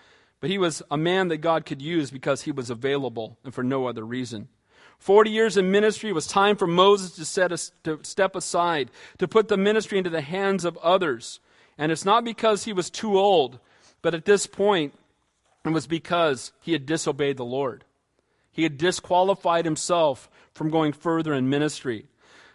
but 0.41 0.49
he 0.49 0.57
was 0.57 0.83
a 0.91 0.97
man 0.97 1.29
that 1.29 1.37
God 1.39 1.67
could 1.67 1.83
use 1.83 2.11
because 2.11 2.43
he 2.43 2.51
was 2.51 2.71
available 2.71 3.39
and 3.45 3.55
for 3.55 3.63
no 3.63 3.87
other 3.87 4.05
reason. 4.05 4.49
Forty 4.99 5.31
years 5.31 5.57
in 5.57 5.71
ministry 5.71 6.13
was 6.13 6.27
time 6.27 6.57
for 6.57 6.67
Moses 6.67 7.13
to, 7.13 7.25
set 7.25 7.53
a, 7.53 7.59
to 7.85 8.01
step 8.03 8.35
aside, 8.35 8.91
to 9.19 9.29
put 9.29 9.49
the 9.49 9.57
ministry 9.57 9.99
into 9.99 10.11
the 10.11 10.21
hands 10.21 10.65
of 10.65 10.77
others. 10.79 11.41
And 11.79 11.93
it's 11.93 12.05
not 12.05 12.25
because 12.25 12.65
he 12.65 12.73
was 12.73 12.91
too 12.91 13.19
old, 13.19 13.59
but 14.03 14.15
at 14.15 14.25
this 14.25 14.47
point, 14.47 14.95
it 15.65 15.71
was 15.71 15.87
because 15.87 16.53
he 16.61 16.73
had 16.73 16.87
disobeyed 16.87 17.37
the 17.37 17.45
Lord. 17.45 17.85
He 18.51 18.63
had 18.63 18.79
disqualified 18.79 19.65
himself 19.65 20.31
from 20.55 20.71
going 20.71 20.93
further 20.93 21.35
in 21.35 21.51
ministry. 21.51 22.07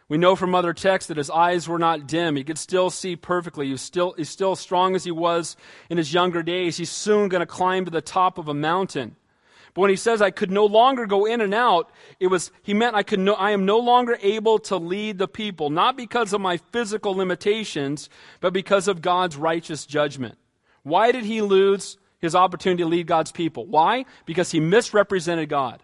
We 0.10 0.18
know 0.18 0.36
from 0.36 0.56
other 0.56 0.74
texts 0.74 1.08
that 1.08 1.18
his 1.18 1.30
eyes 1.30 1.70
were 1.70 1.80
not 1.80 2.08
dim. 2.08 2.36
He 2.36 2.44
could 2.44 2.58
still 2.58 2.90
see 2.90 3.16
perfectly. 3.16 3.68
He 3.68 3.72
was 3.72 3.82
still, 3.82 4.14
he's 4.18 4.30
still 4.30 4.56
strong 4.56 4.96
as 4.96 5.04
he 5.04 5.12
was 5.12 5.56
in 5.90 5.98
his 5.98 6.14
younger 6.14 6.44
days. 6.44 6.76
He's 6.76 6.90
soon 6.90 7.30
going 7.30 7.40
to 7.40 7.46
climb 7.46 7.86
to 7.86 7.92
the 7.92 8.02
top 8.02 8.38
of 8.38 8.48
a 8.48 8.54
mountain. 8.54 9.16
But 9.74 9.82
when 9.82 9.90
he 9.90 9.96
says, 9.96 10.22
I 10.22 10.32
could 10.32 10.52
no 10.52 10.66
longer 10.66 11.06
go 11.06 11.26
in 11.26 11.42
and 11.42 11.54
out, 11.54 11.92
it 12.20 12.28
was, 12.28 12.52
he 12.62 12.74
meant 12.74 12.96
I 12.96 13.04
could 13.04 13.20
no, 13.20 13.34
I 13.34 13.52
am 13.52 13.66
no 13.66 13.80
longer 13.80 14.18
able 14.22 14.60
to 14.60 14.78
lead 14.78 15.18
the 15.18 15.28
people, 15.28 15.70
not 15.70 15.96
because 15.96 16.34
of 16.34 16.42
my 16.42 16.58
physical 16.58 17.14
limitations, 17.16 18.10
but 18.42 18.54
because 18.54 18.88
of 18.88 19.02
God's 19.02 19.38
righteous 19.38 19.86
judgment. 19.86 20.38
Why 20.84 21.12
did 21.12 21.24
he 21.24 21.42
lose 21.42 21.98
his 22.22 22.36
opportunity 22.36 22.84
to 22.84 22.90
lead 22.90 23.08
God's 23.08 23.32
people. 23.32 23.66
Why? 23.66 24.06
Because 24.26 24.52
he 24.52 24.60
misrepresented 24.60 25.50
God. 25.50 25.82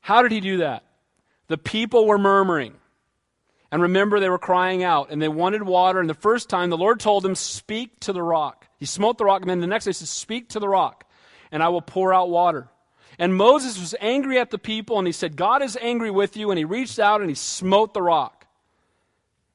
How 0.00 0.20
did 0.20 0.32
he 0.32 0.40
do 0.40 0.58
that? 0.58 0.84
The 1.46 1.56
people 1.56 2.06
were 2.06 2.18
murmuring. 2.18 2.74
And 3.70 3.82
remember, 3.82 4.20
they 4.20 4.28
were 4.28 4.38
crying 4.38 4.82
out 4.82 5.10
and 5.10 5.22
they 5.22 5.28
wanted 5.28 5.62
water. 5.62 6.00
And 6.00 6.10
the 6.10 6.14
first 6.14 6.48
time 6.48 6.70
the 6.70 6.76
Lord 6.76 7.00
told 7.00 7.22
them, 7.22 7.34
Speak 7.34 7.98
to 8.00 8.12
the 8.12 8.22
rock. 8.22 8.66
He 8.78 8.86
smote 8.86 9.16
the 9.16 9.24
rock. 9.24 9.40
And 9.40 9.50
then 9.50 9.60
the 9.60 9.66
next 9.66 9.84
day 9.84 9.90
he 9.90 9.94
says, 9.94 10.10
Speak 10.10 10.50
to 10.50 10.60
the 10.60 10.68
rock, 10.68 11.03
and 11.54 11.62
I 11.62 11.68
will 11.68 11.80
pour 11.80 12.12
out 12.12 12.28
water. 12.28 12.68
And 13.16 13.36
Moses 13.36 13.78
was 13.78 13.94
angry 14.00 14.40
at 14.40 14.50
the 14.50 14.58
people, 14.58 14.98
and 14.98 15.06
he 15.06 15.12
said, 15.12 15.36
God 15.36 15.62
is 15.62 15.78
angry 15.80 16.10
with 16.10 16.36
you. 16.36 16.50
And 16.50 16.58
he 16.58 16.64
reached 16.64 16.98
out 16.98 17.20
and 17.20 17.30
he 17.30 17.36
smote 17.36 17.94
the 17.94 18.02
rock. 18.02 18.46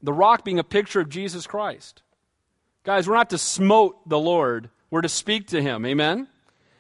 The 0.02 0.14
rock 0.14 0.46
being 0.46 0.60
a 0.60 0.64
picture 0.64 1.02
of 1.02 1.10
Jesus 1.10 1.46
Christ. 1.46 2.02
Guys, 2.86 3.06
we're 3.06 3.16
not 3.16 3.32
to 3.32 3.38
smote 3.38 4.08
the 4.08 4.18
Lord, 4.18 4.70
we're 4.90 5.02
to 5.02 5.10
speak 5.10 5.48
to 5.48 5.62
him. 5.62 5.86
Amen? 5.86 6.28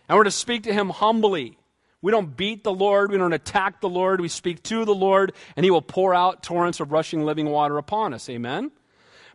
And 0.07 0.17
we're 0.17 0.23
to 0.23 0.31
speak 0.31 0.63
to 0.63 0.73
him 0.73 0.89
humbly. 0.89 1.57
We 2.01 2.13
don't 2.13 2.37
beat 2.37 2.63
the 2.63 2.73
Lord. 2.73 3.11
We 3.11 3.17
don't 3.17 3.33
attack 3.33 3.81
the 3.81 3.89
Lord. 3.89 4.21
We 4.21 4.29
speak 4.29 4.63
to 4.63 4.85
the 4.85 4.95
Lord, 4.95 5.33
and 5.57 5.65
he 5.65 5.69
will 5.69 5.81
pour 5.81 6.15
out 6.15 6.43
torrents 6.43 6.79
of 6.79 6.93
rushing 6.93 7.25
living 7.25 7.49
water 7.49 7.77
upon 7.77 8.13
us. 8.13 8.29
Amen? 8.29 8.71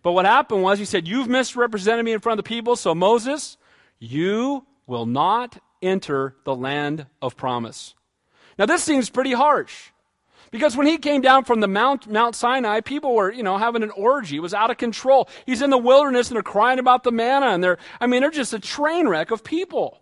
But 0.02 0.12
what 0.12 0.24
happened 0.24 0.62
was 0.62 0.78
he 0.78 0.86
said, 0.86 1.06
You've 1.06 1.28
misrepresented 1.28 2.06
me 2.06 2.12
in 2.12 2.20
front 2.20 2.38
of 2.38 2.44
the 2.44 2.48
people, 2.48 2.74
so 2.74 2.94
Moses, 2.94 3.58
you 3.98 4.64
will 4.86 5.06
not 5.06 5.58
enter 5.84 6.36
the 6.44 6.54
land 6.54 7.06
of 7.20 7.36
promise. 7.36 7.94
Now, 8.58 8.66
this 8.66 8.82
seems 8.82 9.10
pretty 9.10 9.32
harsh. 9.32 9.90
Because 10.50 10.76
when 10.76 10.86
he 10.86 10.98
came 10.98 11.20
down 11.20 11.42
from 11.42 11.58
the 11.58 11.66
Mount, 11.66 12.06
Mount 12.06 12.36
Sinai, 12.36 12.80
people 12.80 13.16
were, 13.16 13.32
you 13.32 13.42
know, 13.42 13.58
having 13.58 13.82
an 13.82 13.90
orgy. 13.90 14.36
It 14.36 14.40
was 14.40 14.54
out 14.54 14.70
of 14.70 14.76
control. 14.76 15.28
He's 15.46 15.62
in 15.62 15.70
the 15.70 15.78
wilderness 15.78 16.28
and 16.28 16.36
they're 16.36 16.44
crying 16.44 16.78
about 16.78 17.02
the 17.02 17.10
manna 17.10 17.46
and 17.46 17.64
they're, 17.64 17.78
I 18.00 18.06
mean, 18.06 18.20
they're 18.20 18.30
just 18.30 18.52
a 18.52 18.60
train 18.60 19.08
wreck 19.08 19.32
of 19.32 19.42
people. 19.42 20.00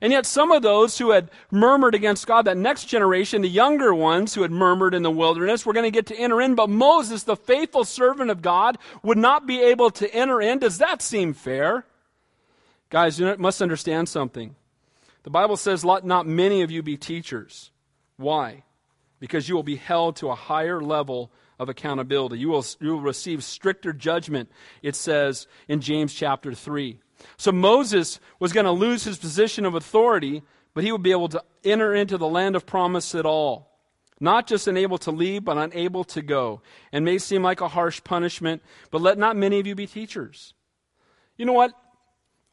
And 0.00 0.12
yet 0.12 0.24
some 0.24 0.52
of 0.52 0.62
those 0.62 0.98
who 0.98 1.10
had 1.10 1.30
murmured 1.50 1.96
against 1.96 2.26
God, 2.26 2.44
that 2.44 2.56
next 2.56 2.84
generation, 2.84 3.42
the 3.42 3.48
younger 3.48 3.92
ones 3.92 4.34
who 4.34 4.42
had 4.42 4.52
murmured 4.52 4.94
in 4.94 5.02
the 5.02 5.10
wilderness, 5.10 5.66
were 5.66 5.72
going 5.72 5.84
to 5.84 5.90
get 5.90 6.06
to 6.06 6.16
enter 6.16 6.40
in. 6.40 6.54
But 6.54 6.70
Moses, 6.70 7.24
the 7.24 7.36
faithful 7.36 7.84
servant 7.84 8.30
of 8.30 8.40
God, 8.40 8.78
would 9.02 9.18
not 9.18 9.46
be 9.46 9.60
able 9.60 9.90
to 9.90 10.12
enter 10.14 10.40
in. 10.40 10.60
Does 10.60 10.78
that 10.78 11.02
seem 11.02 11.34
fair? 11.34 11.86
Guys, 12.88 13.18
you 13.18 13.34
must 13.38 13.60
understand 13.60 14.08
something. 14.08 14.54
The 15.22 15.30
Bible 15.30 15.56
says, 15.56 15.84
let 15.84 16.04
not 16.04 16.26
many 16.26 16.62
of 16.62 16.70
you 16.70 16.82
be 16.82 16.96
teachers. 16.96 17.70
Why? 18.16 18.64
because 19.22 19.48
you 19.48 19.54
will 19.54 19.62
be 19.62 19.76
held 19.76 20.16
to 20.16 20.30
a 20.30 20.34
higher 20.34 20.80
level 20.80 21.30
of 21.56 21.68
accountability. 21.68 22.38
You 22.38 22.48
will, 22.48 22.66
you 22.80 22.94
will 22.94 23.02
receive 23.02 23.44
stricter 23.44 23.92
judgment, 23.92 24.50
it 24.82 24.96
says 24.96 25.46
in 25.68 25.80
James 25.80 26.12
chapter 26.12 26.52
3. 26.52 26.98
So 27.36 27.52
Moses 27.52 28.18
was 28.40 28.52
going 28.52 28.66
to 28.66 28.72
lose 28.72 29.04
his 29.04 29.18
position 29.18 29.64
of 29.64 29.76
authority, 29.76 30.42
but 30.74 30.82
he 30.82 30.90
would 30.90 31.04
be 31.04 31.12
able 31.12 31.28
to 31.28 31.44
enter 31.62 31.94
into 31.94 32.18
the 32.18 32.26
land 32.26 32.56
of 32.56 32.66
promise 32.66 33.14
at 33.14 33.24
all. 33.24 33.70
Not 34.18 34.48
just 34.48 34.66
unable 34.66 34.98
to 34.98 35.12
leave, 35.12 35.44
but 35.44 35.56
unable 35.56 36.02
to 36.02 36.20
go. 36.20 36.60
And 36.90 37.04
may 37.04 37.18
seem 37.18 37.44
like 37.44 37.60
a 37.60 37.68
harsh 37.68 38.02
punishment, 38.02 38.60
but 38.90 39.02
let 39.02 39.18
not 39.18 39.36
many 39.36 39.60
of 39.60 39.68
you 39.68 39.76
be 39.76 39.86
teachers. 39.86 40.52
You 41.36 41.46
know 41.46 41.52
what? 41.52 41.74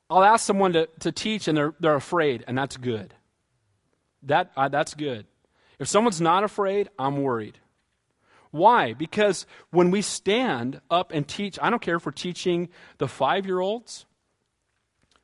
I'll 0.10 0.24
ask 0.24 0.45
someone 0.45 0.74
to, 0.74 0.88
to 1.02 1.12
teach 1.12 1.48
and 1.48 1.58
they're, 1.58 1.74
they're 1.80 1.95
afraid, 1.95 2.43
and 2.48 2.58
that's 2.58 2.78
good. 2.78 3.13
That, 4.24 4.52
uh, 4.58 4.69
that's 4.69 4.93
good. 4.95 5.26
If 5.78 5.88
someone's 5.88 6.19
not 6.19 6.43
afraid, 6.43 6.89
I'm 6.98 7.22
worried. 7.22 7.58
Why? 8.52 8.93
Because 8.93 9.45
when 9.69 9.91
we 9.91 10.02
stand 10.02 10.82
up 10.89 11.12
and 11.13 11.28
teach, 11.28 11.60
I 11.62 11.69
don't 11.69 11.82
care 11.82 11.98
if 11.98 12.06
we're 12.06 12.12
teaching 12.12 12.69
the 12.98 13.08
five 13.08 13.45
year 13.45 13.60
olds, 13.60 14.06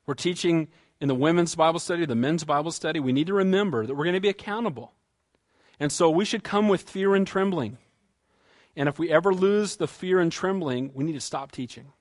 we're 0.06 0.14
teaching 0.14 0.68
in 1.02 1.08
the 1.08 1.16
women's 1.16 1.56
Bible 1.56 1.80
study, 1.80 2.06
the 2.06 2.16
men's 2.16 2.44
Bible 2.44 2.72
study, 2.72 3.00
we 3.00 3.12
need 3.12 3.28
to 3.28 3.34
remember 3.34 3.86
that 3.86 3.96
we're 3.96 4.06
going 4.06 4.14
to 4.14 4.22
be 4.22 4.30
accountable. 4.30 4.94
And 5.80 5.92
so 5.92 6.10
we 6.10 6.24
should 6.24 6.44
come 6.44 6.70
with 6.70 6.84
fear 6.84 7.16
and 7.16 7.28
trembling. 7.28 7.78
And 8.76 8.88
if 8.88 9.00
we 9.00 9.12
ever 9.12 9.34
lose 9.34 9.76
the 9.76 9.88
fear 9.88 10.20
and 10.20 10.32
trembling, 10.32 10.92
we 10.94 11.04
need 11.04 11.14
to 11.14 11.22
stop 11.22 11.52
teaching. 11.52 11.92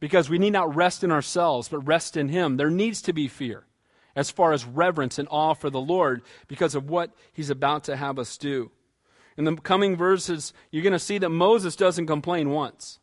Because 0.00 0.28
we 0.28 0.38
need 0.38 0.52
not 0.52 0.74
rest 0.74 1.04
in 1.04 1.10
ourselves, 1.10 1.68
but 1.68 1.86
rest 1.86 2.16
in 2.16 2.28
Him. 2.28 2.56
There 2.56 2.70
needs 2.70 3.00
to 3.02 3.12
be 3.12 3.28
fear 3.28 3.64
as 4.16 4.30
far 4.30 4.52
as 4.52 4.64
reverence 4.64 5.18
and 5.18 5.28
awe 5.30 5.54
for 5.54 5.70
the 5.70 5.80
Lord 5.80 6.22
because 6.46 6.74
of 6.74 6.88
what 6.88 7.10
he's 7.32 7.50
about 7.50 7.84
to 7.84 7.96
have 7.96 8.18
us 8.18 8.36
do. 8.36 8.70
In 9.36 9.44
the 9.44 9.56
coming 9.56 9.96
verses, 9.96 10.52
you're 10.70 10.82
going 10.82 10.92
to 10.92 10.98
see 10.98 11.18
that 11.18 11.30
Moses 11.30 11.74
doesn't 11.74 12.06
complain 12.06 12.50
once. 12.50 13.00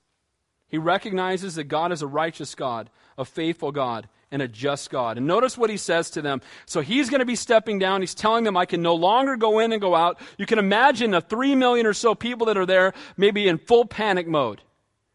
He 0.70 0.78
recognizes 0.78 1.56
that 1.56 1.66
God 1.66 1.92
is 1.92 2.02
a 2.02 2.08
righteous 2.08 2.56
God, 2.56 2.90
a 3.18 3.26
faithful 3.26 3.74
God, 3.74 4.08
and 4.32 4.42
a 4.42 4.48
just 4.48 4.90
God. 4.90 5.18
And 5.18 5.28
notice 5.28 5.58
what 5.58 5.70
he 5.70 5.76
says 5.76 6.10
to 6.12 6.22
them. 6.22 6.40
So 6.66 6.80
he's 6.80 7.10
going 7.10 7.20
to 7.20 7.26
be 7.26 7.36
stepping 7.36 7.78
down. 7.78 8.00
He's 8.00 8.16
telling 8.16 8.46
them, 8.46 8.56
I 8.56 8.66
can 8.66 8.82
no 8.82 8.96
longer 8.96 9.36
go 9.36 9.60
in 9.60 9.74
and 9.74 9.82
go 9.82 9.94
out. 9.94 10.18
You 10.38 10.46
can 10.46 10.60
imagine 10.60 11.12
the 11.12 11.20
three 11.20 11.56
million 11.56 11.86
or 11.86 11.92
so 11.92 12.16
people 12.16 12.48
that 12.48 12.58
are 12.58 12.66
there, 12.66 12.94
maybe 13.18 13.50
in 13.50 13.58
full 13.58 13.84
panic 13.84 14.28
mode. 14.28 14.62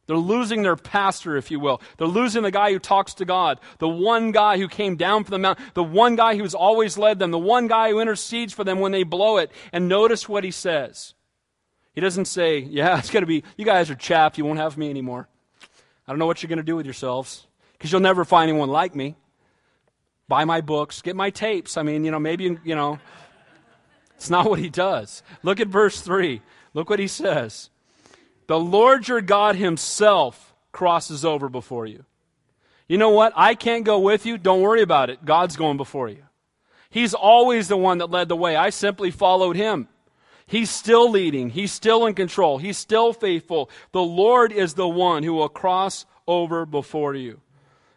They're 0.07 0.17
losing 0.17 0.63
their 0.63 0.77
pastor, 0.77 1.37
if 1.37 1.51
you 1.51 1.59
will. 1.59 1.81
They're 1.97 2.07
losing 2.07 2.43
the 2.43 2.51
guy 2.51 2.73
who 2.73 2.79
talks 2.79 3.15
to 3.15 3.25
God, 3.25 3.59
the 3.79 3.89
one 3.89 4.31
guy 4.31 4.59
who 4.59 4.69
came 4.69 4.97
down 4.97 5.25
from 5.25 5.33
the 5.33 5.39
mountain, 5.39 5.65
the 5.75 5.83
one 5.83 6.15
guy 6.15 6.37
who's 6.37 6.55
always 6.55 6.97
led 6.97 7.19
them, 7.19 7.33
the 7.33 7.39
one 7.39 7.67
guy 7.67 7.91
who 7.91 8.01
intercedes 8.01 8.53
for 8.53 8.63
them 8.63 8.79
when 8.79 8.93
they 8.93 9.03
blow 9.03 9.39
it. 9.39 9.51
And 9.73 9.89
notice 9.89 10.29
what 10.29 10.45
he 10.45 10.51
says. 10.51 11.15
He 11.93 12.01
doesn't 12.01 12.27
say, 12.27 12.59
Yeah, 12.59 12.99
it's 12.99 13.11
going 13.11 13.23
to 13.23 13.27
be, 13.27 13.43
you 13.57 13.65
guys 13.65 13.91
are 13.91 13.97
chapped. 13.97 14.39
You 14.39 14.45
won't 14.45 14.59
have 14.59 14.79
me 14.79 14.91
anymore. 14.91 15.29
I 16.07 16.13
don't 16.13 16.19
know 16.19 16.27
what 16.27 16.43
you're 16.43 16.49
going 16.49 16.59
to 16.59 16.63
do 16.63 16.77
with 16.77 16.87
yourselves 16.87 17.47
because 17.73 17.91
you'll 17.91 18.01
never 18.01 18.25
find 18.25 18.49
anyone 18.49 18.69
like 18.69 18.95
me. 18.95 19.17
Buy 20.29 20.45
my 20.45 20.61
books, 20.61 21.03
get 21.03 21.17
my 21.17 21.31
tapes. 21.31 21.77
I 21.77 21.83
mean, 21.83 22.05
you 22.05 22.11
know, 22.11 22.19
maybe, 22.21 22.59
you 22.65 22.75
know. 22.75 22.99
It's 24.17 24.31
not 24.31 24.49
what 24.49 24.59
he 24.59 24.71
does. 24.71 25.23
Look 25.43 25.61
at 25.61 25.69
verse 25.69 26.01
3. 26.01 26.41
Look 26.75 26.91
what 26.91 26.99
he 26.99 27.07
says. 27.07 27.71
The 28.47 28.59
Lord 28.59 29.09
your 29.09 29.21
God 29.21 29.57
himself 29.57 30.55
crosses 30.73 31.25
over 31.25 31.49
before 31.49 31.87
you. 31.87 32.05
You 32.89 32.99
know 32.99 33.11
what? 33.11 33.33
I 33.35 33.55
can't 33.55 33.85
go 33.85 33.99
with 33.99 34.27
you. 34.27 34.39
Don't 34.39 34.61
worry 34.61 34.83
about 34.83 35.11
it. 35.11 35.25
God's 35.25 35.57
going 35.57 35.77
before 35.77 36.09
you. 36.09 36.23
He's 36.91 37.15
always 37.15 37.69
the 37.69 37.77
one 37.77 37.99
that 37.99 38.11
led 38.11 38.29
the 38.29 38.37
way. 38.37 38.55
I 38.57 38.71
simply 38.71 39.11
followed 39.11 39.57
him. 39.57 39.89
He's 40.47 40.71
still 40.71 41.11
leading. 41.11 41.51
He's 41.51 41.73
still 41.73 42.07
in 42.07 42.15
control. 42.15 42.59
He's 42.59 42.79
still 42.79 43.13
faithful. 43.13 43.69
The 43.91 44.03
Lord 44.03 44.53
is 44.53 44.75
the 44.75 44.89
one 44.89 45.25
who 45.25 45.35
will 45.35 45.49
cross 45.49 46.07
over 46.29 46.65
before 46.65 47.15
you. 47.15 47.41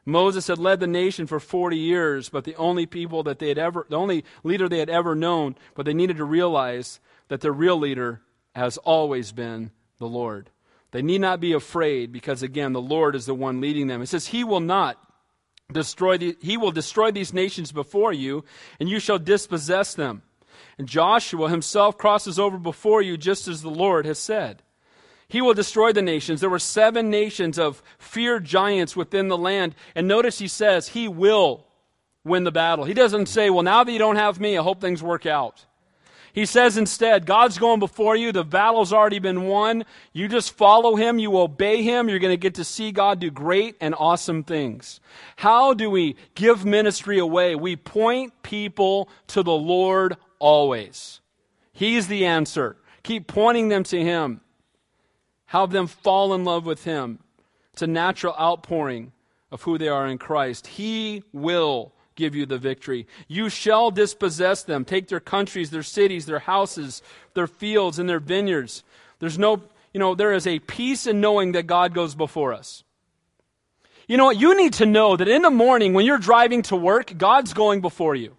Moses 0.05 0.47
had 0.47 0.57
led 0.57 0.79
the 0.79 0.87
nation 0.87 1.27
for 1.27 1.39
40 1.39 1.77
years, 1.77 2.29
but 2.29 2.43
the 2.43 2.55
only 2.55 2.87
people 2.87 3.21
that 3.23 3.37
they 3.37 3.49
had 3.49 3.59
ever, 3.59 3.85
the 3.87 3.95
only 3.95 4.25
leader 4.43 4.67
they 4.67 4.79
had 4.79 4.89
ever 4.89 5.13
known, 5.13 5.55
but 5.75 5.85
they 5.85 5.93
needed 5.93 6.17
to 6.17 6.25
realize 6.25 6.99
that 7.27 7.41
their 7.41 7.51
real 7.51 7.77
leader 7.77 8.21
has 8.55 8.77
always 8.79 9.31
been 9.31 9.69
the 9.99 10.07
Lord. 10.07 10.49
They 10.91 11.01
need 11.01 11.21
not 11.21 11.39
be 11.39 11.53
afraid 11.53 12.11
because, 12.11 12.41
again, 12.41 12.73
the 12.73 12.81
Lord 12.81 13.15
is 13.15 13.25
the 13.25 13.35
one 13.35 13.61
leading 13.61 13.87
them. 13.87 14.01
It 14.01 14.07
says, 14.07 14.27
He 14.27 14.43
will 14.43 14.59
not 14.59 14.97
destroy 15.71 16.17
the, 16.17 16.35
He 16.41 16.57
will 16.57 16.71
destroy 16.71 17.11
these 17.11 17.33
nations 17.33 17.71
before 17.71 18.11
you, 18.11 18.43
and 18.79 18.89
you 18.89 18.99
shall 18.99 19.19
dispossess 19.19 19.93
them. 19.93 20.23
And 20.77 20.87
Joshua 20.87 21.49
himself 21.49 21.97
crosses 21.97 22.39
over 22.39 22.57
before 22.57 23.01
you, 23.01 23.17
just 23.17 23.47
as 23.47 23.61
the 23.61 23.69
Lord 23.69 24.05
has 24.05 24.17
said. 24.17 24.63
He 25.27 25.41
will 25.41 25.53
destroy 25.53 25.93
the 25.93 26.01
nations. 26.01 26.41
There 26.41 26.49
were 26.49 26.57
seven 26.57 27.11
nations 27.11 27.59
of 27.59 27.83
feared 27.99 28.45
giants 28.45 28.95
within 28.95 29.27
the 29.27 29.37
land. 29.37 29.75
And 29.93 30.07
notice 30.07 30.39
he 30.39 30.47
says, 30.47 30.87
He 30.89 31.07
will 31.07 31.67
win 32.23 32.45
the 32.45 32.51
battle. 32.51 32.85
He 32.85 32.95
doesn't 32.95 33.27
say, 33.27 33.51
Well, 33.51 33.63
now 33.63 33.83
that 33.83 33.91
you 33.91 33.99
don't 33.99 34.15
have 34.15 34.39
me, 34.39 34.57
I 34.57 34.63
hope 34.63 34.81
things 34.81 35.03
work 35.03 35.27
out. 35.27 35.65
He 36.39 36.45
says 36.45 36.77
instead, 36.77 37.25
God's 37.25 37.57
going 37.57 37.81
before 37.81 38.15
you. 38.15 38.31
The 38.31 38.45
battle's 38.45 38.93
already 38.93 39.19
been 39.19 39.43
won. 39.43 39.83
You 40.13 40.29
just 40.29 40.55
follow 40.55 40.95
him. 40.95 41.19
You 41.19 41.37
obey 41.37 41.83
him. 41.83 42.07
You're 42.07 42.19
going 42.19 42.31
to 42.31 42.37
get 42.37 42.53
to 42.53 42.63
see 42.63 42.93
God 42.93 43.19
do 43.19 43.29
great 43.29 43.75
and 43.81 43.93
awesome 43.93 44.45
things. 44.45 45.01
How 45.35 45.73
do 45.73 45.89
we 45.89 46.15
give 46.35 46.63
ministry 46.63 47.19
away? 47.19 47.55
We 47.55 47.75
point 47.75 48.41
people 48.41 49.09
to 49.27 49.43
the 49.43 49.51
Lord 49.51 50.15
always. 50.39 51.19
He's 51.73 52.07
the 52.07 52.25
answer. 52.25 52.77
Keep 53.03 53.27
pointing 53.27 53.67
them 53.67 53.83
to 53.83 54.01
him. 54.01 54.39
Have 55.47 55.71
them 55.71 55.87
fall 55.87 56.33
in 56.33 56.45
love 56.45 56.65
with 56.65 56.85
him. 56.85 57.19
It's 57.73 57.81
a 57.81 57.87
natural 57.87 58.33
outpouring 58.39 59.11
of 59.51 59.63
who 59.63 59.77
they 59.77 59.89
are 59.89 60.07
in 60.07 60.17
Christ. 60.17 60.67
He 60.67 61.21
will 61.33 61.91
give 62.19 62.35
you 62.35 62.45
the 62.45 62.59
victory. 62.59 63.07
You 63.27 63.49
shall 63.49 63.89
dispossess 63.89 64.61
them, 64.63 64.85
take 64.85 65.07
their 65.07 65.19
countries, 65.19 65.71
their 65.71 65.81
cities, 65.81 66.27
their 66.27 66.39
houses, 66.39 67.01
their 67.33 67.47
fields, 67.47 67.97
and 67.97 68.07
their 68.07 68.19
vineyards. 68.19 68.83
There's 69.19 69.39
no, 69.39 69.63
you 69.93 69.99
know, 69.99 70.13
there 70.13 70.33
is 70.33 70.45
a 70.45 70.59
peace 70.59 71.07
in 71.07 71.21
knowing 71.21 71.53
that 71.53 71.65
God 71.65 71.95
goes 71.95 72.13
before 72.13 72.53
us. 72.53 72.83
You 74.07 74.17
know 74.17 74.25
what? 74.25 74.39
You 74.39 74.55
need 74.55 74.73
to 74.73 74.85
know 74.85 75.15
that 75.15 75.27
in 75.27 75.43
the 75.43 75.49
morning 75.49 75.93
when 75.93 76.05
you're 76.05 76.17
driving 76.17 76.61
to 76.63 76.75
work, 76.75 77.17
God's 77.17 77.53
going 77.53 77.81
before 77.81 78.15
you. 78.15 78.35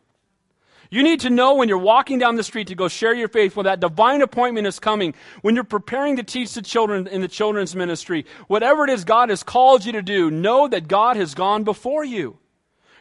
You 0.90 1.04
need 1.04 1.20
to 1.20 1.30
know 1.30 1.54
when 1.54 1.68
you're 1.68 1.78
walking 1.78 2.18
down 2.18 2.34
the 2.34 2.42
street 2.42 2.66
to 2.66 2.74
go 2.74 2.88
share 2.88 3.14
your 3.14 3.28
faith 3.28 3.54
when 3.54 3.64
that 3.64 3.78
divine 3.78 4.22
appointment 4.22 4.66
is 4.66 4.80
coming, 4.80 5.14
when 5.40 5.54
you're 5.54 5.62
preparing 5.62 6.16
to 6.16 6.24
teach 6.24 6.52
the 6.54 6.62
children 6.62 7.06
in 7.06 7.20
the 7.20 7.28
children's 7.28 7.76
ministry, 7.76 8.26
whatever 8.48 8.82
it 8.82 8.90
is 8.90 9.04
God 9.04 9.30
has 9.30 9.44
called 9.44 9.84
you 9.84 9.92
to 9.92 10.02
do, 10.02 10.32
know 10.32 10.66
that 10.66 10.88
God 10.88 11.16
has 11.16 11.34
gone 11.34 11.62
before 11.62 12.04
you. 12.04 12.39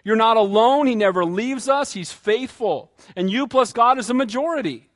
You're 0.10 0.16
not 0.16 0.38
alone. 0.38 0.88
He 0.88 0.96
never 0.96 1.24
leaves 1.24 1.70
us. 1.70 1.94
He's 1.94 2.12
faithful. 2.12 2.92
And 3.16 3.30
you 3.30 3.46
plus 3.46 3.74
God 3.74 4.00
is 4.00 4.10
a 4.10 4.16
majority. 4.16 4.90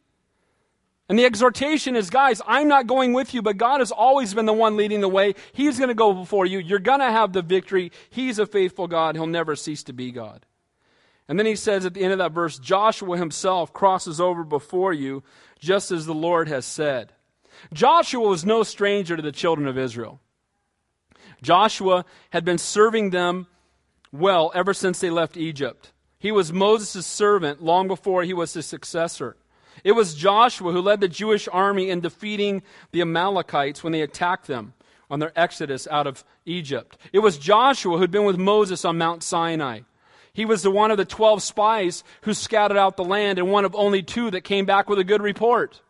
And 1.08 1.19
the 1.19 1.26
exhortation 1.26 1.95
is, 1.95 2.10
guys, 2.10 2.41
I'm 2.47 2.67
not 2.67 2.88
going 2.88 3.13
with 3.13 3.36
you, 3.36 3.43
but 3.43 3.58
God 3.58 3.78
has 3.78 3.91
always 3.91 4.34
been 4.34 4.47
the 4.47 4.54
one 4.54 4.76
leading 4.76 5.02
the 5.02 5.08
way. 5.08 5.36
He's 5.52 5.78
going 5.78 5.89
to 5.89 5.93
go 5.93 6.13
before 6.13 6.47
you. 6.47 6.58
You're 6.58 6.80
going 6.80 7.02
to 7.02 7.12
have 7.12 7.32
the 7.32 7.43
victory. 7.43 7.91
He's 8.10 8.39
a 8.39 8.47
faithful 8.47 8.88
God. 8.88 9.13
He'll 9.13 9.28
never 9.28 9.56
cease 9.56 9.84
to 9.84 9.93
be 9.93 10.10
God. 10.10 10.47
And 11.28 11.38
then 11.38 11.45
he 11.45 11.58
says 11.58 11.86
at 11.86 11.93
the 11.93 12.02
end 12.02 12.13
of 12.13 12.17
that 12.17 12.32
verse, 12.32 12.58
Joshua 12.58 13.15
himself 13.15 13.71
crosses 13.71 14.19
over 14.19 14.43
before 14.43 14.93
you, 14.93 15.21
just 15.60 15.91
as 15.91 16.08
the 16.08 16.15
Lord 16.15 16.47
has 16.47 16.65
said. 16.65 17.13
Joshua 17.71 18.28
was 18.28 18.45
no 18.45 18.63
stranger 18.63 19.15
to 19.15 19.21
the 19.21 19.32
children 19.32 19.67
of 19.67 19.78
Israel. 19.78 20.21
Joshua 21.43 22.04
had 22.32 22.43
been 22.43 22.58
serving 22.58 23.12
them 23.12 23.45
well 24.13 24.52
ever 24.56 24.73
since 24.73 24.99
they 24.99 25.10
left 25.10 25.36
Egypt. 25.36 25.91
He 26.19 26.32
was 26.32 26.54
Moses' 26.54 27.06
servant 27.06 27.62
long 27.62 27.89
before 27.89 28.23
he 28.23 28.34
was 28.34 28.54
his 28.54 28.65
successor. 28.65 29.36
It 29.84 29.91
was 29.91 30.15
Joshua 30.15 30.71
who 30.71 30.82
led 30.82 31.02
the 31.02 31.10
Jewish 31.10 31.49
army 31.52 31.89
in 31.89 31.99
defeating 31.99 32.63
the 32.91 33.02
Amalekites 33.02 33.84
when 33.84 33.91
they 33.91 34.02
attacked 34.02 34.47
them 34.47 34.73
on 35.10 35.19
their 35.19 35.38
exodus 35.38 35.88
out 35.91 36.08
of 36.08 36.23
Egypt. 36.45 36.97
It 37.12 37.19
was 37.19 37.38
Joshua 37.38 37.97
who'd 37.97 38.12
been 38.12 38.23
with 38.23 38.38
Moses 38.38 38.86
on 38.86 38.97
Mount 38.97 39.23
Sinai. 39.23 39.82
He 40.32 40.45
was 40.45 40.63
the 40.63 40.71
one 40.71 40.91
of 40.91 40.97
the 40.97 41.06
12 41.06 41.43
spies 41.43 42.04
who 42.21 42.34
scouted 42.34 42.78
out 42.78 42.95
the 42.95 43.04
land 43.04 43.38
and 43.38 43.52
one 43.52 43.65
of 43.65 43.76
only 43.76 44.02
two 44.02 44.32
that 44.32 44.41
came 44.41 44.65
back 44.65 44.89
with 44.89 44.99
a 44.99 45.04
good 45.04 45.21
report. 45.21 45.82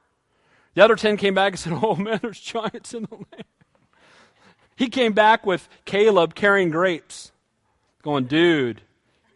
The 0.73 0.83
other 0.83 0.95
10 0.95 1.17
came 1.17 1.35
back 1.35 1.53
and 1.53 1.59
said, 1.59 1.73
Oh 1.83 1.95
man, 1.95 2.19
there's 2.21 2.39
giants 2.39 2.93
in 2.93 3.03
the 3.03 3.15
land. 3.15 3.43
He 4.75 4.89
came 4.89 5.13
back 5.13 5.45
with 5.45 5.69
Caleb 5.85 6.33
carrying 6.33 6.71
grapes 6.71 7.32
going, 8.03 8.25
dude, 8.25 8.81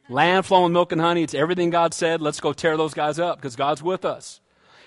land 0.09 0.45
flowing 0.45 0.65
with 0.65 0.73
milk 0.73 0.91
and 0.91 1.01
honey. 1.01 1.23
It's 1.23 1.33
everything 1.33 1.69
God 1.69 1.93
said. 1.93 2.21
Let's 2.21 2.39
go 2.39 2.53
tear 2.53 2.77
those 2.77 2.93
guys 2.93 3.17
up 3.17 3.37
because 3.37 3.55
God's 3.55 3.81
with 3.81 4.05
us. 4.05 4.41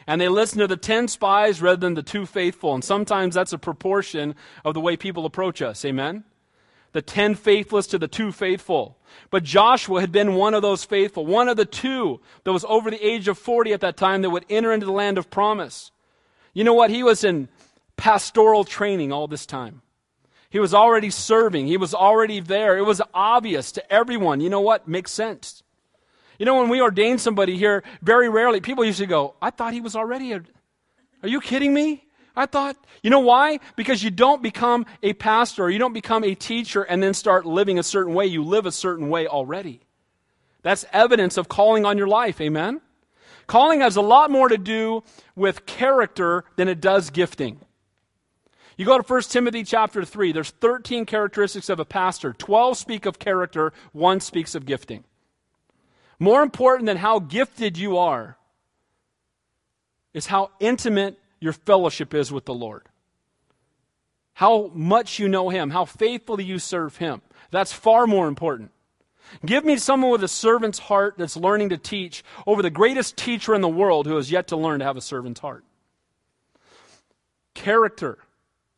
And 0.06 0.20
they 0.20 0.28
listen 0.28 0.58
to 0.58 0.66
the 0.66 0.76
10 0.76 1.08
spies 1.08 1.60
rather 1.60 1.80
than 1.80 1.94
the 1.94 2.02
two 2.02 2.26
faithful. 2.26 2.74
And 2.74 2.84
sometimes 2.84 3.34
that's 3.34 3.52
a 3.52 3.58
proportion 3.58 4.34
of 4.64 4.74
the 4.74 4.80
way 4.80 4.96
people 4.96 5.26
approach 5.26 5.62
us. 5.62 5.84
Amen? 5.84 6.24
The 6.92 7.02
10 7.02 7.34
faithless 7.34 7.86
to 7.88 7.98
the 7.98 8.08
two 8.08 8.32
faithful. 8.32 8.98
But 9.30 9.44
Joshua 9.44 10.00
had 10.00 10.12
been 10.12 10.34
one 10.34 10.54
of 10.54 10.62
those 10.62 10.84
faithful, 10.84 11.26
one 11.26 11.48
of 11.48 11.56
the 11.56 11.64
two 11.64 12.20
that 12.44 12.52
was 12.52 12.64
over 12.68 12.90
the 12.90 13.04
age 13.04 13.28
of 13.28 13.38
40 13.38 13.72
at 13.72 13.80
that 13.80 13.96
time 13.96 14.22
that 14.22 14.30
would 14.30 14.46
enter 14.50 14.72
into 14.72 14.86
the 14.86 14.92
land 14.92 15.18
of 15.18 15.30
promise. 15.30 15.90
You 16.52 16.64
know 16.64 16.74
what? 16.74 16.90
He 16.90 17.02
was 17.02 17.22
in 17.22 17.48
pastoral 17.96 18.64
training 18.64 19.12
all 19.12 19.28
this 19.28 19.46
time. 19.46 19.82
He 20.50 20.58
was 20.58 20.74
already 20.74 21.10
serving. 21.10 21.68
He 21.68 21.76
was 21.76 21.94
already 21.94 22.40
there. 22.40 22.76
It 22.76 22.82
was 22.82 23.00
obvious 23.14 23.72
to 23.72 23.92
everyone. 23.92 24.40
You 24.40 24.50
know 24.50 24.60
what? 24.60 24.88
Makes 24.88 25.12
sense. 25.12 25.62
You 26.38 26.46
know, 26.46 26.58
when 26.58 26.68
we 26.68 26.80
ordain 26.80 27.18
somebody 27.18 27.56
here, 27.56 27.84
very 28.02 28.28
rarely, 28.28 28.60
people 28.60 28.84
usually 28.84 29.06
go, 29.06 29.34
I 29.40 29.50
thought 29.50 29.72
he 29.72 29.80
was 29.80 29.94
already 29.94 30.32
a. 30.32 30.42
Are 31.22 31.28
you 31.28 31.40
kidding 31.40 31.72
me? 31.72 32.04
I 32.34 32.46
thought. 32.46 32.76
You 33.02 33.10
know 33.10 33.20
why? 33.20 33.60
Because 33.76 34.02
you 34.02 34.10
don't 34.10 34.42
become 34.42 34.86
a 35.02 35.12
pastor 35.12 35.64
or 35.64 35.70
you 35.70 35.78
don't 35.78 35.92
become 35.92 36.24
a 36.24 36.34
teacher 36.34 36.82
and 36.82 37.02
then 37.02 37.14
start 37.14 37.46
living 37.46 37.78
a 37.78 37.82
certain 37.82 38.14
way. 38.14 38.26
You 38.26 38.42
live 38.42 38.66
a 38.66 38.72
certain 38.72 39.08
way 39.08 39.26
already. 39.26 39.82
That's 40.62 40.84
evidence 40.92 41.36
of 41.36 41.48
calling 41.48 41.84
on 41.84 41.96
your 41.96 42.08
life. 42.08 42.40
Amen? 42.40 42.80
Calling 43.46 43.80
has 43.80 43.96
a 43.96 44.02
lot 44.02 44.30
more 44.30 44.48
to 44.48 44.58
do 44.58 45.02
with 45.36 45.66
character 45.66 46.44
than 46.56 46.68
it 46.68 46.80
does 46.80 47.10
gifting. 47.10 47.60
You 48.76 48.86
go 48.86 48.98
to 48.98 49.02
1 49.02 49.22
Timothy 49.22 49.64
chapter 49.64 50.04
3, 50.04 50.32
there's 50.32 50.50
13 50.50 51.04
characteristics 51.06 51.68
of 51.68 51.80
a 51.80 51.84
pastor. 51.84 52.32
12 52.32 52.76
speak 52.76 53.06
of 53.06 53.18
character, 53.18 53.72
1 53.92 54.20
speaks 54.20 54.54
of 54.54 54.66
gifting. 54.66 55.04
More 56.18 56.42
important 56.42 56.86
than 56.86 56.98
how 56.98 57.18
gifted 57.18 57.78
you 57.78 57.96
are 57.96 58.36
is 60.12 60.26
how 60.26 60.50
intimate 60.60 61.18
your 61.40 61.52
fellowship 61.52 62.14
is 62.14 62.30
with 62.30 62.44
the 62.44 62.54
Lord. 62.54 62.82
How 64.34 64.70
much 64.74 65.18
you 65.18 65.28
know 65.28 65.48
Him, 65.48 65.70
how 65.70 65.84
faithfully 65.84 66.44
you 66.44 66.58
serve 66.58 66.96
Him. 66.96 67.22
That's 67.50 67.72
far 67.72 68.06
more 68.06 68.28
important. 68.28 68.70
Give 69.44 69.64
me 69.64 69.76
someone 69.76 70.10
with 70.10 70.24
a 70.24 70.28
servant's 70.28 70.78
heart 70.78 71.14
that's 71.16 71.36
learning 71.36 71.70
to 71.70 71.78
teach 71.78 72.24
over 72.46 72.62
the 72.62 72.70
greatest 72.70 73.16
teacher 73.16 73.54
in 73.54 73.60
the 73.60 73.68
world 73.68 74.06
who 74.06 74.16
has 74.16 74.30
yet 74.30 74.48
to 74.48 74.56
learn 74.56 74.80
to 74.80 74.84
have 74.84 74.96
a 74.96 75.02
servant's 75.02 75.40
heart. 75.40 75.64
Character 77.54 78.18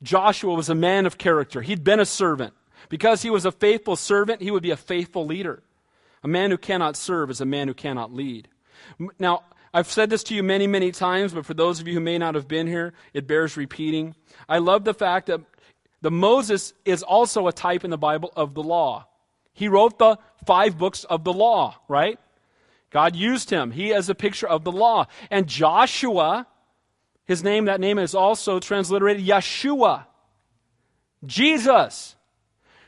Joshua 0.02 0.54
was 0.54 0.68
a 0.68 0.74
man 0.74 1.06
of 1.06 1.18
character. 1.18 1.62
He'd 1.62 1.84
been 1.84 2.00
a 2.00 2.06
servant. 2.06 2.54
Because 2.88 3.22
he 3.22 3.30
was 3.30 3.44
a 3.44 3.52
faithful 3.52 3.96
servant, 3.96 4.42
he 4.42 4.50
would 4.50 4.62
be 4.62 4.70
a 4.70 4.76
faithful 4.76 5.24
leader. 5.24 5.62
A 6.24 6.28
man 6.28 6.50
who 6.50 6.58
cannot 6.58 6.96
serve 6.96 7.30
is 7.30 7.40
a 7.40 7.46
man 7.46 7.68
who 7.68 7.74
cannot 7.74 8.12
lead. 8.12 8.48
Now, 9.18 9.44
I've 9.74 9.90
said 9.90 10.10
this 10.10 10.22
to 10.24 10.34
you 10.34 10.42
many, 10.42 10.66
many 10.66 10.92
times, 10.92 11.32
but 11.32 11.46
for 11.46 11.54
those 11.54 11.80
of 11.80 11.88
you 11.88 11.94
who 11.94 12.00
may 12.00 12.18
not 12.18 12.34
have 12.34 12.46
been 12.46 12.66
here, 12.66 12.92
it 13.14 13.26
bears 13.26 13.56
repeating. 13.56 14.14
I 14.48 14.58
love 14.58 14.84
the 14.84 14.94
fact 14.94 15.26
that 15.26 15.40
the 16.02 16.10
Moses 16.10 16.74
is 16.84 17.02
also 17.02 17.46
a 17.46 17.52
type 17.52 17.84
in 17.84 17.90
the 17.90 17.96
Bible 17.96 18.32
of 18.36 18.54
the 18.54 18.62
law. 18.62 19.06
He 19.54 19.68
wrote 19.68 19.98
the 19.98 20.18
five 20.46 20.76
books 20.76 21.04
of 21.04 21.24
the 21.24 21.32
law, 21.32 21.76
right? 21.88 22.18
God 22.90 23.16
used 23.16 23.48
him. 23.48 23.70
He 23.70 23.92
is 23.92 24.10
a 24.10 24.14
picture 24.14 24.48
of 24.48 24.64
the 24.64 24.72
law. 24.72 25.06
And 25.30 25.46
Joshua 25.46 26.46
His 27.24 27.44
name, 27.44 27.66
that 27.66 27.80
name 27.80 27.98
is 27.98 28.14
also 28.14 28.58
transliterated 28.58 29.24
Yeshua. 29.24 30.06
Jesus. 31.24 32.16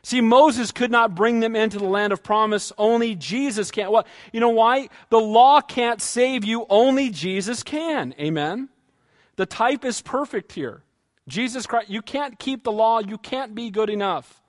See, 0.03 0.20
Moses 0.20 0.70
could 0.70 0.90
not 0.90 1.14
bring 1.14 1.40
them 1.40 1.57
into 1.57 1.79
the 1.79 1.87
land 1.87 2.12
of 2.12 2.23
promise. 2.23 2.73
Only 2.77 3.14
Jesus 3.14 3.70
can. 3.70 3.90
Well, 3.90 4.07
you 4.33 4.40
know 4.40 4.51
why? 4.51 4.90
The 5.09 5.20
law 5.20 5.61
can't 5.61 6.03
save 6.03 6.44
you. 6.44 6.66
Only 6.68 7.11
Jesus 7.11 7.62
can. 7.62 8.14
Amen. 8.20 8.68
The 9.37 9.47
type 9.47 9.85
is 9.85 10.03
perfect 10.03 10.53
here. 10.53 10.83
Jesus 11.27 11.66
Christ. 11.66 11.88
You 11.88 12.03
can't 12.03 12.38
keep 12.38 12.64
the 12.64 12.73
law. 12.73 12.99
You 12.99 13.16
can't 13.16 13.55
be 13.55 13.70
good 13.70 13.88
enough. 13.88 14.42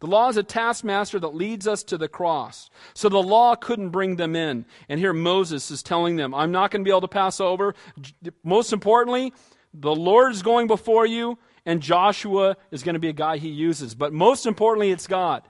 The 0.00 0.06
law 0.06 0.28
is 0.28 0.36
a 0.36 0.42
taskmaster 0.42 1.18
that 1.18 1.34
leads 1.34 1.66
us 1.66 1.82
to 1.84 1.96
the 1.96 2.08
cross. 2.08 2.70
So 2.94 3.08
the 3.08 3.22
law 3.22 3.54
couldn't 3.54 3.90
bring 3.90 4.16
them 4.16 4.36
in. 4.36 4.66
And 4.88 5.00
here 5.00 5.14
Moses 5.14 5.70
is 5.70 5.82
telling 5.82 6.16
them, 6.16 6.34
I'm 6.34 6.52
not 6.52 6.70
going 6.70 6.82
to 6.82 6.88
be 6.88 6.92
able 6.92 7.00
to 7.02 7.08
pass 7.08 7.40
over. 7.40 7.74
Most 8.44 8.72
importantly, 8.72 9.32
the 9.72 9.94
Lord 9.94 10.32
is 10.32 10.42
going 10.42 10.66
before 10.66 11.06
you, 11.06 11.38
and 11.64 11.80
Joshua 11.80 12.56
is 12.70 12.82
going 12.82 12.94
to 12.94 13.00
be 13.00 13.08
a 13.08 13.14
guy 13.14 13.38
he 13.38 13.48
uses. 13.48 13.94
But 13.94 14.12
most 14.12 14.46
importantly, 14.46 14.90
it's 14.90 15.06
God. 15.06 15.42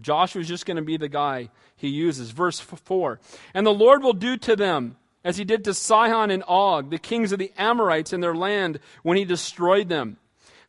Joshua 0.00 0.40
is 0.40 0.48
just 0.48 0.64
going 0.64 0.76
to 0.76 0.82
be 0.82 0.96
the 0.96 1.08
guy 1.08 1.50
he 1.76 1.88
uses. 1.88 2.30
Verse 2.30 2.60
4 2.60 3.20
And 3.54 3.66
the 3.66 3.74
Lord 3.74 4.02
will 4.02 4.12
do 4.12 4.36
to 4.38 4.56
them 4.56 4.96
as 5.24 5.36
he 5.36 5.44
did 5.44 5.64
to 5.64 5.74
Sihon 5.74 6.30
and 6.30 6.42
Og, 6.48 6.90
the 6.90 6.98
kings 6.98 7.32
of 7.32 7.38
the 7.38 7.52
Amorites 7.56 8.12
in 8.12 8.20
their 8.20 8.34
land 8.34 8.80
when 9.02 9.16
he 9.16 9.24
destroyed 9.24 9.88
them. 9.88 10.16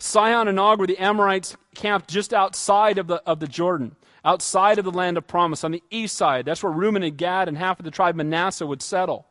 Sihon 0.03 0.49
and 0.49 0.59
Og 0.59 0.79
were 0.79 0.87
the 0.87 0.97
Amorites 0.97 1.55
camped 1.75 2.09
just 2.09 2.33
outside 2.33 2.97
of 2.97 3.07
the, 3.07 3.23
of 3.25 3.39
the 3.39 3.47
Jordan, 3.47 3.95
outside 4.25 4.77
of 4.77 4.83
the 4.83 4.91
land 4.91 5.17
of 5.17 5.27
promise, 5.27 5.63
on 5.63 5.71
the 5.71 5.81
east 5.89 6.17
side. 6.17 6.45
That's 6.45 6.61
where 6.61 6.73
Reuben 6.73 7.03
and 7.03 7.17
Gad 7.17 7.47
and 7.47 7.57
half 7.57 7.79
of 7.79 7.85
the 7.85 7.89
tribe 7.89 8.15
Manasseh 8.15 8.67
would 8.67 8.81
settle 8.81 9.25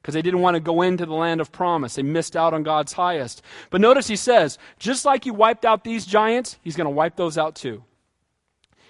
because 0.00 0.14
they 0.14 0.22
didn't 0.22 0.40
want 0.40 0.54
to 0.54 0.60
go 0.60 0.80
into 0.80 1.04
the 1.04 1.12
land 1.12 1.42
of 1.42 1.52
promise. 1.52 1.96
They 1.96 2.02
missed 2.02 2.36
out 2.36 2.54
on 2.54 2.62
God's 2.62 2.94
highest. 2.94 3.42
But 3.68 3.82
notice 3.82 4.06
he 4.06 4.16
says, 4.16 4.56
just 4.78 5.04
like 5.04 5.24
he 5.24 5.30
wiped 5.30 5.66
out 5.66 5.84
these 5.84 6.06
giants, 6.06 6.58
he's 6.62 6.74
going 6.74 6.86
to 6.86 6.90
wipe 6.90 7.16
those 7.16 7.36
out 7.36 7.54
too. 7.54 7.84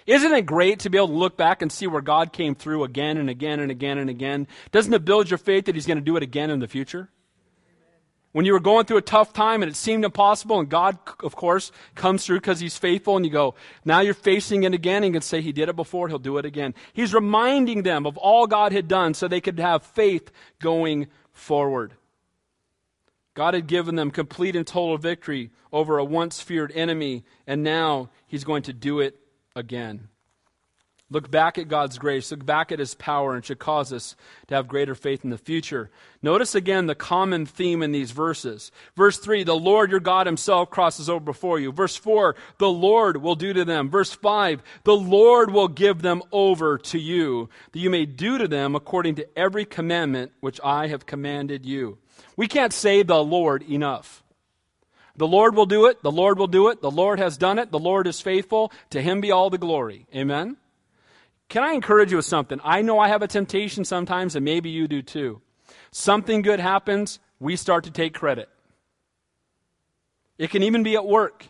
Isn't 0.07 0.31
it 0.31 0.45
great 0.45 0.79
to 0.79 0.89
be 0.89 0.97
able 0.97 1.09
to 1.09 1.13
look 1.15 1.35
back 1.35 1.61
and 1.61 1.69
see 1.69 1.85
where 1.85 2.01
God 2.01 2.31
came 2.31 2.55
through 2.55 2.85
again 2.85 3.17
and 3.17 3.29
again 3.29 3.59
and 3.59 3.71
again 3.71 3.97
and 3.97 4.09
again? 4.09 4.47
Doesn't 4.71 4.93
it 4.93 5.03
build 5.03 5.29
your 5.29 5.37
faith 5.37 5.65
that 5.65 5.75
he's 5.75 5.85
going 5.85 5.97
to 5.97 6.03
do 6.03 6.15
it 6.15 6.23
again 6.23 6.49
in 6.49 6.59
the 6.59 6.67
future? 6.69 7.09
When 8.35 8.43
you 8.43 8.51
were 8.51 8.59
going 8.59 8.85
through 8.85 8.97
a 8.97 9.01
tough 9.01 9.31
time 9.31 9.63
and 9.63 9.71
it 9.71 9.77
seemed 9.77 10.03
impossible, 10.03 10.59
and 10.59 10.67
God, 10.67 10.97
of 11.23 11.37
course, 11.37 11.71
comes 11.95 12.25
through 12.25 12.41
because 12.41 12.59
He's 12.59 12.77
faithful, 12.77 13.15
and 13.15 13.25
you 13.25 13.31
go, 13.31 13.55
now 13.85 14.01
you're 14.01 14.13
facing 14.13 14.63
it 14.63 14.73
again, 14.73 15.05
and 15.05 15.05
you 15.05 15.11
can 15.13 15.21
say, 15.21 15.39
He 15.39 15.53
did 15.53 15.69
it 15.69 15.77
before, 15.77 16.09
He'll 16.09 16.19
do 16.19 16.37
it 16.37 16.43
again. 16.43 16.75
He's 16.91 17.13
reminding 17.13 17.83
them 17.83 18.05
of 18.05 18.17
all 18.17 18.45
God 18.45 18.73
had 18.73 18.89
done 18.89 19.13
so 19.13 19.29
they 19.29 19.39
could 19.39 19.57
have 19.61 19.83
faith 19.83 20.33
going 20.59 21.07
forward. 21.31 21.93
God 23.35 23.53
had 23.53 23.67
given 23.67 23.95
them 23.95 24.11
complete 24.11 24.57
and 24.57 24.67
total 24.67 24.97
victory 24.97 25.51
over 25.71 25.97
a 25.97 26.03
once 26.03 26.41
feared 26.41 26.73
enemy, 26.75 27.23
and 27.47 27.63
now 27.63 28.09
He's 28.27 28.43
going 28.43 28.63
to 28.63 28.73
do 28.73 28.99
it 28.99 29.17
again. 29.55 30.09
Look 31.11 31.29
back 31.29 31.59
at 31.59 31.67
God's 31.67 31.99
grace, 31.99 32.31
look 32.31 32.43
back 32.43 32.71
at 32.71 32.79
His 32.79 32.95
power, 32.95 33.35
and 33.35 33.45
should 33.45 33.59
cause 33.59 33.93
us 33.93 34.15
to 34.47 34.55
have 34.55 34.67
greater 34.67 34.95
faith 34.95 35.23
in 35.23 35.29
the 35.29 35.37
future. 35.37 35.91
Notice 36.23 36.55
again 36.55 36.87
the 36.87 36.95
common 36.95 37.45
theme 37.45 37.83
in 37.83 37.91
these 37.91 38.09
verses. 38.09 38.71
Verse 38.95 39.19
3, 39.19 39.43
the 39.43 39.55
Lord 39.55 39.91
your 39.91 39.99
God 39.99 40.25
Himself 40.25 40.71
crosses 40.71 41.07
over 41.07 41.23
before 41.23 41.59
you. 41.59 41.71
Verse 41.71 41.95
4, 41.95 42.35
the 42.57 42.71
Lord 42.71 43.17
will 43.17 43.35
do 43.35 43.53
to 43.53 43.63
them. 43.63 43.87
Verse 43.87 44.13
5, 44.13 44.63
the 44.83 44.95
Lord 44.95 45.51
will 45.51 45.67
give 45.67 46.01
them 46.01 46.23
over 46.31 46.79
to 46.79 46.97
you, 46.97 47.49
that 47.71 47.79
you 47.79 47.91
may 47.91 48.07
do 48.07 48.39
to 48.39 48.47
them 48.47 48.75
according 48.75 49.13
to 49.15 49.37
every 49.37 49.65
commandment 49.65 50.31
which 50.39 50.59
I 50.63 50.87
have 50.87 51.05
commanded 51.05 51.67
you. 51.67 51.99
We 52.35 52.47
can't 52.47 52.73
say 52.73 53.03
the 53.03 53.23
Lord 53.23 53.61
enough. 53.69 54.23
The 55.15 55.27
Lord 55.27 55.55
will 55.55 55.67
do 55.67 55.85
it. 55.85 56.01
The 56.01 56.11
Lord 56.11 56.39
will 56.39 56.47
do 56.47 56.69
it. 56.69 56.81
The 56.81 56.89
Lord 56.89 57.19
has 57.19 57.37
done 57.37 57.59
it. 57.59 57.71
The 57.71 57.79
Lord 57.79 58.07
is 58.07 58.21
faithful. 58.21 58.71
To 58.89 59.01
Him 59.01 59.21
be 59.21 59.31
all 59.31 59.51
the 59.51 59.59
glory. 59.59 60.07
Amen. 60.13 60.57
Can 61.49 61.63
I 61.63 61.73
encourage 61.73 62.11
you 62.11 62.17
with 62.17 62.25
something? 62.25 62.59
I 62.63 62.81
know 62.81 62.99
I 62.99 63.07
have 63.07 63.21
a 63.21 63.27
temptation 63.27 63.85
sometimes, 63.85 64.35
and 64.35 64.43
maybe 64.43 64.69
you 64.69 64.87
do 64.87 65.01
too. 65.01 65.41
Something 65.91 66.41
good 66.41 66.59
happens, 66.59 67.19
we 67.39 67.55
start 67.55 67.83
to 67.85 67.91
take 67.91 68.13
credit. 68.13 68.49
It 70.37 70.49
can 70.49 70.63
even 70.63 70.83
be 70.83 70.95
at 70.95 71.05
work. 71.05 71.45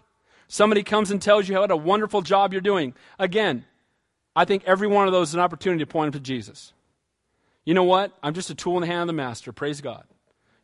Somebody 0.48 0.84
comes 0.84 1.12
and 1.12 1.22
tells 1.22 1.50
you 1.50 1.56
what 1.56 1.72
a 1.72 1.76
wonderful 1.76 2.22
job 2.22 2.52
you're 2.52 2.62
doing. 2.62 2.94
Again, 3.18 3.66
I 4.36 4.46
think 4.46 4.64
every 4.66 4.88
one 4.88 5.08
of 5.08 5.14
those 5.14 5.30
is 5.30 5.34
an 5.36 5.40
opportunity 5.40 5.84
to 5.84 5.90
point 5.90 6.12
them 6.12 6.22
to 6.22 6.24
Jesus. 6.24 6.74
You 7.64 7.74
know 7.74 7.84
what? 7.84 8.12
I'm 8.22 8.34
just 8.36 8.52
a 8.52 8.56
tool 8.56 8.76
in 8.76 8.82
the 8.82 8.88
hand 8.88 9.02
of 9.02 9.08
the 9.08 9.14
master. 9.14 9.52
Praise 9.52 9.82
God. 9.82 10.04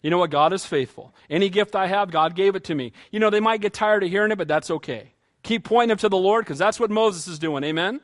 You 0.04 0.10
know 0.10 0.18
what? 0.18 0.30
God 0.30 0.54
is 0.54 0.66
faithful. 0.66 1.14
Any 1.30 1.50
gift 1.50 1.76
I 1.76 1.88
have, 1.88 2.12
God 2.12 2.36
gave 2.36 2.56
it 2.56 2.66
to 2.66 2.76
me. 2.76 2.92
You 3.12 3.20
know, 3.20 3.30
they 3.30 3.40
might 3.40 3.62
get 3.62 3.74
tired 3.74 4.04
of 4.04 4.10
hearing 4.10 4.32
it, 4.32 4.38
but 4.38 4.48
that's 4.48 4.70
okay. 4.70 5.14
Keep 5.44 5.64
pointing 5.64 5.90
them 5.90 5.98
to 6.00 6.10
the 6.10 6.18
Lord 6.18 6.46
because 6.46 6.60
that's 6.60 6.80
what 6.80 6.92
Moses 6.92 7.28
is 7.28 7.40
doing. 7.40 7.64
Amen? 7.64 8.02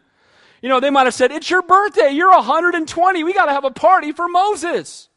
You 0.61 0.69
know, 0.69 0.79
they 0.79 0.89
might 0.89 1.05
have 1.05 1.13
said, 1.13 1.31
It's 1.31 1.49
your 1.49 1.61
birthday. 1.61 2.09
You're 2.11 2.31
120. 2.31 3.23
We 3.23 3.33
got 3.33 3.45
to 3.45 3.51
have 3.51 3.65
a 3.65 3.71
party 3.71 4.11
for 4.11 4.27
Moses. 4.27 5.09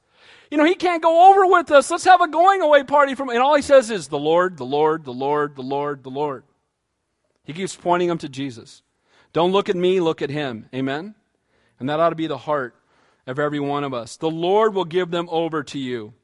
You 0.50 0.58
know, 0.58 0.64
he 0.64 0.74
can't 0.74 1.02
go 1.02 1.30
over 1.30 1.46
with 1.46 1.70
us. 1.70 1.90
Let's 1.90 2.04
have 2.04 2.20
a 2.20 2.28
going 2.28 2.60
away 2.60 2.82
party 2.82 3.14
from. 3.14 3.28
And 3.28 3.38
all 3.38 3.54
he 3.54 3.62
says 3.62 3.90
is, 3.90 4.08
The 4.08 4.18
Lord, 4.18 4.56
the 4.56 4.64
Lord, 4.64 5.04
the 5.04 5.12
Lord, 5.12 5.56
the 5.56 5.62
Lord, 5.62 6.02
the 6.02 6.10
Lord. 6.10 6.44
He 7.44 7.52
keeps 7.52 7.76
pointing 7.76 8.08
them 8.08 8.18
to 8.18 8.28
Jesus. 8.28 8.82
Don't 9.32 9.52
look 9.52 9.68
at 9.68 9.76
me, 9.76 10.00
look 10.00 10.22
at 10.22 10.30
him. 10.30 10.68
Amen? 10.74 11.14
And 11.78 11.88
that 11.88 12.00
ought 12.00 12.10
to 12.10 12.16
be 12.16 12.26
the 12.26 12.38
heart 12.38 12.74
of 13.26 13.38
every 13.38 13.60
one 13.60 13.84
of 13.84 13.94
us. 13.94 14.16
The 14.16 14.30
Lord 14.30 14.74
will 14.74 14.84
give 14.84 15.10
them 15.10 15.28
over 15.30 15.62
to 15.62 15.78
you. 15.78 16.14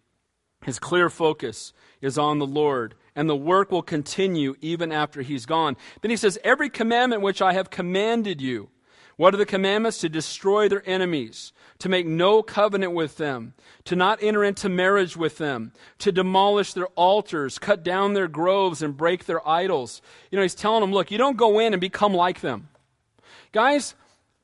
His 0.65 0.79
clear 0.79 1.09
focus 1.09 1.73
is 2.01 2.19
on 2.19 2.39
the 2.39 2.47
Lord, 2.47 2.95
and 3.15 3.29
the 3.29 3.37
work 3.37 3.71
will 3.71 3.83
continue 3.83 4.57
even 4.61 4.91
after 4.91 5.23
he's 5.23 5.47
gone. 5.47 5.77
Then 6.01 6.11
he 6.11 6.17
says, 6.17 6.39
Every 6.43 6.69
commandment 6.69 7.23
which 7.23 7.41
I 7.41 7.53
have 7.53 7.71
commanded 7.71 8.41
you. 8.41 8.69
What 9.17 9.33
are 9.33 9.39
the 9.39 9.47
commandments? 9.47 9.99
To 9.99 10.09
destroy 10.09 10.69
their 10.69 10.83
enemies, 10.89 11.53
to 11.79 11.89
make 11.89 12.07
no 12.07 12.43
covenant 12.43 12.93
with 12.93 13.17
them, 13.17 13.55
to 13.85 13.97
not 13.97 14.23
enter 14.23 14.45
into 14.45 14.69
marriage 14.69 15.17
with 15.17 15.39
them, 15.39 15.73
to 15.99 16.13
demolish 16.13 16.75
their 16.75 16.89
altars, 16.89 17.59
cut 17.59 17.83
down 17.83 18.13
their 18.13 18.29
groves, 18.29 18.83
and 18.83 18.97
break 18.97 19.25
their 19.25 19.47
idols. 19.49 20.03
You 20.31 20.37
know, 20.37 20.43
he's 20.43 20.55
telling 20.55 20.83
them, 20.83 20.93
look, 20.93 21.11
you 21.11 21.19
don't 21.19 21.37
go 21.37 21.59
in 21.59 21.73
and 21.73 21.81
become 21.81 22.13
like 22.13 22.41
them. 22.41 22.69
Guys, 23.53 23.95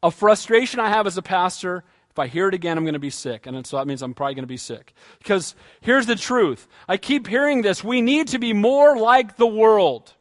a 0.03 0.11
frustration 0.11 0.81
I 0.81 0.89
have 0.89 1.07
as 1.07 1.19
a 1.19 1.23
pastor 1.23 1.85
if 2.13 2.19
I 2.19 2.27
hear 2.27 2.47
it 2.47 2.53
again, 2.53 2.77
I'm 2.77 2.85
going 2.85 2.93
to 2.93 3.01
be 3.01 3.09
sick. 3.09 3.47
And 3.47 3.67
so 3.67 3.79
that 3.79 3.87
means 3.87 4.03
I'm 4.03 4.13
probably 4.13 4.35
going 4.35 4.43
to 4.43 4.47
be 4.47 4.59
sick. 4.59 4.93
Because 5.17 5.55
here's 5.81 6.05
the 6.05 6.15
truth 6.15 6.69
I 6.87 6.99
keep 6.99 7.27
hearing 7.27 7.63
this. 7.63 7.83
We 7.83 8.03
need 8.03 8.29
to 8.29 8.39
be 8.39 8.53
more 8.53 8.99
like 8.99 9.37
the 9.39 9.47
world. 9.47 10.13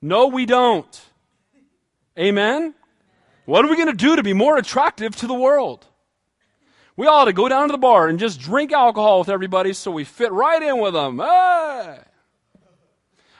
No, 0.00 0.28
we 0.28 0.46
don't. 0.46 1.00
Amen? 2.18 2.74
What 3.46 3.64
are 3.64 3.68
we 3.68 3.76
going 3.76 3.88
to 3.88 3.94
do 3.94 4.16
to 4.16 4.22
be 4.22 4.32
more 4.32 4.58
attractive 4.58 5.16
to 5.16 5.26
the 5.26 5.34
world? 5.34 5.86
We 6.96 7.06
ought 7.06 7.26
to 7.26 7.32
go 7.32 7.48
down 7.48 7.68
to 7.68 7.72
the 7.72 7.78
bar 7.78 8.08
and 8.08 8.18
just 8.18 8.40
drink 8.40 8.72
alcohol 8.72 9.20
with 9.20 9.28
everybody 9.28 9.72
so 9.72 9.90
we 9.90 10.04
fit 10.04 10.32
right 10.32 10.62
in 10.62 10.78
with 10.78 10.94
them. 10.94 11.18
Hey! 11.18 12.00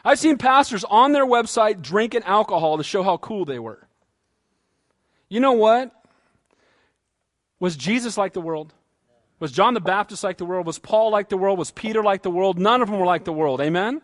I've 0.04 0.18
seen 0.20 0.38
pastors 0.38 0.84
on 0.84 1.12
their 1.12 1.26
website 1.26 1.82
drinking 1.82 2.22
alcohol 2.22 2.76
to 2.76 2.84
show 2.84 3.02
how 3.02 3.16
cool 3.16 3.44
they 3.44 3.58
were. 3.58 3.88
You 5.28 5.40
know 5.40 5.54
what? 5.54 5.90
Was 7.58 7.76
Jesus 7.76 8.16
like 8.16 8.32
the 8.32 8.40
world? 8.40 8.72
Was 9.40 9.50
John 9.50 9.74
the 9.74 9.80
Baptist 9.80 10.22
like 10.22 10.36
the 10.36 10.44
world? 10.44 10.66
Was 10.66 10.78
Paul 10.78 11.10
like 11.10 11.28
the 11.28 11.36
world? 11.36 11.58
Was 11.58 11.72
Peter 11.72 12.02
like 12.02 12.22
the 12.22 12.30
world? 12.30 12.58
None 12.58 12.82
of 12.82 12.88
them 12.88 13.00
were 13.00 13.06
like 13.06 13.24
the 13.24 13.32
world. 13.32 13.60
Amen? 13.60 14.00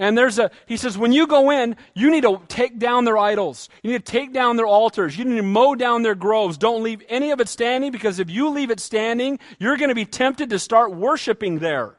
And 0.00 0.16
there's 0.16 0.38
a, 0.38 0.50
he 0.64 0.78
says, 0.78 0.96
when 0.96 1.12
you 1.12 1.26
go 1.26 1.50
in, 1.50 1.76
you 1.92 2.10
need 2.10 2.22
to 2.22 2.40
take 2.48 2.78
down 2.78 3.04
their 3.04 3.18
idols. 3.18 3.68
You 3.82 3.92
need 3.92 4.06
to 4.06 4.10
take 4.10 4.32
down 4.32 4.56
their 4.56 4.66
altars. 4.66 5.18
You 5.18 5.26
need 5.26 5.36
to 5.36 5.42
mow 5.42 5.74
down 5.74 6.02
their 6.02 6.14
groves. 6.14 6.56
Don't 6.56 6.82
leave 6.82 7.02
any 7.10 7.32
of 7.32 7.40
it 7.40 7.48
standing 7.50 7.92
because 7.92 8.18
if 8.18 8.30
you 8.30 8.48
leave 8.48 8.70
it 8.70 8.80
standing, 8.80 9.38
you're 9.58 9.76
going 9.76 9.90
to 9.90 9.94
be 9.94 10.06
tempted 10.06 10.48
to 10.50 10.58
start 10.58 10.94
worshiping 10.94 11.58
there. 11.58 11.96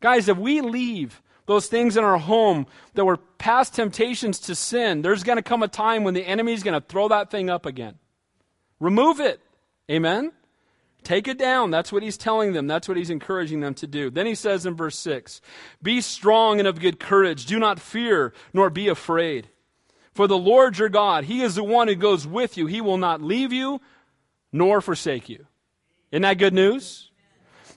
Guys, 0.00 0.28
if 0.28 0.36
we 0.36 0.60
leave 0.60 1.22
those 1.46 1.66
things 1.66 1.96
in 1.96 2.04
our 2.04 2.18
home 2.18 2.66
that 2.92 3.06
were 3.06 3.16
past 3.16 3.74
temptations 3.74 4.38
to 4.40 4.54
sin, 4.54 5.00
there's 5.00 5.24
going 5.24 5.36
to 5.36 5.42
come 5.42 5.62
a 5.62 5.68
time 5.68 6.04
when 6.04 6.12
the 6.12 6.26
enemy 6.26 6.52
is 6.52 6.62
going 6.62 6.78
to 6.78 6.86
throw 6.86 7.08
that 7.08 7.30
thing 7.30 7.48
up 7.48 7.64
again. 7.64 7.94
Remove 8.80 9.18
it. 9.20 9.40
Amen? 9.90 10.30
Take 11.06 11.28
it 11.28 11.38
down. 11.38 11.70
That's 11.70 11.92
what 11.92 12.02
he's 12.02 12.16
telling 12.16 12.52
them. 12.52 12.66
That's 12.66 12.88
what 12.88 12.96
he's 12.96 13.10
encouraging 13.10 13.60
them 13.60 13.74
to 13.74 13.86
do. 13.86 14.10
Then 14.10 14.26
he 14.26 14.34
says 14.34 14.66
in 14.66 14.74
verse 14.74 14.98
6 14.98 15.40
Be 15.80 16.00
strong 16.00 16.58
and 16.58 16.66
of 16.66 16.80
good 16.80 16.98
courage. 16.98 17.46
Do 17.46 17.60
not 17.60 17.78
fear, 17.78 18.32
nor 18.52 18.70
be 18.70 18.88
afraid. 18.88 19.48
For 20.14 20.26
the 20.26 20.36
Lord 20.36 20.78
your 20.78 20.88
God, 20.88 21.22
he 21.22 21.42
is 21.42 21.54
the 21.54 21.62
one 21.62 21.86
who 21.86 21.94
goes 21.94 22.26
with 22.26 22.56
you. 22.56 22.66
He 22.66 22.80
will 22.80 22.98
not 22.98 23.22
leave 23.22 23.52
you 23.52 23.80
nor 24.50 24.80
forsake 24.80 25.28
you. 25.28 25.46
Isn't 26.10 26.22
that 26.22 26.38
good 26.38 26.52
news? 26.52 27.12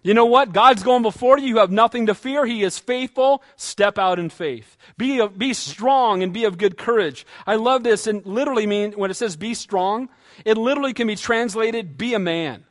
You 0.02 0.16
know 0.16 0.26
what? 0.26 0.52
God's 0.52 0.82
going 0.82 1.04
before 1.04 1.38
you. 1.38 1.50
You 1.50 1.58
have 1.58 1.70
nothing 1.70 2.08
to 2.08 2.16
fear. 2.16 2.48
He 2.48 2.64
is 2.64 2.80
faithful. 2.80 3.44
Step 3.58 4.00
out 4.00 4.18
in 4.18 4.32
faith. 4.32 4.76
Be, 4.98 5.24
be 5.28 5.54
strong 5.54 6.24
and 6.24 6.34
be 6.34 6.46
of 6.46 6.58
good 6.58 6.80
courage. 6.80 7.28
I 7.46 7.58
love 7.58 7.84
this 7.84 8.08
and 8.08 8.26
literally 8.26 8.66
mean 8.66 8.94
when 8.94 9.12
it 9.12 9.18
says 9.18 9.36
be 9.36 9.54
strong, 9.54 10.10
it 10.46 10.58
literally 10.58 10.94
can 10.94 11.06
be 11.06 11.16
translated 11.16 11.96
be 11.96 12.16
a 12.16 12.20
man. 12.20 12.66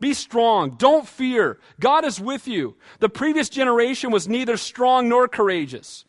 Be 0.00 0.14
strong. 0.14 0.70
Don't 0.70 1.06
fear. 1.06 1.58
God 1.80 2.04
is 2.04 2.20
with 2.20 2.46
you. 2.48 2.76
The 3.00 3.08
previous 3.08 3.48
generation 3.48 4.10
was 4.10 4.28
neither 4.28 4.56
strong 4.56 5.08
nor 5.08 5.28
courageous. 5.28 6.04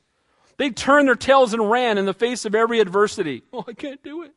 They 0.57 0.69
turned 0.69 1.07
their 1.07 1.15
tails 1.15 1.53
and 1.53 1.69
ran 1.69 1.97
in 1.97 2.05
the 2.05 2.13
face 2.13 2.45
of 2.45 2.55
every 2.55 2.79
adversity. 2.79 3.43
Oh, 3.53 3.65
I 3.67 3.73
can't 3.73 4.03
do 4.03 4.23
it. 4.23 4.33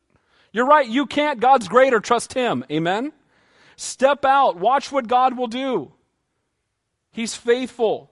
You're 0.51 0.65
right. 0.65 0.87
You 0.87 1.05
can't. 1.05 1.39
God's 1.39 1.67
greater. 1.67 1.99
Trust 1.99 2.33
Him. 2.33 2.65
Amen? 2.71 3.11
Step 3.75 4.25
out. 4.25 4.57
Watch 4.57 4.91
what 4.91 5.07
God 5.07 5.37
will 5.37 5.47
do. 5.47 5.91
He's 7.11 7.35
faithful. 7.35 8.11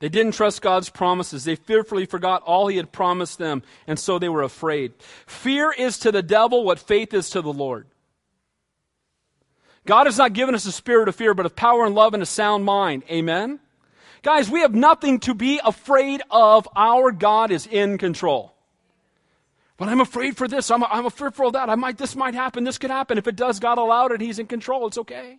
They 0.00 0.08
didn't 0.08 0.32
trust 0.32 0.62
God's 0.62 0.90
promises. 0.90 1.44
They 1.44 1.56
fearfully 1.56 2.06
forgot 2.06 2.42
all 2.42 2.68
He 2.68 2.76
had 2.76 2.92
promised 2.92 3.38
them, 3.38 3.62
and 3.86 3.98
so 3.98 4.18
they 4.18 4.28
were 4.28 4.42
afraid. 4.42 4.92
Fear 5.26 5.72
is 5.72 5.98
to 5.98 6.12
the 6.12 6.22
devil 6.22 6.64
what 6.64 6.78
faith 6.78 7.12
is 7.12 7.30
to 7.30 7.42
the 7.42 7.52
Lord. 7.52 7.88
God 9.86 10.06
has 10.06 10.18
not 10.18 10.32
given 10.32 10.54
us 10.54 10.66
a 10.66 10.72
spirit 10.72 11.08
of 11.08 11.16
fear, 11.16 11.34
but 11.34 11.46
of 11.46 11.56
power 11.56 11.86
and 11.86 11.94
love 11.94 12.14
and 12.14 12.22
a 12.22 12.26
sound 12.26 12.64
mind. 12.64 13.04
Amen? 13.10 13.60
Guys, 14.22 14.50
we 14.50 14.60
have 14.60 14.74
nothing 14.74 15.20
to 15.20 15.34
be 15.34 15.60
afraid 15.64 16.22
of. 16.30 16.68
Our 16.76 17.12
God 17.12 17.50
is 17.50 17.66
in 17.66 17.98
control. 17.98 18.54
But 19.76 19.88
I'm 19.88 20.00
afraid 20.00 20.36
for 20.36 20.48
this. 20.48 20.70
I'm, 20.70 20.82
I'm 20.84 21.06
afraid 21.06 21.34
for 21.34 21.44
all 21.44 21.52
that. 21.52 21.70
I 21.70 21.76
might, 21.76 21.98
this 21.98 22.16
might 22.16 22.34
happen. 22.34 22.64
This 22.64 22.78
could 22.78 22.90
happen. 22.90 23.16
If 23.16 23.28
it 23.28 23.36
does, 23.36 23.60
God 23.60 23.78
allowed 23.78 24.12
it. 24.12 24.20
He's 24.20 24.38
in 24.38 24.46
control. 24.46 24.86
It's 24.88 24.98
okay. 24.98 25.38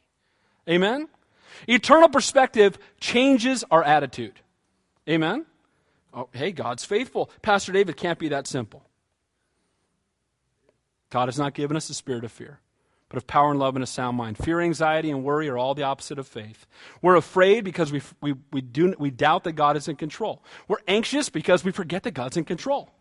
Amen? 0.67 1.10
Eternal 1.67 2.10
perspective 2.10 2.80
changes 2.99 3.65
our 3.69 3.84
attitude. 3.84 4.39
Amen? 5.08 5.45
Oh, 6.13 6.30
hey, 6.32 6.52
God's 6.52 6.86
faithful. 6.86 7.30
Pastor 7.41 7.71
David 7.71 7.97
can't 7.97 8.17
be 8.17 8.30
that 8.30 8.47
simple. 8.47 8.84
God 11.10 11.28
has 11.28 11.38
not 11.38 11.54
given 11.54 11.75
us 11.75 11.89
a 11.89 11.93
spirit 11.93 12.23
of 12.23 12.32
fear, 12.32 12.60
but 13.10 13.17
of 13.17 13.28
power 13.28 13.50
and 13.50 13.60
love 13.60 13.76
and 13.76 13.84
a 13.84 13.88
sound 13.88 14.17
mind. 14.17 14.38
Fear, 14.38 14.62
anxiety, 14.62 15.10
and 15.10 15.24
worry 15.24 15.50
are 15.50 15.58
all 15.58 15.74
the 15.74 15.84
opposite 15.84 16.19
of 16.19 16.28
faith. 16.28 16.67
We're 17.02 17.15
afraid 17.15 17.63
because 17.63 17.91
we, 17.91 18.02
we, 18.22 18.36
we, 18.54 18.62
do, 18.62 18.93
we 19.00 19.10
doubt 19.10 19.43
that 19.45 19.54
God 19.54 19.76
is 19.76 19.88
in 19.88 19.95
control. 19.95 20.43
We're 20.67 20.78
anxious 20.88 21.30
because 21.30 21.63
we 21.63 21.72
forget 21.72 22.04
that 22.04 22.13
God's 22.13 22.38
in 22.38 22.45
control. 22.45 22.91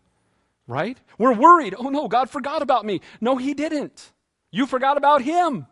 Right? 0.67 0.97
We're 1.17 1.33
worried. 1.33 1.75
Oh 1.77 1.89
no, 1.89 2.07
God 2.07 2.29
forgot 2.29 2.61
about 2.61 2.85
me. 2.85 3.01
No, 3.21 3.37
He 3.37 3.53
didn't. 3.53 4.11
You 4.51 4.65
forgot 4.65 4.97
about 4.97 5.21
Him. 5.21 5.67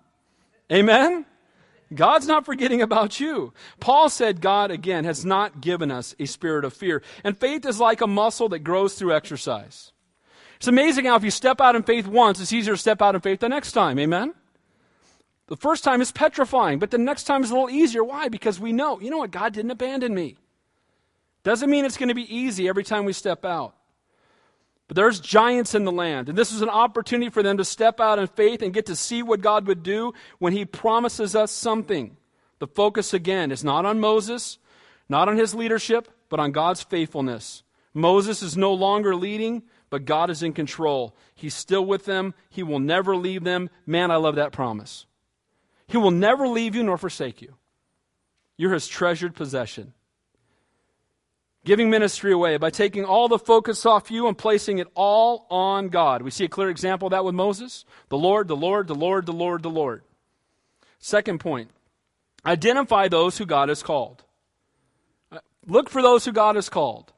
Amen? 0.71 1.25
God's 1.93 2.27
not 2.27 2.45
forgetting 2.45 2.81
about 2.81 3.19
you. 3.19 3.53
Paul 3.79 4.09
said 4.09 4.41
God, 4.41 4.71
again, 4.71 5.05
has 5.05 5.23
not 5.23 5.61
given 5.61 5.89
us 5.89 6.15
a 6.19 6.25
spirit 6.25 6.65
of 6.65 6.73
fear. 6.73 7.01
And 7.23 7.37
faith 7.37 7.65
is 7.65 7.79
like 7.79 8.01
a 8.01 8.07
muscle 8.07 8.49
that 8.49 8.59
grows 8.59 8.95
through 8.95 9.15
exercise. 9.15 9.93
It's 10.57 10.67
amazing 10.67 11.05
how 11.05 11.15
if 11.15 11.23
you 11.23 11.31
step 11.31 11.61
out 11.61 11.75
in 11.75 11.83
faith 11.83 12.07
once, 12.07 12.39
it's 12.41 12.53
easier 12.53 12.73
to 12.73 12.79
step 12.79 13.01
out 13.01 13.15
in 13.15 13.21
faith 13.21 13.39
the 13.39 13.49
next 13.49 13.71
time. 13.71 13.97
Amen? 13.99 14.33
The 15.47 15.57
first 15.57 15.83
time 15.83 16.01
is 16.01 16.11
petrifying, 16.11 16.79
but 16.79 16.91
the 16.91 16.97
next 16.97 17.23
time 17.23 17.43
is 17.43 17.51
a 17.51 17.53
little 17.53 17.69
easier. 17.69 18.03
Why? 18.03 18.27
Because 18.27 18.59
we 18.59 18.73
know, 18.73 18.99
you 18.99 19.09
know 19.09 19.19
what? 19.19 19.31
God 19.31 19.53
didn't 19.53 19.71
abandon 19.71 20.13
me. 20.13 20.35
Doesn't 21.43 21.69
mean 21.69 21.85
it's 21.85 21.97
going 21.97 22.09
to 22.09 22.15
be 22.15 22.35
easy 22.35 22.67
every 22.67 22.83
time 22.83 23.05
we 23.05 23.13
step 23.13 23.45
out. 23.45 23.73
But 24.87 24.95
there's 24.95 25.19
giants 25.19 25.75
in 25.75 25.85
the 25.85 25.91
land, 25.91 26.29
and 26.29 26.37
this 26.37 26.51
is 26.51 26.61
an 26.61 26.69
opportunity 26.69 27.29
for 27.29 27.43
them 27.43 27.57
to 27.57 27.65
step 27.65 27.99
out 27.99 28.19
in 28.19 28.27
faith 28.27 28.61
and 28.61 28.73
get 28.73 28.85
to 28.87 28.95
see 28.95 29.21
what 29.21 29.41
God 29.41 29.67
would 29.67 29.83
do 29.83 30.13
when 30.39 30.53
He 30.53 30.65
promises 30.65 31.35
us 31.35 31.51
something. 31.51 32.17
The 32.59 32.67
focus 32.67 33.13
again 33.13 33.51
is 33.51 33.63
not 33.63 33.85
on 33.85 33.99
Moses, 33.99 34.57
not 35.09 35.29
on 35.29 35.37
his 35.37 35.53
leadership, 35.53 36.09
but 36.29 36.39
on 36.39 36.51
God's 36.51 36.83
faithfulness. 36.83 37.63
Moses 37.93 38.41
is 38.41 38.57
no 38.57 38.73
longer 38.73 39.15
leading, 39.15 39.63
but 39.89 40.05
God 40.05 40.29
is 40.29 40.43
in 40.43 40.53
control. 40.53 41.15
He's 41.35 41.53
still 41.53 41.85
with 41.85 42.05
them. 42.05 42.33
He 42.49 42.63
will 42.63 42.79
never 42.79 43.15
leave 43.15 43.43
them. 43.43 43.69
Man, 43.85 44.11
I 44.11 44.15
love 44.17 44.35
that 44.35 44.51
promise. 44.51 45.05
He 45.87 45.97
will 45.97 46.11
never 46.11 46.47
leave 46.47 46.75
you 46.75 46.83
nor 46.83 46.97
forsake 46.97 47.41
you. 47.41 47.55
You're 48.57 48.73
his 48.73 48.87
treasured 48.87 49.35
possession 49.35 49.93
giving 51.67 51.89
ministry 51.89 52.31
away 52.31 52.55
by 52.55 52.69
taking 52.69 53.03
all 53.03 53.27
the 53.27 53.37
focus 53.37 53.85
off 53.85 54.09
you 54.09 54.25
and 54.27 54.37
placing 54.37 54.77
it 54.77 54.87
all 54.95 55.45
on 55.49 55.89
God. 55.89 56.21
We 56.21 56.31
see 56.31 56.45
a 56.45 56.49
clear 56.49 56.69
example 56.69 57.07
of 57.07 57.11
that 57.11 57.25
with 57.25 57.35
Moses. 57.35 57.83
The 58.07 58.17
Lord, 58.17 58.47
the 58.47 58.55
Lord, 58.55 58.87
the 58.87 58.95
Lord, 58.95 59.25
the 59.25 59.33
Lord, 59.33 59.63
the 59.63 59.69
Lord. 59.69 60.01
Second 60.97 61.41
point 61.41 61.69
identify 62.45 63.09
those 63.09 63.37
who 63.37 63.45
God 63.45 63.67
has 63.67 63.83
called. 63.83 64.23
Uh, 65.29 65.39
look 65.67 65.89
for 65.89 66.01
those 66.01 66.23
who 66.23 66.31
God 66.31 66.55
has 66.55 66.69
called. 66.69 67.11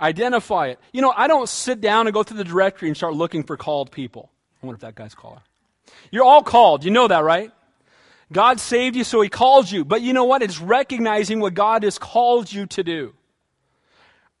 Identify 0.00 0.68
it. 0.68 0.80
You 0.92 1.02
know, 1.02 1.12
I 1.16 1.28
don't 1.28 1.48
sit 1.48 1.80
down 1.80 2.06
and 2.06 2.14
go 2.14 2.22
through 2.22 2.38
the 2.38 2.44
directory 2.44 2.88
and 2.88 2.96
start 2.96 3.14
looking 3.14 3.44
for 3.44 3.56
called 3.56 3.90
people. 3.90 4.30
I 4.62 4.66
wonder 4.66 4.76
if 4.76 4.82
that 4.82 4.94
guy's 4.94 5.14
called. 5.14 5.40
You're 6.10 6.24
all 6.24 6.42
called. 6.42 6.84
You 6.84 6.90
know 6.90 7.08
that, 7.08 7.22
right? 7.22 7.52
God 8.32 8.58
saved 8.58 8.96
you, 8.96 9.04
so 9.04 9.20
He 9.20 9.28
called 9.28 9.70
you. 9.70 9.84
But 9.84 10.02
you 10.02 10.12
know 10.12 10.24
what? 10.24 10.42
It's 10.42 10.60
recognizing 10.60 11.40
what 11.40 11.54
God 11.54 11.84
has 11.84 11.98
called 11.98 12.52
you 12.52 12.66
to 12.66 12.82
do. 12.82 13.14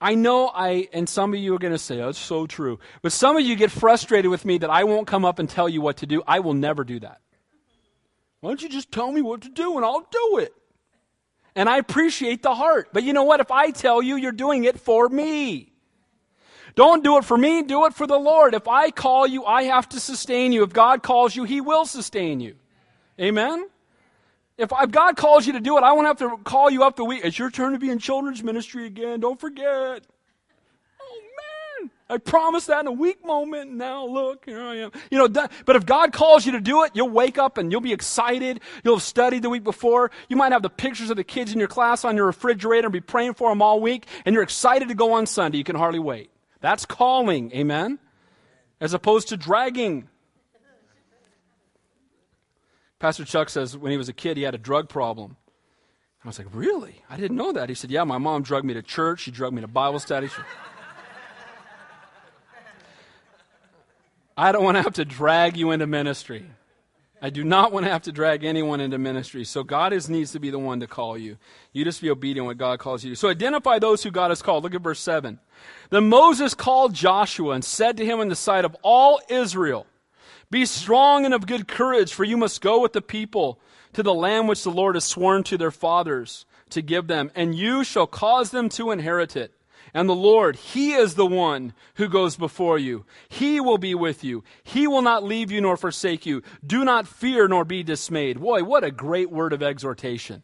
I 0.00 0.16
know 0.16 0.50
I, 0.52 0.88
and 0.92 1.08
some 1.08 1.32
of 1.32 1.40
you 1.40 1.54
are 1.54 1.58
going 1.58 1.72
to 1.72 1.78
say, 1.78 2.00
oh, 2.00 2.08
it's 2.08 2.18
so 2.18 2.46
true. 2.46 2.78
But 3.00 3.12
some 3.12 3.36
of 3.36 3.42
you 3.42 3.56
get 3.56 3.70
frustrated 3.70 4.30
with 4.30 4.44
me 4.44 4.58
that 4.58 4.70
I 4.70 4.84
won't 4.84 5.06
come 5.06 5.24
up 5.24 5.38
and 5.38 5.48
tell 5.48 5.68
you 5.68 5.80
what 5.80 5.98
to 5.98 6.06
do. 6.06 6.22
I 6.26 6.40
will 6.40 6.52
never 6.52 6.84
do 6.84 7.00
that. 7.00 7.20
Why 8.40 8.50
don't 8.50 8.60
you 8.60 8.68
just 8.68 8.92
tell 8.92 9.10
me 9.10 9.22
what 9.22 9.42
to 9.42 9.48
do 9.48 9.76
and 9.76 9.84
I'll 9.84 10.06
do 10.10 10.38
it? 10.38 10.52
And 11.56 11.68
I 11.68 11.78
appreciate 11.78 12.42
the 12.42 12.54
heart. 12.54 12.88
But 12.92 13.04
you 13.04 13.12
know 13.12 13.22
what? 13.22 13.40
If 13.40 13.50
I 13.50 13.70
tell 13.70 14.02
you, 14.02 14.16
you're 14.16 14.32
doing 14.32 14.64
it 14.64 14.80
for 14.80 15.08
me. 15.08 15.72
Don't 16.74 17.04
do 17.04 17.18
it 17.18 17.24
for 17.24 17.38
me, 17.38 17.62
do 17.62 17.86
it 17.86 17.94
for 17.94 18.06
the 18.06 18.18
Lord. 18.18 18.52
If 18.52 18.66
I 18.66 18.90
call 18.90 19.26
you, 19.26 19.44
I 19.44 19.64
have 19.64 19.88
to 19.90 20.00
sustain 20.00 20.52
you. 20.52 20.64
If 20.64 20.72
God 20.72 21.02
calls 21.04 21.36
you, 21.36 21.44
He 21.44 21.60
will 21.60 21.86
sustain 21.86 22.40
you. 22.40 22.56
Amen? 23.20 23.68
If, 24.58 24.72
if 24.72 24.90
God 24.90 25.16
calls 25.16 25.46
you 25.46 25.52
to 25.52 25.60
do 25.60 25.78
it, 25.78 25.84
I 25.84 25.92
won't 25.92 26.06
have 26.06 26.18
to 26.18 26.36
call 26.42 26.70
you 26.70 26.82
up 26.82 26.96
the 26.96 27.04
week. 27.04 27.20
It's 27.24 27.38
your 27.38 27.50
turn 27.50 27.72
to 27.72 27.78
be 27.78 27.90
in 27.90 27.98
children's 27.98 28.42
ministry 28.42 28.86
again. 28.86 29.20
Don't 29.20 29.38
forget. 29.38 30.04
I 32.08 32.18
promised 32.18 32.66
that 32.66 32.80
in 32.80 32.86
a 32.86 32.92
weak 32.92 33.24
moment. 33.24 33.72
Now 33.72 34.06
look, 34.06 34.44
here 34.44 34.60
I 34.60 34.76
am. 34.76 34.92
You 35.10 35.18
know, 35.18 35.48
but 35.64 35.76
if 35.76 35.86
God 35.86 36.12
calls 36.12 36.44
you 36.44 36.52
to 36.52 36.60
do 36.60 36.84
it, 36.84 36.92
you'll 36.94 37.08
wake 37.08 37.38
up 37.38 37.56
and 37.56 37.72
you'll 37.72 37.80
be 37.80 37.94
excited. 37.94 38.60
You'll 38.84 38.96
have 38.96 39.02
studied 39.02 39.42
the 39.42 39.48
week 39.48 39.64
before. 39.64 40.10
You 40.28 40.36
might 40.36 40.52
have 40.52 40.62
the 40.62 40.70
pictures 40.70 41.08
of 41.08 41.16
the 41.16 41.24
kids 41.24 41.52
in 41.52 41.58
your 41.58 41.68
class 41.68 42.04
on 42.04 42.14
your 42.14 42.26
refrigerator 42.26 42.86
and 42.86 42.92
be 42.92 43.00
praying 43.00 43.34
for 43.34 43.48
them 43.50 43.62
all 43.62 43.80
week. 43.80 44.06
And 44.26 44.34
you're 44.34 44.42
excited 44.42 44.88
to 44.88 44.94
go 44.94 45.14
on 45.14 45.24
Sunday. 45.24 45.56
You 45.56 45.64
can 45.64 45.76
hardly 45.76 45.98
wait. 45.98 46.30
That's 46.60 46.84
calling. 46.84 47.50
Amen? 47.52 47.98
As 48.80 48.92
opposed 48.92 49.28
to 49.28 49.38
dragging. 49.38 50.08
Pastor 52.98 53.24
Chuck 53.24 53.48
says 53.48 53.76
when 53.78 53.92
he 53.92 53.98
was 53.98 54.10
a 54.10 54.14
kid, 54.14 54.36
he 54.36 54.42
had 54.42 54.54
a 54.54 54.58
drug 54.58 54.90
problem. 54.90 55.36
I 56.22 56.28
was 56.28 56.38
like, 56.38 56.48
Really? 56.52 57.02
I 57.08 57.16
didn't 57.16 57.36
know 57.36 57.52
that. 57.52 57.68
He 57.68 57.74
said, 57.74 57.90
Yeah, 57.90 58.04
my 58.04 58.18
mom 58.18 58.42
drugged 58.42 58.66
me 58.66 58.74
to 58.74 58.82
church. 58.82 59.20
She 59.20 59.30
drugged 59.30 59.54
me 59.54 59.62
to 59.62 59.68
Bible 59.68 59.98
study. 59.98 60.28
I 64.36 64.52
don't 64.52 64.64
want 64.64 64.76
to 64.76 64.82
have 64.82 64.94
to 64.94 65.04
drag 65.04 65.56
you 65.56 65.70
into 65.70 65.86
ministry. 65.86 66.44
I 67.22 67.30
do 67.30 67.42
not 67.42 67.72
want 67.72 67.86
to 67.86 67.92
have 67.92 68.02
to 68.02 68.12
drag 68.12 68.44
anyone 68.44 68.80
into 68.80 68.98
ministry. 68.98 69.44
So 69.44 69.64
God 69.64 69.92
is, 69.92 70.10
needs 70.10 70.32
to 70.32 70.40
be 70.40 70.50
the 70.50 70.58
one 70.58 70.80
to 70.80 70.86
call 70.86 71.16
you. 71.16 71.38
You 71.72 71.84
just 71.84 72.02
be 72.02 72.10
obedient 72.10 72.46
when 72.46 72.56
God 72.56 72.78
calls 72.80 73.02
you. 73.02 73.14
So 73.14 73.30
identify 73.30 73.78
those 73.78 74.02
who 74.02 74.10
God 74.10 74.30
has 74.30 74.42
called. 74.42 74.62
Look 74.62 74.74
at 74.74 74.82
verse 74.82 75.00
7. 75.00 75.38
Then 75.88 76.08
Moses 76.08 76.52
called 76.52 76.92
Joshua 76.92 77.54
and 77.54 77.64
said 77.64 77.96
to 77.96 78.04
him 78.04 78.20
in 78.20 78.28
the 78.28 78.36
sight 78.36 78.64
of 78.64 78.76
all 78.82 79.20
Israel, 79.28 79.86
be 80.50 80.66
strong 80.66 81.24
and 81.24 81.32
of 81.32 81.46
good 81.46 81.66
courage, 81.66 82.12
for 82.12 82.24
you 82.24 82.36
must 82.36 82.60
go 82.60 82.80
with 82.80 82.92
the 82.92 83.02
people 83.02 83.58
to 83.94 84.02
the 84.02 84.14
land 84.14 84.48
which 84.48 84.62
the 84.62 84.70
Lord 84.70 84.94
has 84.94 85.04
sworn 85.04 85.44
to 85.44 85.56
their 85.56 85.70
fathers 85.70 86.44
to 86.70 86.82
give 86.82 87.06
them, 87.06 87.30
and 87.34 87.54
you 87.54 87.84
shall 87.84 88.06
cause 88.06 88.50
them 88.50 88.68
to 88.70 88.90
inherit 88.90 89.36
it. 89.36 89.52
And 89.96 90.08
the 90.08 90.14
Lord, 90.14 90.56
He 90.56 90.92
is 90.92 91.14
the 91.14 91.26
one 91.26 91.72
who 91.94 92.08
goes 92.08 92.36
before 92.36 92.78
you. 92.78 93.06
He 93.28 93.60
will 93.60 93.78
be 93.78 93.94
with 93.94 94.24
you. 94.24 94.42
He 94.64 94.88
will 94.88 95.02
not 95.02 95.22
leave 95.22 95.52
you 95.52 95.60
nor 95.60 95.76
forsake 95.76 96.26
you. 96.26 96.42
Do 96.66 96.84
not 96.84 97.06
fear 97.06 97.46
nor 97.46 97.64
be 97.64 97.84
dismayed. 97.84 98.40
Boy, 98.40 98.64
what 98.64 98.82
a 98.82 98.90
great 98.90 99.30
word 99.30 99.52
of 99.52 99.62
exhortation 99.62 100.42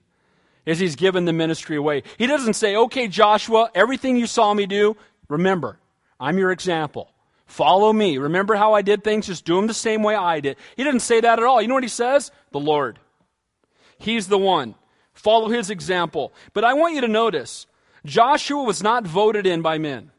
as 0.67 0.79
He's 0.79 0.95
given 0.95 1.25
the 1.25 1.33
ministry 1.33 1.77
away. 1.77 2.05
He 2.17 2.29
doesn't 2.29 2.55
say, 2.55 2.77
okay, 2.77 3.09
Joshua, 3.09 3.71
everything 3.75 4.17
you 4.17 4.29
saw 4.29 4.55
me 4.55 4.67
do, 4.67 4.97
remember, 5.29 5.79
I'm 6.21 6.39
your 6.39 6.53
example. 6.53 7.11
Follow 7.47 7.93
me. 7.93 8.19
Remember 8.19 8.55
how 8.55 8.75
I 8.75 8.83
did 8.83 9.03
things? 9.03 9.27
Just 9.27 9.45
do 9.45 9.57
them 9.57 9.67
the 9.67 9.75
same 9.75 10.05
way 10.05 10.15
I 10.15 10.39
did. 10.39 10.57
He 10.77 10.85
didn't 10.85 11.01
say 11.01 11.21
that 11.21 11.41
at 11.41 11.45
all. 11.45 11.61
You 11.61 11.67
know 11.67 11.75
what 11.75 11.83
he 11.83 11.89
says? 11.89 12.31
The 12.53 12.61
Lord. 12.61 13.01
He's 13.99 14.29
the 14.29 14.39
one. 14.39 14.77
Follow 15.13 15.49
his 15.49 15.69
example. 15.69 16.33
But 16.53 16.63
I 16.63 16.75
want 16.75 16.95
you 16.95 17.01
to 17.01 17.09
notice 17.09 17.67
Joshua 18.05 18.63
was 18.63 18.83
not 18.83 19.07
voted 19.07 19.47
in 19.47 19.63
by 19.63 19.79
men. 19.79 20.11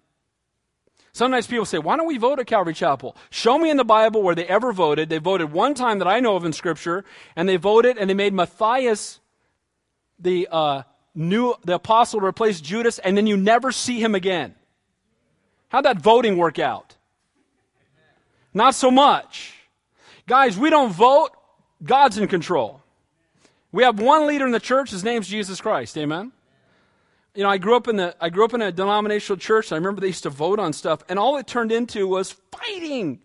Sometimes 1.13 1.45
people 1.45 1.65
say, 1.65 1.77
why 1.77 1.97
don't 1.97 2.07
we 2.07 2.17
vote 2.17 2.39
at 2.39 2.47
Calvary 2.47 2.73
Chapel? 2.73 3.17
Show 3.29 3.57
me 3.57 3.69
in 3.69 3.77
the 3.77 3.83
Bible 3.83 4.23
where 4.23 4.35
they 4.35 4.45
ever 4.45 4.71
voted. 4.71 5.09
They 5.09 5.17
voted 5.17 5.51
one 5.51 5.73
time 5.73 5.99
that 5.99 6.07
I 6.07 6.21
know 6.21 6.35
of 6.37 6.45
in 6.45 6.53
Scripture, 6.53 7.03
and 7.35 7.49
they 7.49 7.57
voted 7.57 7.97
and 7.97 8.09
they 8.09 8.13
made 8.13 8.33
Matthias 8.33 9.19
the 10.19 10.47
uh, 10.49 10.83
new 11.13 11.55
the 11.65 11.75
apostle 11.75 12.21
to 12.21 12.25
replace 12.25 12.61
Judas, 12.61 12.99
and 12.99 13.17
then 13.17 13.27
you 13.27 13.35
never 13.35 13.71
see 13.71 13.99
him 13.99 14.15
again. 14.15 14.55
How'd 15.69 15.85
that 15.85 15.99
voting 15.99 16.37
work 16.37 16.59
out? 16.59 16.95
Not 18.53 18.75
so 18.75 18.91
much. 18.91 19.53
Guys, 20.27 20.57
we 20.57 20.69
don't 20.69 20.91
vote. 20.91 21.31
God's 21.83 22.17
in 22.17 22.27
control. 22.27 22.81
We 23.71 23.83
have 23.83 23.99
one 23.99 24.27
leader 24.27 24.45
in 24.45 24.51
the 24.51 24.59
church, 24.59 24.91
his 24.91 25.03
name's 25.03 25.27
Jesus 25.27 25.59
Christ. 25.59 25.97
Amen. 25.97 26.31
You 27.33 27.43
know, 27.43 27.49
I 27.49 27.57
grew 27.57 27.75
up 27.75 27.87
in 27.87 27.95
the 27.95 28.15
I 28.19 28.29
grew 28.29 28.43
up 28.43 28.53
in 28.53 28.61
a 28.61 28.71
denominational 28.71 29.37
church. 29.37 29.71
I 29.71 29.75
remember 29.75 30.01
they 30.01 30.07
used 30.07 30.23
to 30.23 30.29
vote 30.29 30.59
on 30.59 30.73
stuff, 30.73 31.01
and 31.07 31.17
all 31.17 31.37
it 31.37 31.47
turned 31.47 31.71
into 31.71 32.07
was 32.07 32.35
fighting. 32.51 33.21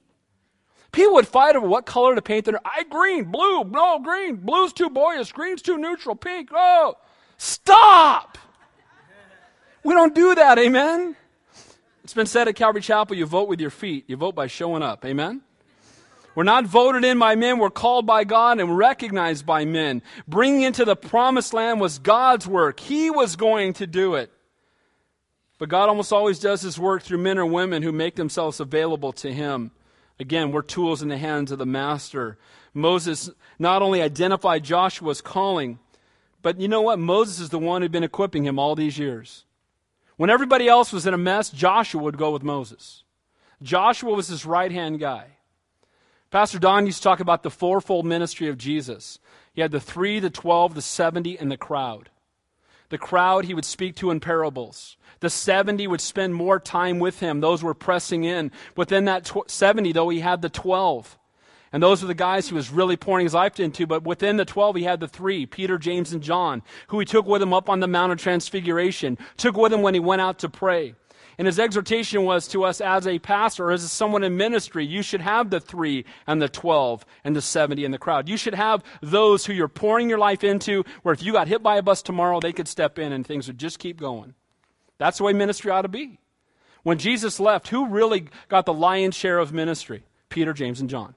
People 0.92 1.14
would 1.14 1.26
fight 1.28 1.56
over 1.56 1.66
what 1.66 1.84
color 1.84 2.14
to 2.14 2.22
paint 2.22 2.44
their 2.44 2.60
I 2.64 2.84
green, 2.84 3.24
blue, 3.24 3.64
no 3.64 3.98
green, 3.98 4.36
blue's 4.36 4.72
too 4.72 4.88
boyish, 4.88 5.32
green's 5.32 5.60
too 5.60 5.76
neutral, 5.76 6.14
pink. 6.14 6.50
Oh, 6.54 6.96
stop! 7.36 8.38
We 9.82 9.94
don't 9.94 10.14
do 10.14 10.34
that, 10.34 10.58
amen. 10.58 11.16
It's 12.02 12.14
been 12.14 12.26
said 12.26 12.48
at 12.48 12.54
Calvary 12.56 12.80
Chapel, 12.80 13.16
you 13.16 13.26
vote 13.26 13.48
with 13.48 13.60
your 13.60 13.70
feet. 13.70 14.04
You 14.06 14.16
vote 14.16 14.34
by 14.34 14.46
showing 14.46 14.82
up, 14.82 15.04
amen. 15.04 15.42
We're 16.36 16.44
not 16.44 16.66
voted 16.66 17.02
in 17.02 17.18
by 17.18 17.34
men, 17.34 17.58
we're 17.58 17.70
called 17.70 18.04
by 18.04 18.24
God 18.24 18.60
and 18.60 18.76
recognized 18.76 19.46
by 19.46 19.64
men. 19.64 20.02
Bringing 20.28 20.62
into 20.62 20.84
the 20.84 20.94
promised 20.94 21.54
land 21.54 21.80
was 21.80 21.98
God's 21.98 22.46
work. 22.46 22.78
He 22.78 23.10
was 23.10 23.36
going 23.36 23.72
to 23.74 23.86
do 23.86 24.16
it. 24.16 24.30
But 25.58 25.70
God 25.70 25.88
almost 25.88 26.12
always 26.12 26.38
does 26.38 26.60
his 26.60 26.78
work 26.78 27.02
through 27.02 27.18
men 27.18 27.38
or 27.38 27.46
women 27.46 27.82
who 27.82 27.90
make 27.90 28.16
themselves 28.16 28.60
available 28.60 29.12
to 29.14 29.32
him. 29.32 29.70
Again, 30.20 30.52
we're 30.52 30.60
tools 30.60 31.00
in 31.00 31.08
the 31.08 31.16
hands 31.16 31.50
of 31.50 31.58
the 31.58 31.64
master. 31.64 32.36
Moses 32.74 33.30
not 33.58 33.80
only 33.80 34.02
identified 34.02 34.62
Joshua's 34.62 35.22
calling, 35.22 35.78
but 36.42 36.60
you 36.60 36.68
know 36.68 36.82
what? 36.82 36.98
Moses 36.98 37.40
is 37.40 37.48
the 37.48 37.58
one 37.58 37.80
who'd 37.80 37.90
been 37.90 38.04
equipping 38.04 38.44
him 38.44 38.58
all 38.58 38.74
these 38.74 38.98
years. 38.98 39.46
When 40.18 40.28
everybody 40.28 40.68
else 40.68 40.92
was 40.92 41.06
in 41.06 41.14
a 41.14 41.18
mess, 41.18 41.48
Joshua 41.48 42.02
would 42.02 42.18
go 42.18 42.30
with 42.30 42.42
Moses. 42.42 43.04
Joshua 43.62 44.12
was 44.12 44.28
his 44.28 44.44
right 44.44 44.70
hand 44.70 45.00
guy. 45.00 45.35
Pastor 46.30 46.58
Don 46.58 46.86
used 46.86 46.98
to 46.98 47.04
talk 47.04 47.20
about 47.20 47.42
the 47.42 47.50
fourfold 47.50 48.04
ministry 48.04 48.48
of 48.48 48.58
Jesus. 48.58 49.18
He 49.52 49.60
had 49.60 49.70
the 49.70 49.80
three, 49.80 50.20
the 50.20 50.30
twelve, 50.30 50.74
the 50.74 50.82
seventy, 50.82 51.38
and 51.38 51.50
the 51.50 51.56
crowd. 51.56 52.10
The 52.88 52.98
crowd 52.98 53.46
he 53.46 53.54
would 53.54 53.64
speak 53.64 53.96
to 53.96 54.10
in 54.10 54.20
parables. 54.20 54.96
The 55.20 55.30
70 55.30 55.86
would 55.86 56.00
spend 56.00 56.34
more 56.34 56.60
time 56.60 56.98
with 56.98 57.20
him. 57.20 57.40
Those 57.40 57.62
were 57.62 57.74
pressing 57.74 58.24
in. 58.24 58.52
Within 58.76 59.06
that 59.06 59.24
tw- 59.24 59.50
70, 59.50 59.92
though, 59.92 60.08
he 60.08 60.20
had 60.20 60.42
the 60.42 60.48
12. 60.48 61.18
And 61.72 61.82
those 61.82 62.02
were 62.02 62.08
the 62.08 62.14
guys 62.14 62.48
he 62.48 62.54
was 62.54 62.70
really 62.70 62.96
pouring 62.96 63.26
his 63.26 63.34
life 63.34 63.58
into. 63.58 63.86
But 63.86 64.04
within 64.04 64.36
the 64.36 64.44
12, 64.44 64.76
he 64.76 64.82
had 64.84 65.00
the 65.00 65.08
three 65.08 65.46
Peter, 65.46 65.78
James, 65.78 66.12
and 66.12 66.22
John, 66.22 66.62
who 66.88 67.00
he 67.00 67.04
took 67.04 67.26
with 67.26 67.42
him 67.42 67.52
up 67.52 67.68
on 67.68 67.80
the 67.80 67.88
Mount 67.88 68.12
of 68.12 68.18
Transfiguration, 68.18 69.18
took 69.36 69.56
with 69.56 69.72
him 69.72 69.82
when 69.82 69.94
he 69.94 70.00
went 70.00 70.22
out 70.22 70.38
to 70.40 70.48
pray. 70.48 70.94
And 71.38 71.46
his 71.46 71.58
exhortation 71.58 72.24
was 72.24 72.48
to 72.48 72.64
us 72.64 72.80
as 72.80 73.06
a 73.06 73.18
pastor, 73.18 73.66
or 73.66 73.72
as 73.72 73.90
someone 73.92 74.24
in 74.24 74.36
ministry, 74.36 74.86
you 74.86 75.02
should 75.02 75.20
have 75.20 75.50
the 75.50 75.60
three 75.60 76.06
and 76.26 76.40
the 76.40 76.48
12 76.48 77.04
and 77.24 77.36
the 77.36 77.42
70 77.42 77.84
in 77.84 77.90
the 77.90 77.98
crowd. 77.98 78.28
You 78.28 78.38
should 78.38 78.54
have 78.54 78.82
those 79.02 79.44
who 79.44 79.52
you're 79.52 79.68
pouring 79.68 80.08
your 80.08 80.18
life 80.18 80.44
into, 80.44 80.84
where 81.02 81.12
if 81.12 81.22
you 81.22 81.32
got 81.32 81.48
hit 81.48 81.62
by 81.62 81.76
a 81.76 81.82
bus 81.82 82.00
tomorrow, 82.00 82.40
they 82.40 82.52
could 82.52 82.68
step 82.68 82.98
in 82.98 83.12
and 83.12 83.26
things 83.26 83.48
would 83.48 83.58
just 83.58 83.78
keep 83.78 84.00
going. 84.00 84.34
That's 84.98 85.18
the 85.18 85.24
way 85.24 85.34
ministry 85.34 85.70
ought 85.70 85.82
to 85.82 85.88
be. 85.88 86.20
When 86.82 86.98
Jesus 86.98 87.38
left, 87.38 87.68
who 87.68 87.88
really 87.88 88.28
got 88.48 88.64
the 88.64 88.72
lion's 88.72 89.14
share 89.16 89.38
of 89.38 89.52
ministry? 89.52 90.04
Peter, 90.28 90.52
James, 90.52 90.80
and 90.80 90.88
John. 90.88 91.14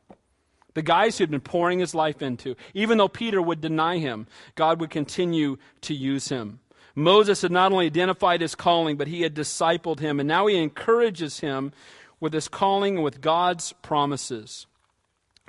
The 0.73 0.81
guys 0.81 1.17
who 1.17 1.23
had 1.23 1.31
been 1.31 1.41
pouring 1.41 1.79
his 1.79 1.95
life 1.95 2.21
into. 2.21 2.55
Even 2.73 2.97
though 2.97 3.07
Peter 3.07 3.41
would 3.41 3.61
deny 3.61 3.97
him, 3.97 4.27
God 4.55 4.79
would 4.81 4.89
continue 4.89 5.57
to 5.81 5.93
use 5.93 6.29
him. 6.29 6.59
Moses 6.95 7.41
had 7.41 7.51
not 7.51 7.71
only 7.71 7.85
identified 7.85 8.41
his 8.41 8.55
calling, 8.55 8.97
but 8.97 9.07
he 9.07 9.21
had 9.21 9.33
discipled 9.33 9.99
him. 9.99 10.19
And 10.19 10.27
now 10.27 10.47
he 10.47 10.57
encourages 10.57 11.39
him 11.39 11.71
with 12.19 12.33
his 12.33 12.47
calling 12.47 12.95
and 12.95 13.03
with 13.03 13.21
God's 13.21 13.73
promises. 13.81 14.65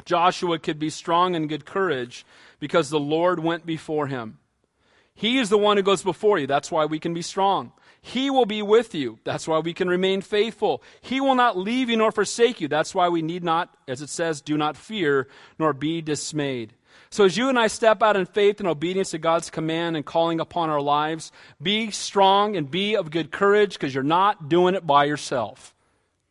Joshua 0.05 0.59
could 0.59 0.79
be 0.79 0.91
strong 0.91 1.35
and 1.35 1.49
good 1.49 1.67
courage 1.67 2.25
because 2.59 2.91
the 2.91 3.01
Lord 3.01 3.41
went 3.41 3.67
before 3.67 4.07
him. 4.07 4.39
He 5.15 5.39
is 5.39 5.51
the 5.51 5.59
one 5.59 5.77
who 5.77 5.83
goes 5.83 6.03
before 6.03 6.39
you. 6.39 6.47
That's 6.47 6.71
why 6.71 6.87
we 6.87 6.99
can 6.99 7.13
be 7.13 7.23
strong. 7.23 7.73
He 8.03 8.31
will 8.31 8.47
be 8.47 8.63
with 8.63 8.95
you. 8.95 9.19
That's 9.25 9.47
why 9.47 9.59
we 9.59 9.75
can 9.75 9.89
remain 9.89 10.23
faithful. 10.23 10.83
He 11.03 11.21
will 11.21 11.35
not 11.35 11.59
leave 11.59 11.91
you 11.91 11.99
nor 11.99 12.13
forsake 12.13 12.61
you. 12.61 12.69
That's 12.69 12.95
why 12.95 13.09
we 13.11 13.21
need 13.21 13.45
not, 13.45 13.75
as 13.87 14.01
it 14.01 14.09
says, 14.09 14.41
do 14.41 14.57
not 14.57 14.77
fear 14.77 15.29
nor 15.59 15.75
be 15.75 16.01
dismayed. 16.01 16.75
So, 17.13 17.25
as 17.25 17.37
you 17.37 17.49
and 17.49 17.59
I 17.59 17.67
step 17.67 18.05
out 18.05 18.17
in 18.17 18.25
faith 18.25 18.61
and 18.61 18.69
obedience 18.69 19.11
to 19.11 19.19
God's 19.19 19.51
command 19.51 19.97
and 19.97 20.07
calling 20.07 20.39
upon 20.39 20.71
our 20.71 20.81
lives, 20.81 21.33
be 21.61 21.91
strong 21.91 22.57
and 22.57 22.71
be 22.71 22.95
of 22.95 23.11
good 23.11 23.33
courage 23.33 23.73
because 23.73 23.93
you're 23.93 24.05
not 24.05 24.49
doing 24.49 24.77
it 24.77 24.87
by 24.87 25.07
yourself. 25.07 25.75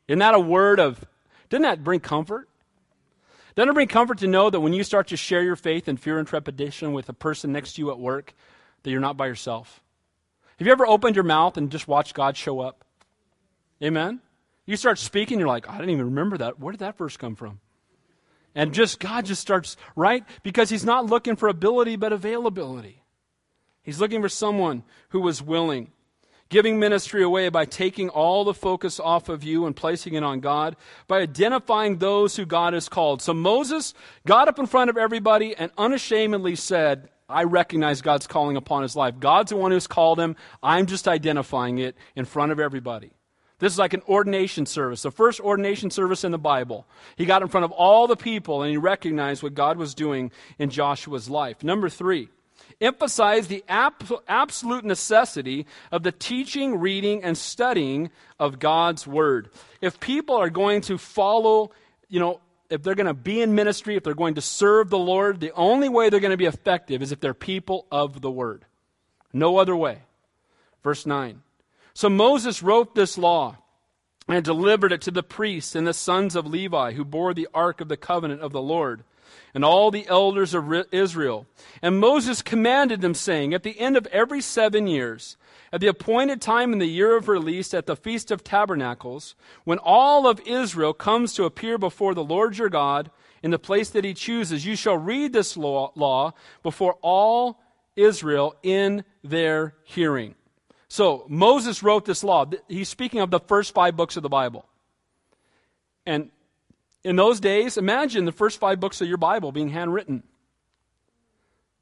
Isn't 0.08 0.20
that 0.20 0.36
a 0.36 0.40
word 0.40 0.80
of, 0.80 1.04
doesn't 1.50 1.64
that 1.64 1.84
bring 1.84 2.00
comfort? 2.00 2.48
Doesn't 3.56 3.70
it 3.70 3.74
bring 3.74 3.90
comfort 3.90 4.20
to 4.20 4.28
know 4.28 4.50
that 4.50 4.62
when 4.62 4.72
you 4.72 4.86
start 4.86 5.08
to 5.10 5.18
share 5.18 5.44
your 5.44 5.58
faith 5.58 5.90
and 5.90 6.00
fear 6.00 6.18
and 6.18 6.26
trepidation 6.26 6.94
with 6.94 7.10
a 7.10 7.14
person 7.14 7.52
next 7.52 7.74
to 7.74 7.82
you 7.82 7.92
at 7.92 8.00
work, 8.00 8.34
that 8.84 8.90
you're 8.92 9.02
not 9.02 9.18
by 9.18 9.28
yourself? 9.28 9.82
Have 10.60 10.66
you 10.66 10.72
ever 10.72 10.88
opened 10.88 11.16
your 11.18 11.26
mouth 11.26 11.58
and 11.58 11.70
just 11.70 11.90
watched 11.90 12.14
God 12.14 12.38
show 12.38 12.62
up? 12.62 12.86
Amen? 13.84 14.22
You 14.66 14.78
start 14.78 14.98
speaking, 14.98 15.40
you're 15.40 15.48
like, 15.50 15.68
I 15.70 15.74
didn't 15.74 15.90
even 15.90 16.06
remember 16.06 16.38
that. 16.38 16.58
Where 16.58 16.72
did 16.72 16.80
that 16.80 16.98
verse 16.98 17.18
come 17.18 17.36
from? 17.36 17.60
And 18.56 18.74
just 18.74 19.00
God 19.00 19.26
just 19.26 19.42
starts, 19.42 19.78
right? 19.96 20.24
Because 20.44 20.70
he's 20.70 20.86
not 20.86 21.06
looking 21.06 21.36
for 21.36 21.48
ability, 21.48 21.96
but 21.96 22.14
availability. 22.14 23.04
He's 23.84 24.00
looking 24.00 24.22
for 24.22 24.30
someone 24.30 24.84
who 25.10 25.22
was 25.22 25.42
willing. 25.42 25.92
Giving 26.50 26.80
ministry 26.80 27.22
away 27.22 27.50
by 27.50 27.66
taking 27.66 28.10
all 28.10 28.44
the 28.44 28.56
focus 28.56 29.00
off 29.00 29.30
of 29.30 29.44
you 29.44 29.68
and 29.68 29.76
placing 29.76 30.16
it 30.16 30.24
on 30.24 30.40
God, 30.40 30.76
by 31.08 31.20
identifying 31.20 31.98
those 31.98 32.36
who 32.36 32.46
God 32.46 32.74
has 32.74 32.90
called. 32.90 33.22
So 33.22 33.36
Moses 33.36 33.94
got 34.26 34.48
up 34.48 34.58
in 34.58 34.66
front 34.66 34.90
of 34.90 34.98
everybody 34.98 35.56
and 35.56 35.72
unashamedly 35.78 36.56
said, 36.56 37.10
I 37.30 37.44
recognize 37.44 38.02
God's 38.02 38.26
calling 38.26 38.58
upon 38.58 38.82
his 38.82 38.96
life. 38.96 39.20
God's 39.20 39.52
the 39.52 39.58
one 39.58 39.72
who's 39.72 39.86
called 39.86 40.20
him. 40.20 40.36
I'm 40.64 40.88
just 40.88 41.08
identifying 41.08 41.78
it 41.78 41.96
in 42.16 42.26
front 42.26 42.52
of 42.52 42.60
everybody. 42.60 43.12
This 43.60 43.74
is 43.74 43.80
like 43.80 43.94
an 43.94 44.02
ordination 44.08 44.66
service, 44.66 45.02
the 45.02 45.12
first 45.12 45.40
ordination 45.42 45.92
service 45.92 46.24
in 46.24 46.32
the 46.32 46.38
Bible. 46.38 46.88
He 47.18 47.26
got 47.26 47.42
in 47.42 47.50
front 47.50 47.66
of 47.66 47.72
all 47.72 48.08
the 48.08 48.16
people 48.16 48.64
and 48.64 48.72
he 48.72 48.78
recognized 48.78 49.44
what 49.44 49.54
God 49.54 49.78
was 49.78 49.94
doing 49.94 50.32
in 50.58 50.70
Joshua's 50.70 51.30
life. 51.30 51.62
Number 51.62 51.90
three, 51.90 52.30
emphasize 52.80 53.48
the 53.48 53.64
absolute 53.68 54.86
necessity 54.86 55.66
of 55.92 56.04
the 56.04 56.14
teaching, 56.14 56.80
reading, 56.80 57.24
and 57.24 57.38
studying 57.38 58.10
of 58.40 58.60
God's 58.60 59.06
Word. 59.06 59.50
If 59.82 60.00
people 60.00 60.36
are 60.38 60.50
going 60.50 60.80
to 60.82 60.98
follow, 60.98 61.72
you 62.08 62.22
know, 62.22 62.40
if 62.70 62.82
they're 62.82 62.96
going 62.96 63.08
to 63.08 63.14
be 63.14 63.42
in 63.42 63.56
ministry, 63.56 63.98
if 63.98 64.04
they're 64.04 64.14
going 64.14 64.36
to 64.36 64.42
serve 64.42 64.90
the 64.90 64.98
Lord, 64.98 65.42
the 65.42 65.52
only 65.54 65.90
way 65.90 66.10
they're 66.10 66.22
going 66.22 66.32
to 66.32 66.38
be 66.38 66.46
effective 66.46 67.02
is 67.02 67.12
if 67.12 67.20
they're 67.20 67.34
people 67.34 67.88
of 67.92 68.22
the 68.22 68.32
Word. 68.32 68.64
No 69.34 69.58
other 69.58 69.76
way. 69.76 70.00
Verse 70.82 71.06
9. 71.06 71.42
So 72.00 72.10
Moses 72.10 72.64
wrote 72.64 72.96
this 72.96 73.18
law 73.18 73.58
and 74.30 74.42
delivered 74.46 74.94
it 74.94 75.02
to 75.02 75.12
the 75.12 75.22
priests 75.22 75.76
and 75.76 75.86
the 75.86 75.94
sons 75.94 76.34
of 76.34 76.48
Levi 76.48 76.94
who 76.94 77.04
bore 77.04 77.34
the 77.34 77.50
ark 77.54 77.82
of 77.82 77.90
the 77.90 77.98
covenant 77.98 78.40
of 78.40 78.54
the 78.54 78.62
Lord 78.62 79.04
and 79.54 79.66
all 79.66 79.92
the 79.92 80.08
elders 80.08 80.54
of 80.54 80.74
Israel. 80.94 81.46
And 81.82 82.00
Moses 82.00 82.42
commanded 82.42 83.02
them, 83.02 83.14
saying, 83.14 83.54
At 83.54 83.64
the 83.64 83.78
end 83.78 83.98
of 83.98 84.08
every 84.14 84.40
seven 84.40 84.88
years, 84.88 85.36
at 85.74 85.82
the 85.82 85.88
appointed 85.88 86.40
time 86.40 86.72
in 86.72 86.80
the 86.80 86.86
year 86.86 87.18
of 87.18 87.28
release 87.28 87.74
at 87.74 87.86
the 87.86 87.98
Feast 87.98 88.32
of 88.32 88.46
Tabernacles, 88.46 89.36
when 89.66 89.80
all 89.80 90.26
of 90.26 90.40
Israel 90.48 90.94
comes 90.94 91.34
to 91.34 91.44
appear 91.44 91.78
before 91.78 92.14
the 92.14 92.24
Lord 92.24 92.58
your 92.58 92.70
God 92.70 93.12
in 93.44 93.52
the 93.52 93.60
place 93.60 93.90
that 93.90 94.06
he 94.06 94.14
chooses, 94.14 94.66
you 94.66 94.78
shall 94.78 94.96
read 94.96 95.34
this 95.34 95.58
law, 95.58 96.32
before 96.64 96.94
all 97.02 97.60
Israel 97.98 98.56
in 98.64 99.04
their 99.22 99.76
hearing. 99.84 100.36
So 100.90 101.26
Moses 101.30 101.84
wrote 101.84 102.06
this 102.06 102.24
law. 102.24 102.46
He's 102.68 102.90
speaking 102.90 103.22
of 103.22 103.30
the 103.30 103.40
first 103.40 103.74
five 103.74 103.96
books 103.96 104.18
of 104.18 104.24
the 104.24 104.30
Bible. 104.30 104.66
And 106.06 106.32
in 107.04 107.16
those 107.16 107.40
days, 107.40 107.78
imagine 107.78 108.26
the 108.26 108.32
first 108.32 108.60
five 108.60 108.80
books 108.80 109.00
of 109.00 109.08
your 109.08 109.18
Bible 109.18 109.52
being 109.52 109.70
handwritten. 109.70 110.24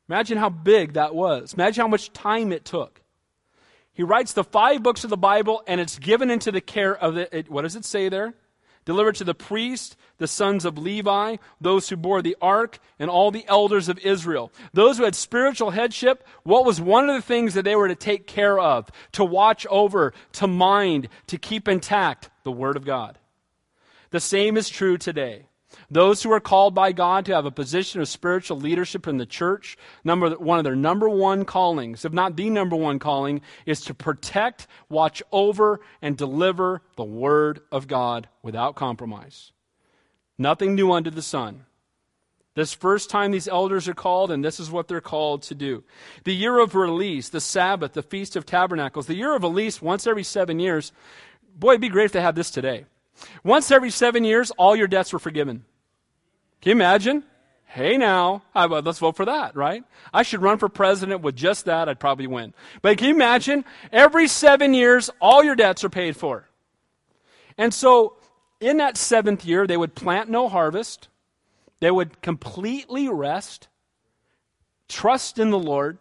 Imagine 0.09 0.37
how 0.37 0.49
big 0.49 0.93
that 0.93 1.15
was. 1.15 1.53
Imagine 1.53 1.81
how 1.81 1.87
much 1.87 2.13
time 2.13 2.51
it 2.51 2.65
took. 2.65 3.01
He 3.93 4.03
writes 4.03 4.33
the 4.33 4.43
five 4.43 4.83
books 4.83 5.03
of 5.03 5.09
the 5.09 5.17
Bible, 5.17 5.63
and 5.65 5.81
it's 5.81 5.97
given 5.97 6.29
into 6.29 6.51
the 6.51 6.61
care 6.61 6.95
of 6.95 7.15
the. 7.15 7.45
What 7.47 7.63
does 7.63 7.75
it 7.75 7.83
say 7.83 8.09
there? 8.09 8.33
Delivered 8.87 9.15
to 9.15 9.25
the 9.25 9.35
priest, 9.35 9.97
the 10.17 10.29
sons 10.29 10.63
of 10.63 10.77
Levi, 10.77 11.35
those 11.59 11.89
who 11.89 11.97
bore 11.97 12.21
the 12.21 12.37
ark, 12.41 12.79
and 12.97 13.09
all 13.09 13.31
the 13.31 13.43
elders 13.49 13.89
of 13.89 13.99
Israel. 13.99 14.49
Those 14.71 14.97
who 14.97 15.03
had 15.03 15.13
spiritual 15.13 15.71
headship, 15.71 16.25
what 16.43 16.63
was 16.63 16.79
one 16.79 17.09
of 17.09 17.15
the 17.17 17.21
things 17.21 17.53
that 17.55 17.65
they 17.65 17.75
were 17.75 17.89
to 17.89 17.95
take 17.95 18.27
care 18.27 18.57
of, 18.57 18.89
to 19.11 19.25
watch 19.25 19.67
over, 19.69 20.13
to 20.31 20.47
mind, 20.47 21.09
to 21.27 21.37
keep 21.37 21.67
intact? 21.67 22.29
The 22.45 22.51
Word 22.53 22.77
of 22.77 22.85
God. 22.85 23.19
The 24.11 24.21
same 24.21 24.55
is 24.55 24.69
true 24.69 24.97
today. 24.97 25.47
Those 25.89 26.21
who 26.21 26.31
are 26.33 26.41
called 26.41 26.75
by 26.75 26.91
God 26.91 27.25
to 27.25 27.35
have 27.35 27.45
a 27.45 27.51
position 27.51 28.01
of 28.01 28.09
spiritual 28.09 28.59
leadership 28.59 29.07
in 29.07 29.17
the 29.17 29.25
church, 29.25 29.77
number, 30.03 30.31
one 30.31 30.57
of 30.57 30.65
their 30.65 30.75
number 30.75 31.07
one 31.07 31.45
callings, 31.45 32.03
if 32.03 32.11
not 32.11 32.35
the 32.35 32.49
number 32.49 32.75
one 32.75 32.99
calling, 32.99 33.41
is 33.65 33.79
to 33.81 33.93
protect, 33.93 34.67
watch 34.89 35.23
over, 35.31 35.79
and 36.01 36.17
deliver 36.17 36.81
the 36.97 37.05
Word 37.05 37.61
of 37.71 37.87
God 37.87 38.27
without 38.43 38.75
compromise. 38.75 39.53
Nothing 40.37 40.75
new 40.75 40.91
under 40.91 41.09
the 41.09 41.21
sun. 41.21 41.65
This 42.53 42.73
first 42.73 43.09
time 43.09 43.31
these 43.31 43.47
elders 43.47 43.87
are 43.87 43.93
called, 43.93 44.29
and 44.29 44.43
this 44.43 44.59
is 44.59 44.69
what 44.69 44.89
they're 44.89 44.99
called 44.99 45.43
to 45.43 45.55
do. 45.55 45.85
The 46.25 46.35
year 46.35 46.59
of 46.59 46.75
release, 46.75 47.29
the 47.29 47.39
Sabbath, 47.39 47.93
the 47.93 48.03
Feast 48.03 48.35
of 48.35 48.45
Tabernacles, 48.45 49.07
the 49.07 49.15
year 49.15 49.35
of 49.35 49.43
release 49.43 49.81
once 49.81 50.05
every 50.05 50.23
seven 50.23 50.59
years. 50.59 50.91
Boy, 51.55 51.73
it'd 51.73 51.81
be 51.81 51.87
great 51.87 52.05
if 52.05 52.11
they 52.11 52.21
had 52.21 52.35
this 52.35 52.51
today. 52.51 52.85
Once 53.43 53.71
every 53.71 53.89
seven 53.89 54.23
years, 54.23 54.51
all 54.51 54.75
your 54.75 54.87
debts 54.87 55.13
were 55.13 55.19
forgiven. 55.19 55.63
Can 56.61 56.71
you 56.71 56.75
imagine? 56.75 57.23
Hey 57.65 57.97
now, 57.97 58.43
let's 58.55 58.99
vote 58.99 59.15
for 59.15 59.25
that, 59.25 59.55
right? 59.55 59.83
I 60.13 60.23
should 60.23 60.41
run 60.41 60.57
for 60.57 60.69
president 60.69 61.21
with 61.21 61.35
just 61.35 61.65
that, 61.65 61.89
I'd 61.89 61.99
probably 61.99 62.27
win. 62.27 62.53
But 62.81 62.97
can 62.97 63.09
you 63.09 63.15
imagine? 63.15 63.65
Every 63.91 64.27
seven 64.27 64.73
years, 64.73 65.09
all 65.19 65.43
your 65.43 65.55
debts 65.55 65.83
are 65.83 65.89
paid 65.89 66.15
for. 66.15 66.47
And 67.57 67.73
so, 67.73 68.15
in 68.59 68.77
that 68.77 68.97
seventh 68.97 69.45
year, 69.45 69.67
they 69.67 69.77
would 69.77 69.95
plant 69.95 70.29
no 70.29 70.47
harvest 70.47 71.09
they 71.79 71.91
would 71.91 72.21
completely 72.21 73.07
rest, 73.07 73.67
trust 74.87 75.37
in 75.39 75.51
the 75.51 75.59
Lord. 75.59 75.97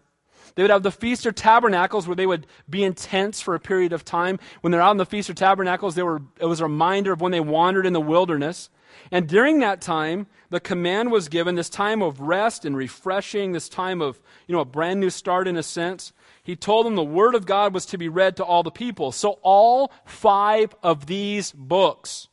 They 0.55 0.63
would 0.63 0.71
have 0.71 0.83
the 0.83 0.91
Feast 0.91 1.27
of 1.27 1.35
Tabernacles 1.35 2.07
where 2.07 2.17
they 2.17 2.27
would 2.27 2.47
be 2.69 2.83
in 2.83 2.95
tents 2.95 3.43
for 3.43 3.55
a 3.55 3.61
period 3.61 3.93
of 3.93 4.05
time. 4.05 4.39
When 4.63 4.71
they're 4.71 4.81
out 4.81 4.93
in 4.93 4.97
the 4.97 5.05
Feast 5.05 5.29
of 5.29 5.37
Tabernacles, 5.37 5.95
they 5.95 6.03
were, 6.03 6.23
it 6.41 6.47
was 6.47 6.61
a 6.61 6.65
reminder 6.65 7.13
of 7.13 7.21
when 7.21 7.33
they 7.33 7.41
wandered 7.41 7.85
in 7.85 7.93
the 7.93 8.01
wilderness. 8.01 8.71
And 9.11 9.29
during 9.29 9.61
that 9.61 9.81
time, 9.81 10.27
the 10.51 10.61
command 10.61 11.11
was 11.11 11.29
given 11.29 11.55
this 11.55 11.71
time 11.71 12.03
of 12.03 12.21
rest 12.21 12.65
and 12.65 12.77
refreshing, 12.77 13.53
this 13.53 13.69
time 13.69 14.01
of, 14.01 14.21
you 14.47 14.55
know, 14.55 14.61
a 14.61 14.65
brand 14.65 15.01
new 15.01 15.11
start 15.11 15.49
in 15.49 15.57
a 15.57 15.63
sense. 15.63 16.13
He 16.43 16.57
told 16.57 16.87
them 16.87 16.95
the 16.95 17.05
Word 17.05 17.35
of 17.35 17.47
God 17.47 17.75
was 17.75 17.87
to 17.87 17.99
be 17.99 18.09
read 18.09 18.37
to 18.37 18.45
all 18.45 18.63
the 18.63 18.71
people. 18.71 19.13
So 19.13 19.39
all 19.43 19.93
five 20.05 20.75
of 20.83 21.07
these 21.07 21.53
books 21.53 22.29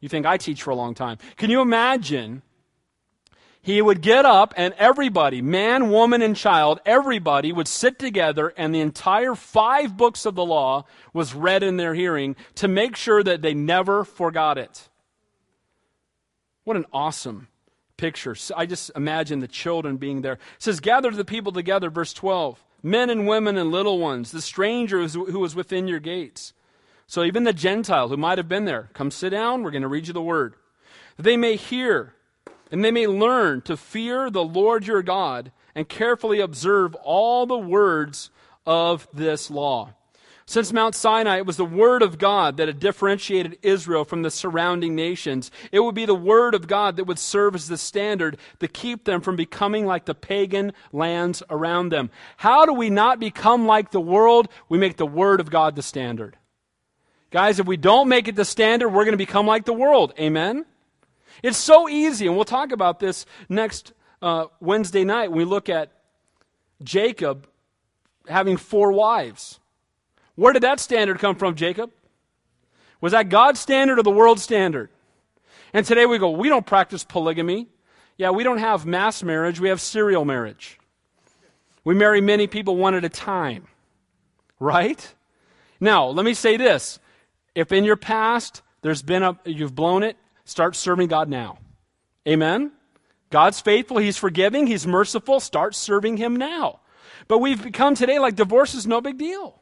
you 0.00 0.08
think 0.08 0.26
I 0.26 0.38
teach 0.38 0.62
for 0.62 0.70
a 0.70 0.74
long 0.74 0.94
time. 0.94 1.18
Can 1.36 1.50
you 1.50 1.60
imagine? 1.60 2.42
He 3.62 3.82
would 3.82 4.00
get 4.00 4.24
up 4.24 4.54
and 4.56 4.72
everybody, 4.78 5.42
man, 5.42 5.90
woman, 5.90 6.22
and 6.22 6.34
child, 6.34 6.80
everybody 6.86 7.52
would 7.52 7.68
sit 7.68 7.98
together 7.98 8.54
and 8.56 8.74
the 8.74 8.80
entire 8.80 9.34
five 9.34 9.98
books 9.98 10.24
of 10.24 10.34
the 10.34 10.44
law 10.44 10.86
was 11.12 11.34
read 11.34 11.62
in 11.62 11.76
their 11.76 11.92
hearing 11.92 12.36
to 12.54 12.68
make 12.68 12.96
sure 12.96 13.22
that 13.22 13.42
they 13.42 13.52
never 13.52 14.02
forgot 14.02 14.56
it. 14.56 14.88
What 16.64 16.76
an 16.76 16.86
awesome 16.92 17.48
picture. 17.96 18.36
I 18.56 18.66
just 18.66 18.90
imagine 18.96 19.40
the 19.40 19.48
children 19.48 19.96
being 19.96 20.22
there. 20.22 20.34
It 20.34 20.40
says, 20.58 20.80
Gather 20.80 21.10
the 21.10 21.24
people 21.24 21.52
together, 21.52 21.90
verse 21.90 22.12
12. 22.12 22.64
Men 22.82 23.10
and 23.10 23.26
women 23.26 23.58
and 23.58 23.70
little 23.70 23.98
ones, 23.98 24.32
the 24.32 24.40
stranger 24.40 25.06
who 25.06 25.38
was 25.38 25.54
within 25.54 25.86
your 25.86 26.00
gates. 26.00 26.54
So 27.06 27.24
even 27.24 27.44
the 27.44 27.52
Gentile 27.52 28.08
who 28.08 28.16
might 28.16 28.38
have 28.38 28.48
been 28.48 28.64
there, 28.64 28.88
come 28.94 29.10
sit 29.10 29.30
down, 29.30 29.62
we're 29.62 29.70
going 29.70 29.82
to 29.82 29.88
read 29.88 30.06
you 30.06 30.12
the 30.12 30.22
word. 30.22 30.54
They 31.18 31.36
may 31.36 31.56
hear 31.56 32.14
and 32.70 32.84
they 32.84 32.90
may 32.90 33.06
learn 33.06 33.62
to 33.62 33.76
fear 33.76 34.30
the 34.30 34.44
Lord 34.44 34.86
your 34.86 35.02
God 35.02 35.52
and 35.74 35.88
carefully 35.88 36.40
observe 36.40 36.94
all 36.94 37.46
the 37.46 37.58
words 37.58 38.30
of 38.64 39.08
this 39.12 39.50
law. 39.50 39.94
Since 40.50 40.72
Mount 40.72 40.96
Sinai, 40.96 41.36
it 41.36 41.46
was 41.46 41.58
the 41.58 41.64
Word 41.64 42.02
of 42.02 42.18
God 42.18 42.56
that 42.56 42.66
had 42.66 42.80
differentiated 42.80 43.60
Israel 43.62 44.04
from 44.04 44.22
the 44.22 44.32
surrounding 44.32 44.96
nations. 44.96 45.48
It 45.70 45.78
would 45.78 45.94
be 45.94 46.06
the 46.06 46.12
Word 46.12 46.56
of 46.56 46.66
God 46.66 46.96
that 46.96 47.04
would 47.04 47.20
serve 47.20 47.54
as 47.54 47.68
the 47.68 47.78
standard 47.78 48.36
to 48.58 48.66
keep 48.66 49.04
them 49.04 49.20
from 49.20 49.36
becoming 49.36 49.86
like 49.86 50.06
the 50.06 50.14
pagan 50.16 50.72
lands 50.92 51.40
around 51.50 51.90
them. 51.90 52.10
How 52.36 52.66
do 52.66 52.72
we 52.72 52.90
not 52.90 53.20
become 53.20 53.64
like 53.64 53.92
the 53.92 54.00
world? 54.00 54.48
We 54.68 54.76
make 54.76 54.96
the 54.96 55.06
Word 55.06 55.38
of 55.38 55.52
God 55.52 55.76
the 55.76 55.84
standard. 55.84 56.36
Guys, 57.30 57.60
if 57.60 57.66
we 57.68 57.76
don't 57.76 58.08
make 58.08 58.26
it 58.26 58.34
the 58.34 58.44
standard, 58.44 58.88
we're 58.88 59.04
going 59.04 59.12
to 59.12 59.18
become 59.18 59.46
like 59.46 59.66
the 59.66 59.72
world. 59.72 60.12
Amen? 60.18 60.66
It's 61.44 61.58
so 61.58 61.88
easy, 61.88 62.26
and 62.26 62.34
we'll 62.34 62.44
talk 62.44 62.72
about 62.72 62.98
this 62.98 63.24
next 63.48 63.92
uh, 64.20 64.46
Wednesday 64.58 65.04
night 65.04 65.30
when 65.30 65.38
we 65.38 65.44
look 65.44 65.68
at 65.68 65.92
Jacob 66.82 67.46
having 68.26 68.56
four 68.56 68.90
wives. 68.90 69.59
Where 70.34 70.52
did 70.52 70.62
that 70.62 70.80
standard 70.80 71.18
come 71.18 71.36
from, 71.36 71.54
Jacob? 71.54 71.90
Was 73.00 73.12
that 73.12 73.28
God's 73.28 73.60
standard 73.60 73.98
or 73.98 74.02
the 74.02 74.10
world's 74.10 74.42
standard? 74.42 74.90
And 75.72 75.86
today 75.86 76.06
we 76.06 76.18
go, 76.18 76.30
we 76.30 76.48
don't 76.48 76.66
practice 76.66 77.04
polygamy. 77.04 77.68
Yeah, 78.16 78.30
we 78.30 78.44
don't 78.44 78.58
have 78.58 78.84
mass 78.84 79.22
marriage, 79.22 79.60
we 79.60 79.70
have 79.70 79.80
serial 79.80 80.24
marriage. 80.24 80.78
We 81.84 81.94
marry 81.94 82.20
many 82.20 82.46
people 82.46 82.76
one 82.76 82.94
at 82.94 83.04
a 83.04 83.08
time. 83.08 83.66
Right? 84.58 85.14
Now, 85.80 86.08
let 86.08 86.24
me 86.26 86.34
say 86.34 86.56
this 86.56 86.98
if 87.54 87.72
in 87.72 87.84
your 87.84 87.96
past 87.96 88.62
there's 88.82 89.02
been 89.02 89.22
a, 89.22 89.38
you've 89.44 89.74
blown 89.74 90.02
it, 90.02 90.16
start 90.44 90.76
serving 90.76 91.08
God 91.08 91.28
now. 91.28 91.58
Amen? 92.28 92.72
God's 93.30 93.60
faithful, 93.60 93.98
He's 93.98 94.18
forgiving, 94.18 94.66
He's 94.66 94.86
merciful. 94.86 95.40
Start 95.40 95.74
serving 95.74 96.16
Him 96.16 96.36
now. 96.36 96.80
But 97.28 97.38
we've 97.38 97.62
become 97.62 97.94
today 97.94 98.18
like 98.18 98.34
divorce 98.34 98.74
is 98.74 98.86
no 98.86 99.00
big 99.00 99.16
deal. 99.16 99.59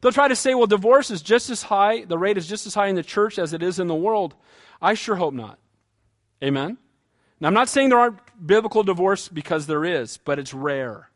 They'll 0.00 0.12
try 0.12 0.28
to 0.28 0.36
say, 0.36 0.54
well, 0.54 0.66
divorce 0.66 1.10
is 1.10 1.22
just 1.22 1.50
as 1.50 1.62
high, 1.62 2.04
the 2.04 2.18
rate 2.18 2.38
is 2.38 2.46
just 2.46 2.66
as 2.66 2.74
high 2.74 2.86
in 2.88 2.96
the 2.96 3.02
church 3.02 3.38
as 3.38 3.52
it 3.52 3.62
is 3.62 3.78
in 3.78 3.88
the 3.88 3.94
world. 3.94 4.34
I 4.80 4.94
sure 4.94 5.16
hope 5.16 5.34
not. 5.34 5.58
Amen? 6.42 6.78
Now, 7.40 7.48
I'm 7.48 7.54
not 7.54 7.68
saying 7.68 7.88
there 7.88 7.98
aren't 7.98 8.18
biblical 8.44 8.82
divorce 8.82 9.28
because 9.28 9.66
there 9.66 9.84
is, 9.84 10.18
but 10.18 10.38
it's 10.38 10.54
rare. 10.54 11.08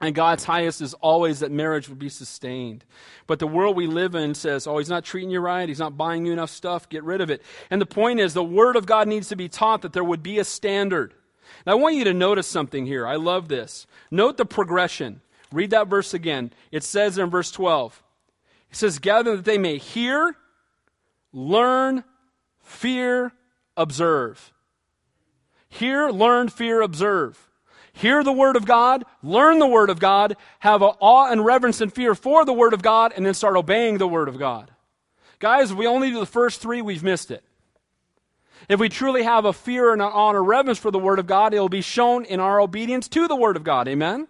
And 0.00 0.14
God's 0.14 0.44
highest 0.44 0.80
is 0.80 0.94
always 0.94 1.40
that 1.40 1.50
marriage 1.50 1.88
would 1.88 1.98
be 1.98 2.08
sustained. 2.08 2.84
But 3.26 3.38
the 3.38 3.46
world 3.46 3.76
we 3.76 3.86
live 3.86 4.14
in 4.14 4.34
says, 4.34 4.66
oh, 4.66 4.78
he's 4.78 4.88
not 4.88 5.04
treating 5.04 5.30
you 5.30 5.40
right. 5.40 5.68
He's 5.68 5.78
not 5.78 5.98
buying 5.98 6.24
you 6.24 6.32
enough 6.32 6.50
stuff. 6.50 6.88
Get 6.88 7.04
rid 7.04 7.20
of 7.20 7.30
it. 7.30 7.42
And 7.70 7.80
the 7.80 7.86
point 7.86 8.18
is, 8.18 8.32
the 8.32 8.42
Word 8.42 8.76
of 8.76 8.86
God 8.86 9.08
needs 9.08 9.28
to 9.28 9.36
be 9.36 9.48
taught 9.48 9.82
that 9.82 9.92
there 9.92 10.04
would 10.04 10.22
be 10.22 10.38
a 10.38 10.44
standard. 10.44 11.12
Now, 11.66 11.72
I 11.72 11.74
want 11.74 11.96
you 11.96 12.04
to 12.04 12.14
notice 12.14 12.46
something 12.46 12.86
here. 12.86 13.06
I 13.06 13.16
love 13.16 13.48
this. 13.48 13.86
Note 14.10 14.38
the 14.38 14.46
progression. 14.46 15.20
Read 15.52 15.70
that 15.70 15.88
verse 15.88 16.14
again. 16.14 16.52
It 16.70 16.84
says 16.84 17.18
in 17.18 17.30
verse 17.30 17.50
12, 17.50 18.02
it 18.70 18.76
says, 18.76 18.98
Gather 18.98 19.36
that 19.36 19.44
they 19.44 19.58
may 19.58 19.78
hear, 19.78 20.36
learn, 21.32 22.04
fear, 22.60 23.32
observe. 23.76 24.52
Hear, 25.68 26.10
learn, 26.10 26.48
fear, 26.48 26.80
observe 26.80 27.50
hear 27.92 28.24
the 28.24 28.32
Word 28.32 28.56
of 28.56 28.66
God, 28.66 29.04
learn 29.22 29.58
the 29.58 29.66
Word 29.66 29.90
of 29.90 29.98
God, 29.98 30.36
have 30.60 30.82
awe 30.82 31.30
and 31.30 31.44
reverence 31.44 31.80
and 31.80 31.92
fear 31.92 32.14
for 32.14 32.44
the 32.44 32.52
Word 32.52 32.72
of 32.72 32.82
God, 32.82 33.12
and 33.14 33.24
then 33.24 33.34
start 33.34 33.56
obeying 33.56 33.98
the 33.98 34.08
Word 34.08 34.28
of 34.28 34.38
God. 34.38 34.70
Guys, 35.38 35.70
if 35.70 35.76
we 35.76 35.86
only 35.86 36.10
do 36.10 36.20
the 36.20 36.26
first 36.26 36.60
three, 36.60 36.82
we've 36.82 37.02
missed 37.02 37.30
it. 37.30 37.44
If 38.68 38.78
we 38.78 38.88
truly 38.88 39.22
have 39.22 39.44
a 39.44 39.52
fear 39.52 39.92
and 39.92 40.02
an 40.02 40.10
honor 40.12 40.42
reverence 40.42 40.78
for 40.78 40.90
the 40.90 40.98
Word 40.98 41.18
of 41.18 41.26
God, 41.26 41.54
it 41.54 41.60
will 41.60 41.68
be 41.68 41.80
shown 41.80 42.24
in 42.24 42.40
our 42.40 42.60
obedience 42.60 43.08
to 43.08 43.26
the 43.26 43.36
Word 43.36 43.56
of 43.56 43.64
God. 43.64 43.88
Amen? 43.88 44.28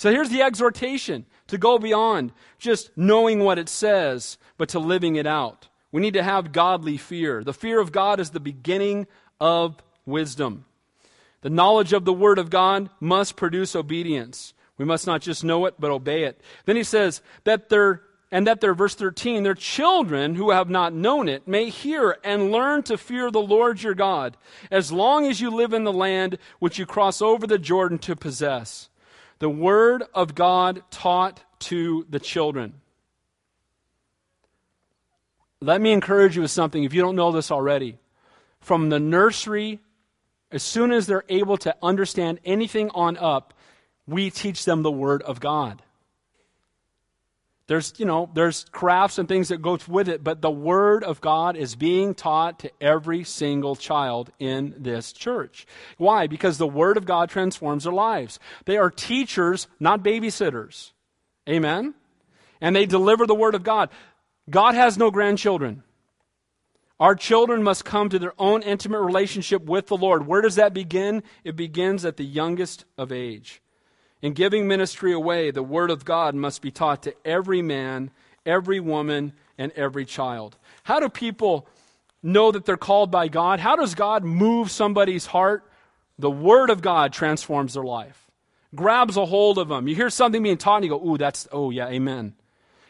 So 0.00 0.10
here's 0.10 0.30
the 0.30 0.40
exhortation 0.40 1.26
to 1.48 1.58
go 1.58 1.78
beyond 1.78 2.32
just 2.58 2.90
knowing 2.96 3.40
what 3.40 3.58
it 3.58 3.68
says, 3.68 4.38
but 4.56 4.70
to 4.70 4.78
living 4.78 5.16
it 5.16 5.26
out. 5.26 5.68
We 5.92 6.00
need 6.00 6.14
to 6.14 6.22
have 6.22 6.52
godly 6.52 6.96
fear. 6.96 7.44
The 7.44 7.52
fear 7.52 7.78
of 7.78 7.92
God 7.92 8.18
is 8.18 8.30
the 8.30 8.40
beginning 8.40 9.06
of 9.42 9.76
wisdom. 10.06 10.64
The 11.42 11.50
knowledge 11.50 11.92
of 11.92 12.06
the 12.06 12.14
Word 12.14 12.38
of 12.38 12.48
God 12.48 12.88
must 12.98 13.36
produce 13.36 13.76
obedience. 13.76 14.54
We 14.78 14.86
must 14.86 15.06
not 15.06 15.20
just 15.20 15.44
know 15.44 15.66
it, 15.66 15.74
but 15.78 15.90
obey 15.90 16.24
it. 16.24 16.40
Then 16.64 16.76
he 16.76 16.82
says 16.82 17.20
that 17.44 17.68
their 17.68 18.00
and 18.32 18.46
that 18.46 18.62
their 18.62 18.74
verse 18.74 18.94
13 18.94 19.42
their 19.42 19.54
children 19.54 20.34
who 20.34 20.50
have 20.50 20.70
not 20.70 20.94
known 20.94 21.28
it 21.28 21.46
may 21.46 21.68
hear 21.68 22.16
and 22.24 22.50
learn 22.50 22.82
to 22.84 22.96
fear 22.96 23.28
the 23.28 23.40
lord 23.40 23.82
your 23.82 23.92
god 23.92 24.36
as 24.70 24.92
long 24.92 25.26
as 25.26 25.40
you 25.40 25.50
live 25.50 25.72
in 25.72 25.82
the 25.82 25.92
land 25.92 26.38
which 26.60 26.78
you 26.78 26.86
cross 26.86 27.20
over 27.20 27.44
the 27.44 27.58
jordan 27.58 27.98
to 27.98 28.14
possess 28.14 28.88
the 29.40 29.50
word 29.50 30.04
of 30.14 30.34
god 30.34 30.82
taught 30.90 31.42
to 31.58 32.06
the 32.08 32.20
children 32.20 32.74
let 35.60 35.80
me 35.80 35.92
encourage 35.92 36.36
you 36.36 36.42
with 36.42 36.50
something 36.50 36.84
if 36.84 36.94
you 36.94 37.02
don't 37.02 37.16
know 37.16 37.32
this 37.32 37.50
already 37.50 37.98
from 38.60 38.88
the 38.88 39.00
nursery 39.00 39.80
as 40.52 40.62
soon 40.62 40.92
as 40.92 41.06
they're 41.06 41.24
able 41.28 41.56
to 41.58 41.76
understand 41.82 42.40
anything 42.44 42.90
on 42.90 43.16
up, 43.16 43.54
we 44.06 44.30
teach 44.30 44.64
them 44.64 44.82
the 44.82 44.90
Word 44.90 45.22
of 45.22 45.40
God. 45.40 45.82
There's, 47.70 47.94
you 47.98 48.04
know, 48.04 48.28
there's 48.34 48.66
crafts 48.72 49.16
and 49.18 49.28
things 49.28 49.46
that 49.50 49.62
go 49.62 49.78
with 49.86 50.08
it, 50.08 50.24
but 50.24 50.42
the 50.42 50.50
Word 50.50 51.04
of 51.04 51.20
God 51.20 51.56
is 51.56 51.76
being 51.76 52.14
taught 52.14 52.58
to 52.58 52.72
every 52.80 53.22
single 53.22 53.76
child 53.76 54.32
in 54.40 54.74
this 54.76 55.12
church. 55.12 55.68
Why? 55.96 56.26
Because 56.26 56.58
the 56.58 56.66
Word 56.66 56.96
of 56.96 57.04
God 57.04 57.30
transforms 57.30 57.84
their 57.84 57.92
lives. 57.92 58.40
They 58.64 58.76
are 58.76 58.90
teachers, 58.90 59.68
not 59.78 60.02
babysitters. 60.02 60.90
Amen? 61.48 61.94
And 62.60 62.74
they 62.74 62.86
deliver 62.86 63.24
the 63.24 63.36
Word 63.36 63.54
of 63.54 63.62
God. 63.62 63.90
God 64.50 64.74
has 64.74 64.98
no 64.98 65.12
grandchildren. 65.12 65.84
Our 66.98 67.14
children 67.14 67.62
must 67.62 67.84
come 67.84 68.08
to 68.08 68.18
their 68.18 68.34
own 68.36 68.62
intimate 68.62 69.00
relationship 69.00 69.64
with 69.64 69.86
the 69.86 69.96
Lord. 69.96 70.26
Where 70.26 70.42
does 70.42 70.56
that 70.56 70.74
begin? 70.74 71.22
It 71.44 71.54
begins 71.54 72.04
at 72.04 72.16
the 72.16 72.26
youngest 72.26 72.84
of 72.98 73.12
age. 73.12 73.62
In 74.22 74.32
giving 74.34 74.68
ministry 74.68 75.12
away, 75.12 75.50
the 75.50 75.62
Word 75.62 75.90
of 75.90 76.04
God 76.04 76.34
must 76.34 76.60
be 76.60 76.70
taught 76.70 77.02
to 77.04 77.14
every 77.24 77.62
man, 77.62 78.10
every 78.44 78.80
woman, 78.80 79.32
and 79.56 79.72
every 79.72 80.04
child. 80.04 80.56
How 80.82 81.00
do 81.00 81.08
people 81.08 81.66
know 82.22 82.52
that 82.52 82.66
they're 82.66 82.76
called 82.76 83.10
by 83.10 83.28
God? 83.28 83.60
How 83.60 83.76
does 83.76 83.94
God 83.94 84.24
move 84.24 84.70
somebody's 84.70 85.26
heart? 85.26 85.64
The 86.18 86.30
Word 86.30 86.68
of 86.68 86.82
God 86.82 87.12
transforms 87.14 87.74
their 87.74 87.84
life, 87.84 88.30
grabs 88.74 89.16
a 89.16 89.24
hold 89.24 89.56
of 89.58 89.68
them. 89.68 89.88
You 89.88 89.94
hear 89.94 90.10
something 90.10 90.42
being 90.42 90.58
taught 90.58 90.76
and 90.76 90.84
you 90.84 90.90
go, 90.90 91.02
Ooh, 91.02 91.16
that's, 91.16 91.48
oh, 91.50 91.70
yeah, 91.70 91.88
amen. 91.88 92.34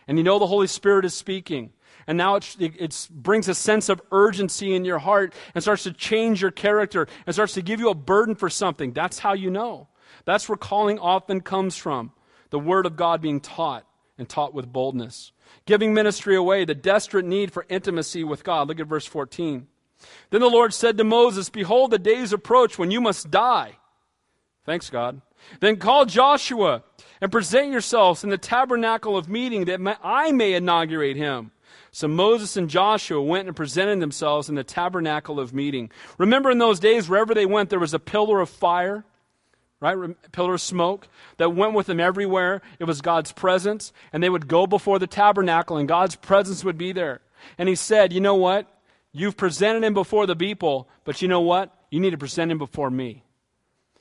And 0.09 0.19
you 0.19 0.25
know 0.25 0.41
the 0.41 0.47
Holy 0.49 0.67
Spirit 0.67 1.05
is 1.05 1.15
speaking. 1.15 1.73
And 2.09 2.19
now 2.19 2.35
it, 2.35 2.57
it, 2.59 3.09
brings 3.09 3.49
a 3.49 3.55
sense 3.55 3.89
of 3.89 4.03
urgency 4.11 4.75
in 4.75 4.85
your 4.85 4.99
heart 4.99 5.33
and 5.55 5.63
starts 5.63 5.85
to 5.85 5.93
change 5.93 6.43
your 6.43 6.51
character 6.51 7.07
and 7.25 7.33
starts 7.33 7.55
to 7.55 7.63
give 7.63 7.79
you 7.79 7.89
a 7.89 7.95
burden 7.95 8.35
for 8.35 8.51
something. 8.51 8.93
That's 8.93 9.21
how 9.21 9.35
you 9.35 9.49
know. 9.49 9.87
That's 10.31 10.49
where 10.49 10.57
calling 10.57 11.01
often 11.01 11.41
comes 11.41 11.77
from 11.77 12.13
the 12.51 12.59
Word 12.59 12.87
of 12.87 12.97
God 12.97 13.21
being 13.21 13.41
taught 13.41 13.85
and 14.17 14.29
taught 14.29 14.55
with 14.55 14.73
boldness. 14.73 15.33
Giving 15.67 15.93
ministry 15.93 16.37
away, 16.37 16.65
the 16.65 16.73
desperate 16.73 17.25
need 17.25 17.53
for 17.53 17.67
intimacy 17.69 18.23
with 18.23 18.45
God. 18.45 18.69
Look 18.69 18.79
at 18.79 18.87
verse 18.87 19.07
14. 19.07 19.67
Then 20.31 20.41
the 20.41 20.49
Lord 20.49 20.73
said 20.73 20.97
to 20.99 21.05
Moses, 21.05 21.51
Behold, 21.51 21.91
the 21.91 21.99
days 21.99 22.33
approach 22.33 22.79
when 22.79 22.93
you 22.93 23.01
must 23.01 23.33
die. 23.33 23.79
Thanks, 24.65 24.89
God. 24.89 25.21
Then 25.59 25.79
call 25.79 26.07
Joshua 26.07 26.85
and 27.21 27.33
present 27.33 27.73
yourselves 27.73 28.23
in 28.23 28.31
the 28.31 28.39
tabernacle 28.39 29.17
of 29.17 29.29
meeting 29.29 29.65
that 29.65 29.99
I 30.01 30.31
may 30.31 30.55
inaugurate 30.55 31.17
him. 31.17 31.51
So 31.91 32.07
Moses 32.07 32.57
and 32.57 32.71
Joshua 32.71 33.21
went 33.21 33.49
and 33.49 33.57
presented 33.57 34.01
themselves 34.01 34.49
in 34.49 34.55
the 34.55 34.63
tabernacle 34.63 35.41
of 35.41 35.53
meeting. 35.53 35.91
Remember 36.19 36.53
in 36.53 36.59
those 36.59 36.79
days, 36.79 37.09
wherever 37.09 37.35
they 37.35 37.47
went, 37.47 37.69
there 37.69 37.81
was 37.81 37.95
a 37.95 37.99
pillar 37.99 38.41
of 38.41 38.49
fire 38.49 39.05
right? 39.81 39.97
Pillar 40.33 40.55
of 40.55 40.61
smoke 40.61 41.09
that 41.39 41.55
went 41.55 41.75
with 41.75 41.87
them 41.87 42.01
everywhere. 42.01 42.63
It 42.79 42.85
was 42.85 43.01
God's 43.01 43.33
presence. 43.33 43.93
And 44.13 44.23
they 44.23 44.31
would 44.31 44.49
go 44.49 44.67
before 44.67 44.99
the 44.99 45.07
tabernacle, 45.07 45.77
and 45.77 45.89
God's 45.89 46.17
presence 46.17 46.65
would 46.65 46.79
be 46.79 46.93
there. 46.93 47.21
And 47.59 47.69
he 47.69 47.75
said, 47.75 48.13
You 48.13 48.21
know 48.21 48.35
what? 48.35 48.67
You've 49.13 49.37
presented 49.37 49.83
him 49.83 49.95
before 49.95 50.27
the 50.27 50.37
people, 50.37 50.89
but 51.05 51.21
you 51.21 51.29
know 51.29 51.41
what? 51.41 51.75
You 51.91 51.99
need 51.99 52.11
to 52.11 52.19
present 52.19 52.53
him 52.53 52.59
before 52.59 52.91
me. 52.91 53.25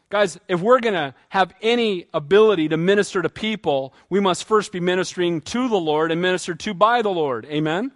Guys, 0.09 0.39
if 0.47 0.59
we're 0.59 0.79
going 0.79 0.95
to 0.95 1.13
have 1.29 1.53
any 1.61 2.07
ability 2.13 2.69
to 2.69 2.77
minister 2.77 3.21
to 3.21 3.29
people, 3.29 3.93
we 4.09 4.19
must 4.19 4.43
first 4.43 4.71
be 4.71 4.79
ministering 4.79 5.41
to 5.41 5.69
the 5.69 5.77
Lord 5.77 6.11
and 6.11 6.21
ministered 6.21 6.59
to 6.61 6.73
by 6.73 7.01
the 7.01 7.09
Lord. 7.09 7.45
Amen? 7.45 7.91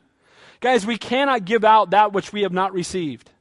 Guys, 0.59 0.85
we 0.85 0.97
cannot 0.97 1.45
give 1.45 1.63
out 1.63 1.89
that 1.89 2.13
which 2.13 2.31
we 2.31 2.43
have 2.43 2.53
not 2.53 2.71
received. 2.71 3.31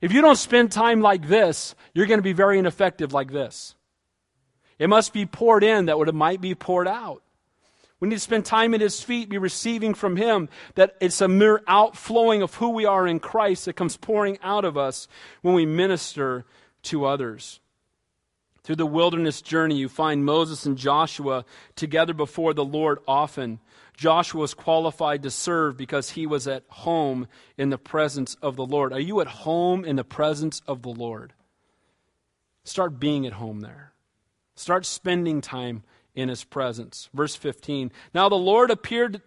If 0.00 0.12
you 0.12 0.22
don't 0.22 0.36
spend 0.36 0.72
time 0.72 1.00
like 1.00 1.28
this, 1.28 1.74
you're 1.94 2.06
going 2.06 2.18
to 2.18 2.22
be 2.22 2.32
very 2.32 2.58
ineffective 2.58 3.12
like 3.12 3.32
this. 3.32 3.74
It 4.78 4.88
must 4.88 5.12
be 5.12 5.26
poured 5.26 5.62
in 5.62 5.86
that 5.86 5.98
what 5.98 6.08
it 6.08 6.14
might 6.14 6.40
be 6.40 6.54
poured 6.54 6.88
out. 6.88 7.22
We 8.00 8.08
need 8.08 8.14
to 8.14 8.20
spend 8.20 8.46
time 8.46 8.72
at 8.72 8.80
His 8.80 9.02
feet, 9.02 9.28
be 9.28 9.36
receiving 9.36 9.92
from 9.92 10.16
Him, 10.16 10.48
that 10.74 10.96
it's 11.00 11.20
a 11.20 11.28
mere 11.28 11.62
outflowing 11.68 12.40
of 12.40 12.54
who 12.54 12.70
we 12.70 12.86
are 12.86 13.06
in 13.06 13.20
Christ 13.20 13.66
that 13.66 13.76
comes 13.76 13.98
pouring 13.98 14.38
out 14.42 14.64
of 14.64 14.78
us 14.78 15.06
when 15.42 15.54
we 15.54 15.66
minister 15.66 16.46
to 16.84 17.04
others. 17.04 17.59
Through 18.62 18.76
the 18.76 18.86
wilderness 18.86 19.40
journey, 19.40 19.76
you 19.76 19.88
find 19.88 20.24
Moses 20.24 20.66
and 20.66 20.76
Joshua 20.76 21.44
together 21.76 22.12
before 22.12 22.52
the 22.52 22.64
Lord 22.64 22.98
often. 23.08 23.58
Joshua 23.96 24.42
was 24.42 24.54
qualified 24.54 25.22
to 25.22 25.30
serve 25.30 25.76
because 25.76 26.10
he 26.10 26.26
was 26.26 26.46
at 26.46 26.64
home 26.68 27.26
in 27.56 27.70
the 27.70 27.78
presence 27.78 28.36
of 28.42 28.56
the 28.56 28.66
Lord. 28.66 28.92
Are 28.92 29.00
you 29.00 29.20
at 29.20 29.26
home 29.26 29.84
in 29.84 29.96
the 29.96 30.04
presence 30.04 30.60
of 30.66 30.82
the 30.82 30.90
Lord? 30.90 31.32
Start 32.64 33.00
being 33.00 33.26
at 33.26 33.34
home 33.34 33.60
there. 33.60 33.92
Start 34.54 34.84
spending 34.84 35.40
time 35.40 35.82
in 36.14 36.28
his 36.28 36.44
presence. 36.44 37.08
Verse 37.14 37.34
15 37.34 37.90
Now 38.14 38.28
the 38.28 38.34
Lord 38.36 38.70
appeared 38.70 39.22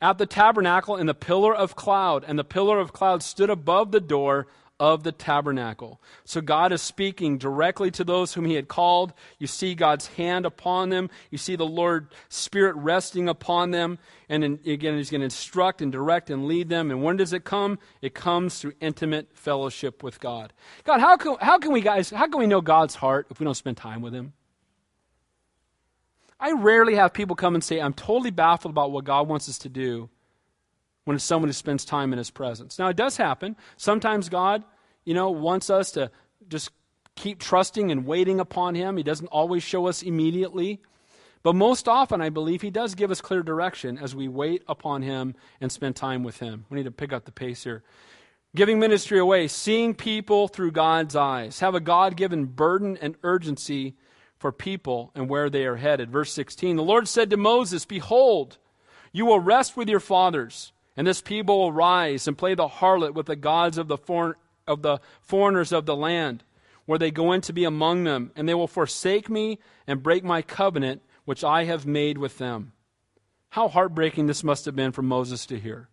at 0.00 0.16
the 0.16 0.26
tabernacle 0.26 0.96
in 0.96 1.06
the 1.06 1.14
pillar 1.14 1.54
of 1.54 1.76
cloud, 1.76 2.24
and 2.26 2.38
the 2.38 2.44
pillar 2.44 2.78
of 2.78 2.92
cloud 2.92 3.22
stood 3.22 3.50
above 3.50 3.92
the 3.92 4.00
door 4.00 4.46
of 4.80 5.02
the 5.02 5.12
tabernacle. 5.12 6.00
So 6.24 6.40
God 6.40 6.72
is 6.72 6.80
speaking 6.80 7.36
directly 7.36 7.90
to 7.92 8.02
those 8.02 8.32
whom 8.32 8.46
He 8.46 8.54
had 8.54 8.66
called. 8.66 9.12
You 9.38 9.46
see 9.46 9.74
God's 9.74 10.06
hand 10.08 10.46
upon 10.46 10.88
them. 10.88 11.10
You 11.30 11.36
see 11.36 11.54
the 11.54 11.66
Lord 11.66 12.08
Spirit 12.30 12.74
resting 12.76 13.28
upon 13.28 13.70
them. 13.70 13.98
And 14.30 14.42
in, 14.42 14.58
again, 14.66 14.96
He's 14.96 15.10
going 15.10 15.20
to 15.20 15.26
instruct 15.26 15.82
and 15.82 15.92
direct 15.92 16.30
and 16.30 16.46
lead 16.46 16.70
them. 16.70 16.90
And 16.90 17.02
when 17.02 17.18
does 17.18 17.34
it 17.34 17.44
come? 17.44 17.78
It 18.00 18.14
comes 18.14 18.58
through 18.58 18.72
intimate 18.80 19.28
fellowship 19.34 20.02
with 20.02 20.18
God. 20.18 20.54
God, 20.84 21.00
how 21.00 21.18
can, 21.18 21.36
how 21.40 21.58
can 21.58 21.72
we 21.72 21.82
guys, 21.82 22.08
how 22.08 22.26
can 22.26 22.40
we 22.40 22.46
know 22.46 22.62
God's 22.62 22.94
heart 22.94 23.26
if 23.30 23.38
we 23.38 23.44
don't 23.44 23.54
spend 23.54 23.76
time 23.76 24.00
with 24.00 24.14
Him? 24.14 24.32
I 26.42 26.52
rarely 26.52 26.94
have 26.94 27.12
people 27.12 27.36
come 27.36 27.54
and 27.54 27.62
say, 27.62 27.82
I'm 27.82 27.92
totally 27.92 28.30
baffled 28.30 28.72
about 28.72 28.92
what 28.92 29.04
God 29.04 29.28
wants 29.28 29.46
us 29.46 29.58
to 29.58 29.68
do 29.68 30.08
when 31.04 31.16
it's 31.16 31.24
someone 31.24 31.48
who 31.48 31.52
spends 31.52 31.84
time 31.84 32.12
in 32.12 32.18
his 32.18 32.30
presence. 32.30 32.78
Now, 32.78 32.88
it 32.88 32.96
does 32.96 33.16
happen. 33.16 33.56
Sometimes 33.76 34.28
God, 34.28 34.64
you 35.04 35.14
know, 35.14 35.30
wants 35.30 35.70
us 35.70 35.92
to 35.92 36.10
just 36.48 36.70
keep 37.16 37.38
trusting 37.38 37.90
and 37.90 38.06
waiting 38.06 38.40
upon 38.40 38.74
him. 38.74 38.96
He 38.96 39.02
doesn't 39.02 39.26
always 39.28 39.62
show 39.62 39.86
us 39.86 40.02
immediately. 40.02 40.80
But 41.42 41.54
most 41.54 41.88
often, 41.88 42.20
I 42.20 42.28
believe 42.28 42.60
he 42.60 42.70
does 42.70 42.94
give 42.94 43.10
us 43.10 43.20
clear 43.20 43.42
direction 43.42 43.98
as 43.98 44.14
we 44.14 44.28
wait 44.28 44.62
upon 44.68 45.02
him 45.02 45.34
and 45.60 45.72
spend 45.72 45.96
time 45.96 46.22
with 46.22 46.38
him. 46.38 46.66
We 46.68 46.76
need 46.76 46.84
to 46.84 46.90
pick 46.90 47.12
up 47.12 47.24
the 47.24 47.32
pace 47.32 47.64
here. 47.64 47.82
Giving 48.54 48.78
ministry 48.78 49.18
away, 49.18 49.48
seeing 49.48 49.94
people 49.94 50.48
through 50.48 50.72
God's 50.72 51.16
eyes. 51.16 51.60
Have 51.60 51.74
a 51.74 51.80
God 51.80 52.16
given 52.16 52.46
burden 52.46 52.98
and 53.00 53.14
urgency 53.22 53.96
for 54.38 54.52
people 54.52 55.12
and 55.14 55.28
where 55.28 55.48
they 55.48 55.64
are 55.66 55.76
headed. 55.76 56.10
Verse 56.10 56.32
16 56.32 56.76
The 56.76 56.82
Lord 56.82 57.08
said 57.08 57.30
to 57.30 57.36
Moses, 57.36 57.84
Behold, 57.84 58.58
you 59.12 59.24
will 59.24 59.40
rest 59.40 59.76
with 59.76 59.88
your 59.88 60.00
fathers 60.00 60.72
and 61.00 61.06
this 61.06 61.22
people 61.22 61.58
will 61.58 61.72
rise 61.72 62.28
and 62.28 62.36
play 62.36 62.54
the 62.54 62.68
harlot 62.68 63.14
with 63.14 63.24
the 63.24 63.34
gods 63.34 63.78
of 63.78 63.88
the, 63.88 63.96
foreign, 63.96 64.34
of 64.66 64.82
the 64.82 64.98
foreigners 65.22 65.72
of 65.72 65.86
the 65.86 65.96
land, 65.96 66.44
where 66.84 66.98
they 66.98 67.10
go 67.10 67.32
in 67.32 67.40
to 67.40 67.54
be 67.54 67.64
among 67.64 68.04
them, 68.04 68.30
and 68.36 68.46
they 68.46 68.52
will 68.52 68.68
forsake 68.68 69.30
me 69.30 69.58
and 69.86 70.02
break 70.02 70.22
my 70.22 70.42
covenant 70.42 71.00
which 71.24 71.42
I 71.42 71.64
have 71.64 71.86
made 71.86 72.18
with 72.18 72.36
them. 72.36 72.72
How 73.48 73.66
heartbreaking 73.66 74.26
this 74.26 74.44
must 74.44 74.66
have 74.66 74.76
been 74.76 74.92
for 74.92 75.00
Moses 75.00 75.46
to 75.46 75.58
hear. 75.58 75.88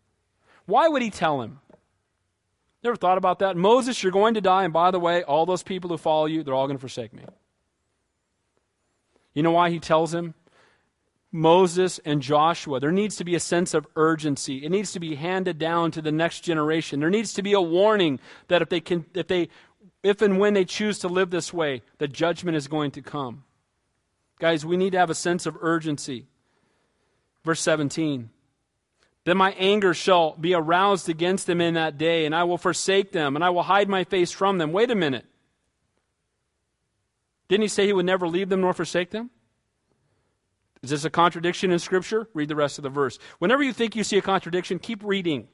Why 0.65 0.89
would 0.89 1.01
he 1.01 1.09
tell 1.09 1.41
him? 1.41 1.61
Never 2.83 2.97
thought 2.97 3.17
about 3.17 3.39
that? 3.39 3.55
Moses, 3.55 4.03
you're 4.03 4.11
going 4.11 4.33
to 4.33 4.41
die, 4.41 4.65
and 4.65 4.73
by 4.73 4.91
the 4.91 4.99
way, 4.99 5.23
all 5.23 5.45
those 5.45 5.63
people 5.63 5.89
who 5.89 5.97
follow 5.97 6.25
you, 6.25 6.43
they're 6.43 6.53
all 6.53 6.67
going 6.67 6.75
to 6.75 6.81
forsake 6.81 7.13
me. 7.13 7.23
You 9.33 9.41
know 9.41 9.51
why 9.51 9.69
he 9.69 9.79
tells 9.79 10.13
him? 10.13 10.33
Moses 11.31 11.99
and 12.05 12.21
Joshua. 12.21 12.79
There 12.79 12.91
needs 12.91 13.17
to 13.17 13.23
be 13.23 13.35
a 13.35 13.39
sense 13.39 13.73
of 13.73 13.87
urgency. 13.95 14.65
It 14.65 14.69
needs 14.69 14.91
to 14.93 14.99
be 14.99 15.15
handed 15.15 15.57
down 15.57 15.91
to 15.91 16.01
the 16.01 16.11
next 16.11 16.41
generation. 16.41 16.99
There 16.99 17.09
needs 17.09 17.33
to 17.33 17.43
be 17.43 17.53
a 17.53 17.61
warning 17.61 18.19
that 18.47 18.61
if 18.61 18.69
they 18.69 18.79
can 18.79 19.05
if 19.13 19.27
they 19.27 19.49
if 20.03 20.21
and 20.21 20.39
when 20.39 20.53
they 20.53 20.65
choose 20.65 20.99
to 20.99 21.07
live 21.07 21.29
this 21.29 21.53
way, 21.53 21.81
the 21.97 22.07
judgment 22.07 22.55
is 22.55 22.67
going 22.67 22.91
to 22.91 23.01
come. 23.01 23.43
Guys, 24.39 24.65
we 24.65 24.77
need 24.77 24.91
to 24.91 24.99
have 24.99 25.09
a 25.09 25.15
sense 25.15 25.45
of 25.45 25.57
urgency. 25.61 26.27
Verse 27.43 27.61
17. 27.61 28.29
Then 29.25 29.37
my 29.37 29.51
anger 29.53 29.93
shall 29.93 30.37
be 30.39 30.53
aroused 30.53 31.09
against 31.09 31.47
them 31.47 31.59
in 31.59 31.73
that 31.73 31.97
day, 31.97 32.25
and 32.25 32.33
I 32.33 32.45
will 32.45 32.57
forsake 32.57 33.11
them, 33.11 33.35
and 33.35 33.43
I 33.43 33.49
will 33.49 33.63
hide 33.63 33.89
my 33.89 34.05
face 34.05 34.31
from 34.31 34.57
them. 34.57 34.71
Wait 34.71 34.89
a 34.89 34.95
minute. 34.95 35.25
Didn't 37.49 37.63
he 37.63 37.67
say 37.67 37.85
he 37.85 37.93
would 37.93 38.05
never 38.05 38.27
leave 38.27 38.49
them 38.49 38.61
nor 38.61 38.73
forsake 38.73 39.09
them? 39.09 39.29
Is 40.83 40.89
this 40.89 41.05
a 41.05 41.09
contradiction 41.09 41.71
in 41.71 41.79
Scripture? 41.79 42.27
Read 42.33 42.49
the 42.49 42.55
rest 42.55 42.77
of 42.77 42.83
the 42.83 42.89
verse. 42.89 43.17
Whenever 43.39 43.63
you 43.63 43.73
think 43.73 43.95
you 43.95 44.03
see 44.03 44.17
a 44.17 44.21
contradiction, 44.21 44.79
keep 44.79 45.03
reading. 45.03 45.47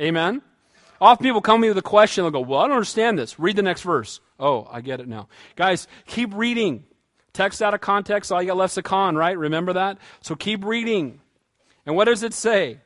Amen? 0.00 0.42
Often 1.00 1.24
people 1.24 1.40
come 1.40 1.58
to 1.58 1.62
me 1.62 1.68
with 1.68 1.78
a 1.78 1.82
question, 1.82 2.24
they'll 2.24 2.30
go, 2.30 2.40
Well, 2.40 2.60
I 2.60 2.66
don't 2.66 2.76
understand 2.76 3.18
this. 3.18 3.38
Read 3.38 3.56
the 3.56 3.62
next 3.62 3.82
verse. 3.82 4.20
Oh, 4.38 4.68
I 4.70 4.80
get 4.80 5.00
it 5.00 5.08
now. 5.08 5.28
Guys, 5.56 5.88
keep 6.06 6.34
reading. 6.34 6.84
Text 7.32 7.62
out 7.62 7.74
of 7.74 7.80
context, 7.80 8.30
all 8.30 8.42
you 8.42 8.54
got 8.54 8.84
con, 8.84 9.16
right? 9.16 9.36
Remember 9.36 9.72
that? 9.72 9.98
So 10.20 10.34
keep 10.34 10.64
reading. 10.64 11.20
And 11.86 11.96
what 11.96 12.04
does 12.04 12.22
it 12.22 12.34
say? 12.34 12.78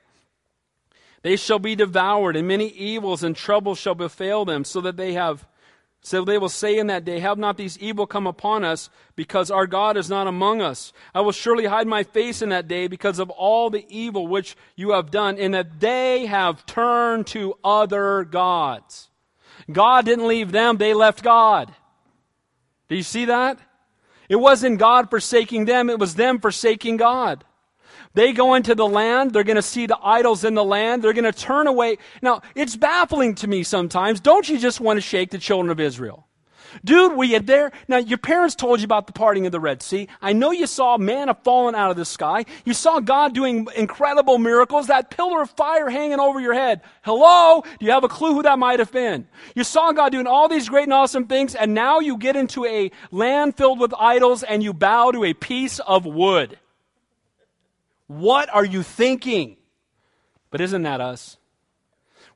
They 1.23 1.37
shall 1.37 1.59
be 1.59 1.75
devoured, 1.75 2.37
and 2.37 2.47
many 2.47 2.69
evils 2.69 3.25
and 3.25 3.35
troubles 3.35 3.79
shall 3.79 3.97
befall 3.97 4.45
them, 4.45 4.65
so 4.65 4.81
that 4.83 4.97
they 4.97 5.15
have 5.15 5.47
so 6.01 6.25
they 6.25 6.39
will 6.39 6.49
say 6.49 6.79
in 6.79 6.87
that 6.87 7.05
day, 7.05 7.19
Have 7.19 7.39
not 7.39 7.57
these 7.57 7.79
evil 7.79 8.07
come 8.07 8.27
upon 8.27 8.65
us, 8.65 8.91
because 9.17 9.51
our 9.51 9.67
God 9.67 9.97
is 9.97 10.09
not 10.09 10.27
among 10.27 10.61
us. 10.61 10.93
I 11.15 11.21
will 11.21 11.33
surely 11.33 11.67
hide 11.67 11.87
my 11.87 12.05
face 12.05 12.43
in 12.43 12.51
that 12.51 12.69
day 12.69 12.87
because 12.87 13.19
of 13.19 13.31
all 13.31 13.71
the 13.71 13.85
evil 13.89 14.29
which 14.29 14.57
you 14.77 14.93
have 14.93 15.11
done, 15.11 15.37
in 15.37 15.53
that 15.53 15.81
they 15.81 16.27
have 16.27 16.65
turned 16.67 17.27
to 17.29 17.55
other 17.65 18.25
gods. 18.25 19.09
God 19.71 20.05
didn't 20.05 20.29
leave 20.29 20.53
them, 20.53 20.77
they 20.77 20.95
left 20.95 21.23
God. 21.23 21.75
Do 22.89 22.95
you 22.95 23.03
see 23.03 23.25
that? 23.25 23.59
It 24.29 24.37
wasn't 24.37 24.79
God 24.79 25.11
forsaking 25.11 25.65
them, 25.65 25.91
it 25.91 25.99
was 25.99 26.15
them 26.15 26.41
forsaking 26.41 26.99
God. 26.99 27.45
They 28.17 28.33
go 28.33 28.55
into 28.55 28.75
the 28.75 28.87
land, 28.87 29.35
they're 29.35 29.45
going 29.45 29.57
to 29.57 29.63
see 29.63 29.85
the 29.85 29.99
idols 30.03 30.43
in 30.43 30.55
the 30.55 30.65
land, 30.65 31.05
they're 31.05 31.13
going 31.13 31.31
to 31.31 31.39
turn 31.39 31.67
away. 31.67 31.99
Now, 32.23 32.41
it's 32.55 32.75
baffling 32.75 33.35
to 33.37 33.47
me 33.47 33.63
sometimes. 33.63 34.21
Don't 34.21 34.49
you 34.49 34.57
just 34.57 34.81
want 34.81 34.97
to 34.97 35.03
shake 35.03 35.33
the 35.33 35.39
children 35.39 35.71
of 35.71 35.79
Israel? 35.79 36.27
Dude, 36.83 37.15
were 37.15 37.25
you 37.25 37.41
there? 37.41 37.73
Now, 37.89 37.99
your 37.99 38.17
parents 38.17 38.55
told 38.55 38.81
you 38.81 38.87
about 38.87 39.07
the 39.07 39.13
parting 39.13 39.45
of 39.45 39.53
the 39.53 39.61
Red 39.61 39.83
Sea. 39.83 40.09
I 40.23 40.33
know 40.33 40.51
you 40.51 40.67
saw 40.67 40.97
manna 40.97 41.37
falling 41.45 41.75
out 41.75 41.91
of 41.91 41.99
the 41.99 42.07
sky. 42.07 42.47
You 42.65 42.73
saw 42.73 43.01
God 43.01 43.35
doing 43.35 43.69
incredible 43.77 44.39
miracles, 44.39 44.87
that 44.87 45.11
pillar 45.11 45.43
of 45.43 45.51
fire 45.51 45.91
hanging 45.91 46.19
over 46.19 46.41
your 46.41 46.55
head. 46.55 46.81
Hello? 47.03 47.65
Do 47.79 47.85
you 47.85 47.93
have 47.93 48.05
a 48.05 48.09
clue 48.09 48.33
who 48.33 48.43
that 48.45 48.59
might 48.59 48.79
have 48.79 48.93
been? 48.93 49.29
You 49.55 49.63
saw 49.63 49.93
God 49.93 50.13
doing 50.13 50.27
all 50.27 50.49
these 50.49 50.71
great 50.71 50.85
and 50.85 50.95
awesome 50.95 51.27
things, 51.27 51.55
and 51.55 51.75
now 51.75 52.01
you 52.01 52.17
get 52.17 52.35
into 52.35 52.65
a 52.65 52.91
land 53.11 53.59
filled 53.59 53.79
with 53.79 53.93
idols 53.99 54.43
and 54.43 54.63
you 54.63 54.73
bow 54.73 55.11
to 55.11 55.23
a 55.25 55.35
piece 55.35 55.81
of 55.81 56.07
wood. 56.07 56.59
What 58.07 58.53
are 58.55 58.65
you 58.65 58.83
thinking? 58.83 59.57
But 60.51 60.61
isn't 60.61 60.83
that 60.83 61.01
us? 61.01 61.39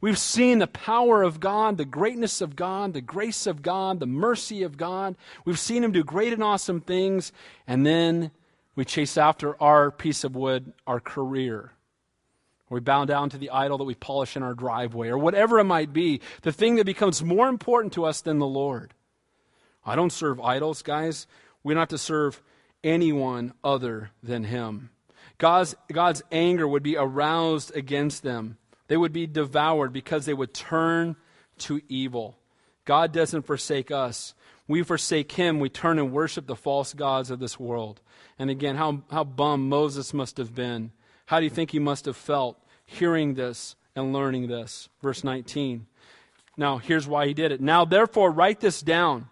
We've 0.00 0.18
seen 0.18 0.58
the 0.58 0.66
power 0.66 1.22
of 1.22 1.40
God, 1.40 1.76
the 1.76 1.84
greatness 1.84 2.40
of 2.40 2.56
God, 2.56 2.94
the 2.94 3.02
grace 3.02 3.46
of 3.46 3.60
God, 3.60 4.00
the 4.00 4.06
mercy 4.06 4.62
of 4.62 4.78
God. 4.78 5.14
We've 5.44 5.58
seen 5.58 5.84
Him 5.84 5.92
do 5.92 6.02
great 6.02 6.32
and 6.32 6.42
awesome 6.42 6.80
things, 6.80 7.32
and 7.66 7.84
then 7.84 8.30
we 8.74 8.84
chase 8.86 9.18
after 9.18 9.60
our 9.62 9.90
piece 9.90 10.24
of 10.24 10.34
wood, 10.34 10.72
our 10.86 11.00
career. 11.00 11.72
We 12.70 12.80
bow 12.80 13.04
down 13.04 13.28
to 13.30 13.38
the 13.38 13.50
idol 13.50 13.78
that 13.78 13.84
we 13.84 13.94
polish 13.94 14.36
in 14.36 14.42
our 14.42 14.54
driveway, 14.54 15.08
or 15.08 15.18
whatever 15.18 15.58
it 15.58 15.64
might 15.64 15.92
be, 15.92 16.20
the 16.42 16.52
thing 16.52 16.76
that 16.76 16.86
becomes 16.86 17.22
more 17.22 17.48
important 17.48 17.92
to 17.94 18.04
us 18.06 18.22
than 18.22 18.38
the 18.38 18.46
Lord. 18.46 18.94
I 19.84 19.96
don't 19.96 20.12
serve 20.12 20.40
idols, 20.40 20.80
guys. 20.82 21.26
We 21.62 21.74
don't 21.74 21.80
have 21.80 21.88
to 21.88 21.98
serve 21.98 22.40
anyone 22.82 23.52
other 23.62 24.12
than 24.22 24.44
Him. 24.44 24.90
God's, 25.40 25.74
God's 25.90 26.22
anger 26.30 26.68
would 26.68 26.82
be 26.82 26.98
aroused 26.98 27.74
against 27.74 28.22
them. 28.22 28.58
They 28.88 28.96
would 28.98 29.12
be 29.12 29.26
devoured 29.26 29.90
because 29.90 30.26
they 30.26 30.34
would 30.34 30.52
turn 30.52 31.16
to 31.60 31.80
evil. 31.88 32.36
God 32.84 33.10
doesn't 33.10 33.46
forsake 33.46 33.90
us. 33.90 34.34
We 34.68 34.82
forsake 34.82 35.32
him. 35.32 35.58
We 35.58 35.70
turn 35.70 35.98
and 35.98 36.12
worship 36.12 36.46
the 36.46 36.54
false 36.54 36.92
gods 36.92 37.30
of 37.30 37.40
this 37.40 37.58
world. 37.58 38.02
And 38.38 38.50
again, 38.50 38.76
how, 38.76 39.02
how 39.10 39.24
bummed 39.24 39.70
Moses 39.70 40.12
must 40.12 40.36
have 40.36 40.54
been. 40.54 40.92
How 41.24 41.38
do 41.38 41.44
you 41.44 41.50
think 41.50 41.70
he 41.70 41.78
must 41.78 42.04
have 42.04 42.16
felt 42.16 42.62
hearing 42.84 43.32
this 43.32 43.76
and 43.96 44.12
learning 44.12 44.48
this? 44.48 44.90
Verse 45.00 45.24
19. 45.24 45.86
Now, 46.58 46.76
here's 46.76 47.08
why 47.08 47.26
he 47.26 47.32
did 47.32 47.50
it. 47.50 47.62
Now, 47.62 47.86
therefore, 47.86 48.30
write 48.30 48.60
this 48.60 48.82
down 48.82 49.30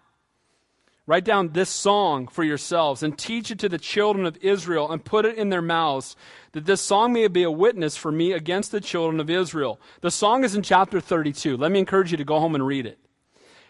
Write 1.09 1.25
down 1.25 1.53
this 1.53 1.71
song 1.71 2.27
for 2.27 2.43
yourselves 2.43 3.01
and 3.01 3.17
teach 3.17 3.49
it 3.49 3.57
to 3.57 3.67
the 3.67 3.79
children 3.79 4.27
of 4.27 4.37
Israel 4.41 4.91
and 4.91 5.03
put 5.03 5.25
it 5.25 5.39
in 5.39 5.49
their 5.49 5.59
mouths, 5.59 6.15
that 6.51 6.67
this 6.67 6.81
song 6.81 7.13
may 7.13 7.27
be 7.27 7.41
a 7.41 7.49
witness 7.49 7.97
for 7.97 8.11
me 8.11 8.31
against 8.31 8.71
the 8.71 8.79
children 8.79 9.19
of 9.19 9.27
Israel. 9.27 9.81
The 10.01 10.11
song 10.11 10.43
is 10.43 10.53
in 10.53 10.61
chapter 10.61 11.01
32. 11.01 11.57
Let 11.57 11.71
me 11.71 11.79
encourage 11.79 12.11
you 12.11 12.17
to 12.17 12.23
go 12.23 12.39
home 12.39 12.53
and 12.53 12.63
read 12.63 12.85
it. 12.85 12.99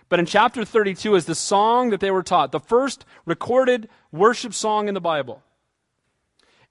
But 0.09 0.19
in 0.19 0.25
chapter 0.25 0.65
32 0.65 1.15
is 1.15 1.27
the 1.27 1.33
song 1.33 1.91
that 1.91 2.01
they 2.01 2.11
were 2.11 2.23
taught, 2.23 2.51
the 2.51 2.59
first 2.59 3.05
recorded 3.25 3.87
worship 4.11 4.53
song 4.53 4.89
in 4.89 4.93
the 4.93 4.99
Bible. 4.99 5.41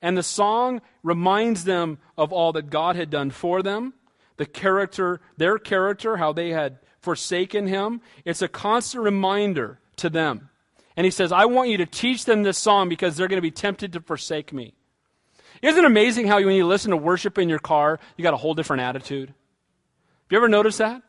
And 0.02 0.18
the 0.18 0.22
song 0.22 0.82
reminds 1.02 1.64
them 1.64 1.96
of 2.18 2.30
all 2.30 2.52
that 2.52 2.68
God 2.68 2.94
had 2.94 3.08
done 3.08 3.30
for 3.30 3.62
them, 3.62 3.94
the 4.36 4.44
character, 4.44 5.22
their 5.38 5.58
character, 5.58 6.18
how 6.18 6.34
they 6.34 6.50
had 6.50 6.78
forsaken 7.00 7.68
him. 7.68 8.02
It's 8.26 8.42
a 8.42 8.48
constant 8.48 9.02
reminder 9.02 9.80
to 9.96 10.10
them. 10.10 10.50
And 10.98 11.04
he 11.04 11.12
says, 11.12 11.30
I 11.30 11.44
want 11.44 11.68
you 11.68 11.76
to 11.76 11.86
teach 11.86 12.24
them 12.24 12.42
this 12.42 12.58
song 12.58 12.88
because 12.88 13.16
they're 13.16 13.28
going 13.28 13.38
to 13.38 13.40
be 13.40 13.52
tempted 13.52 13.92
to 13.92 14.00
forsake 14.00 14.52
me. 14.52 14.74
Isn't 15.62 15.84
it 15.84 15.86
amazing 15.86 16.26
how 16.26 16.42
when 16.42 16.56
you 16.56 16.66
listen 16.66 16.90
to 16.90 16.96
worship 16.96 17.38
in 17.38 17.48
your 17.48 17.60
car, 17.60 18.00
you 18.16 18.24
got 18.24 18.34
a 18.34 18.36
whole 18.36 18.52
different 18.52 18.82
attitude? 18.82 19.28
Have 19.28 20.32
you 20.32 20.38
ever 20.38 20.48
noticed 20.48 20.78
that? 20.78 20.94
Have 20.94 21.02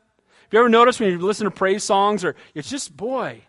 you 0.52 0.60
ever 0.60 0.70
noticed 0.70 1.00
when 1.00 1.10
you 1.10 1.18
listen 1.18 1.46
to 1.46 1.52
praise 1.52 1.84
songs 1.84 2.24
or 2.24 2.36
it's 2.54 2.70
just, 2.70 2.96
boy, 2.96 3.42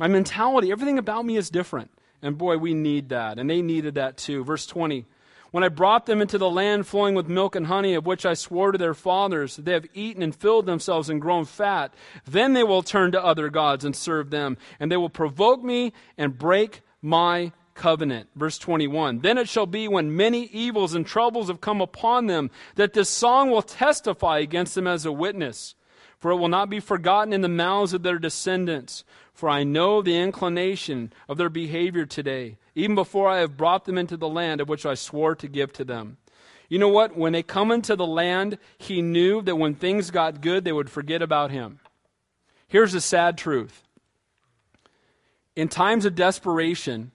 my 0.00 0.08
mentality, 0.08 0.72
everything 0.72 0.98
about 0.98 1.24
me 1.24 1.36
is 1.36 1.48
different. 1.48 1.92
And 2.22 2.36
boy, 2.36 2.56
we 2.56 2.74
need 2.74 3.10
that. 3.10 3.38
And 3.38 3.48
they 3.48 3.62
needed 3.62 3.94
that 3.94 4.16
too. 4.16 4.42
Verse 4.42 4.66
20 4.66 5.06
when 5.52 5.62
I 5.62 5.68
brought 5.68 6.06
them 6.06 6.20
into 6.20 6.38
the 6.38 6.50
land 6.50 6.86
flowing 6.86 7.14
with 7.14 7.28
milk 7.28 7.54
and 7.54 7.66
honey, 7.66 7.94
of 7.94 8.06
which 8.06 8.26
I 8.26 8.34
swore 8.34 8.72
to 8.72 8.78
their 8.78 8.94
fathers, 8.94 9.56
they 9.56 9.72
have 9.72 9.86
eaten 9.94 10.22
and 10.22 10.34
filled 10.34 10.66
themselves 10.66 11.08
and 11.08 11.20
grown 11.20 11.44
fat. 11.44 11.94
Then 12.24 12.54
they 12.54 12.64
will 12.64 12.82
turn 12.82 13.12
to 13.12 13.24
other 13.24 13.50
gods 13.50 13.84
and 13.84 13.94
serve 13.94 14.30
them, 14.30 14.56
and 14.80 14.90
they 14.90 14.96
will 14.96 15.10
provoke 15.10 15.62
me 15.62 15.92
and 16.18 16.36
break 16.36 16.80
my 17.02 17.52
covenant. 17.74 18.28
Verse 18.34 18.58
21 18.58 19.20
Then 19.20 19.36
it 19.38 19.48
shall 19.48 19.66
be 19.66 19.88
when 19.88 20.16
many 20.16 20.44
evils 20.46 20.94
and 20.94 21.06
troubles 21.06 21.48
have 21.48 21.60
come 21.60 21.82
upon 21.82 22.26
them, 22.26 22.50
that 22.76 22.94
this 22.94 23.10
song 23.10 23.50
will 23.50 23.62
testify 23.62 24.38
against 24.38 24.74
them 24.74 24.86
as 24.86 25.04
a 25.04 25.12
witness. 25.12 25.74
For 26.18 26.30
it 26.30 26.36
will 26.36 26.48
not 26.48 26.70
be 26.70 26.78
forgotten 26.78 27.32
in 27.32 27.40
the 27.40 27.48
mouths 27.48 27.92
of 27.92 28.04
their 28.04 28.18
descendants. 28.18 29.04
For 29.42 29.48
I 29.48 29.64
know 29.64 30.02
the 30.02 30.16
inclination 30.16 31.12
of 31.28 31.36
their 31.36 31.48
behavior 31.48 32.06
today 32.06 32.58
even 32.76 32.94
before 32.94 33.28
I 33.28 33.38
have 33.38 33.56
brought 33.56 33.86
them 33.86 33.98
into 33.98 34.16
the 34.16 34.28
land 34.28 34.60
of 34.60 34.68
which 34.68 34.86
I 34.86 34.94
swore 34.94 35.34
to 35.34 35.48
give 35.48 35.72
to 35.72 35.84
them. 35.84 36.18
You 36.68 36.78
know 36.78 36.88
what? 36.88 37.16
When 37.16 37.32
they 37.32 37.42
come 37.42 37.72
into 37.72 37.96
the 37.96 38.06
land, 38.06 38.56
he 38.78 39.02
knew 39.02 39.42
that 39.42 39.56
when 39.56 39.74
things 39.74 40.12
got 40.12 40.42
good, 40.42 40.62
they 40.62 40.70
would 40.70 40.88
forget 40.88 41.22
about 41.22 41.50
him. 41.50 41.80
Here's 42.68 42.92
the 42.92 43.00
sad 43.00 43.36
truth 43.36 43.82
in 45.56 45.66
times 45.66 46.04
of 46.04 46.14
desperation, 46.14 47.10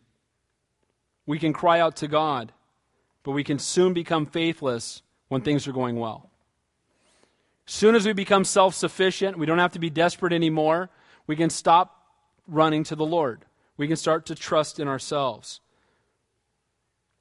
we 1.26 1.40
can 1.40 1.54
cry 1.54 1.80
out 1.80 1.96
to 1.96 2.10
God, 2.10 2.52
but 3.24 3.32
we 3.32 3.46
can 3.46 3.58
soon 3.58 3.94
become 3.94 4.26
faithless 4.26 5.02
when 5.30 5.44
things 5.44 5.66
are 5.66 5.72
going 5.72 5.98
well. 5.98 6.30
Soon 7.66 7.96
as 7.96 8.06
we 8.06 8.12
become 8.12 8.44
self 8.44 8.76
sufficient, 8.76 9.38
we 9.38 9.46
don't 9.46 9.60
have 9.60 9.72
to 9.72 9.80
be 9.80 9.90
desperate 9.90 10.34
anymore, 10.34 10.90
we 11.26 11.38
can 11.38 11.50
stop 11.50 11.97
running 12.48 12.84
to 12.86 12.96
the 12.96 13.06
Lord 13.06 13.46
we 13.78 13.88
can 13.88 13.96
start 13.96 14.26
to 14.26 14.36
trust 14.36 14.80
in 14.80 14.88
ourselves. 14.88 15.62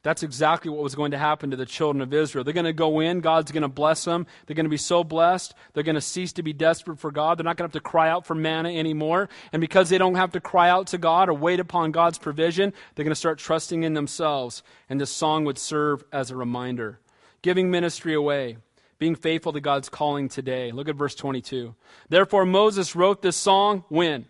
That's 0.02 0.22
exactly 0.22 0.70
what 0.70 0.84
was 0.84 0.94
going 0.94 1.10
to 1.10 1.18
happen 1.18 1.50
to 1.50 1.56
the 1.56 1.66
children 1.66 2.00
of 2.00 2.14
Israel. 2.14 2.44
They're 2.44 2.54
going 2.54 2.64
to 2.64 2.72
go 2.72 3.00
in, 3.00 3.20
God's 3.20 3.50
going 3.50 3.62
to 3.62 3.68
bless 3.68 4.04
them. 4.04 4.26
They're 4.46 4.54
going 4.54 4.64
to 4.64 4.70
be 4.70 4.76
so 4.76 5.02
blessed, 5.02 5.52
they're 5.72 5.82
going 5.82 5.96
to 5.96 6.00
cease 6.00 6.32
to 6.34 6.44
be 6.44 6.52
desperate 6.52 7.00
for 7.00 7.10
God. 7.10 7.38
They're 7.38 7.44
not 7.44 7.56
going 7.56 7.68
to 7.68 7.76
have 7.76 7.82
to 7.82 7.88
cry 7.88 8.08
out 8.08 8.24
for 8.24 8.34
manna 8.34 8.70
anymore. 8.70 9.28
And 9.52 9.60
because 9.60 9.88
they 9.88 9.98
don't 9.98 10.14
have 10.14 10.32
to 10.32 10.40
cry 10.40 10.70
out 10.70 10.86
to 10.88 10.98
God 10.98 11.28
or 11.28 11.34
wait 11.34 11.58
upon 11.60 11.90
God's 11.90 12.18
provision, 12.18 12.72
they're 12.94 13.04
going 13.04 13.10
to 13.10 13.16
start 13.16 13.38
trusting 13.38 13.82
in 13.82 13.94
themselves. 13.94 14.62
And 14.88 15.00
this 15.00 15.10
song 15.10 15.44
would 15.44 15.58
serve 15.58 16.04
as 16.12 16.30
a 16.30 16.36
reminder. 16.36 17.00
Giving 17.42 17.70
ministry 17.70 18.14
away, 18.14 18.58
being 19.00 19.16
faithful 19.16 19.52
to 19.54 19.60
God's 19.60 19.88
calling 19.88 20.28
today. 20.28 20.70
Look 20.70 20.88
at 20.88 20.94
verse 20.94 21.16
22. 21.16 21.74
Therefore, 22.08 22.46
Moses 22.46 22.94
wrote 22.94 23.22
this 23.22 23.36
song 23.36 23.84
when? 23.88 24.26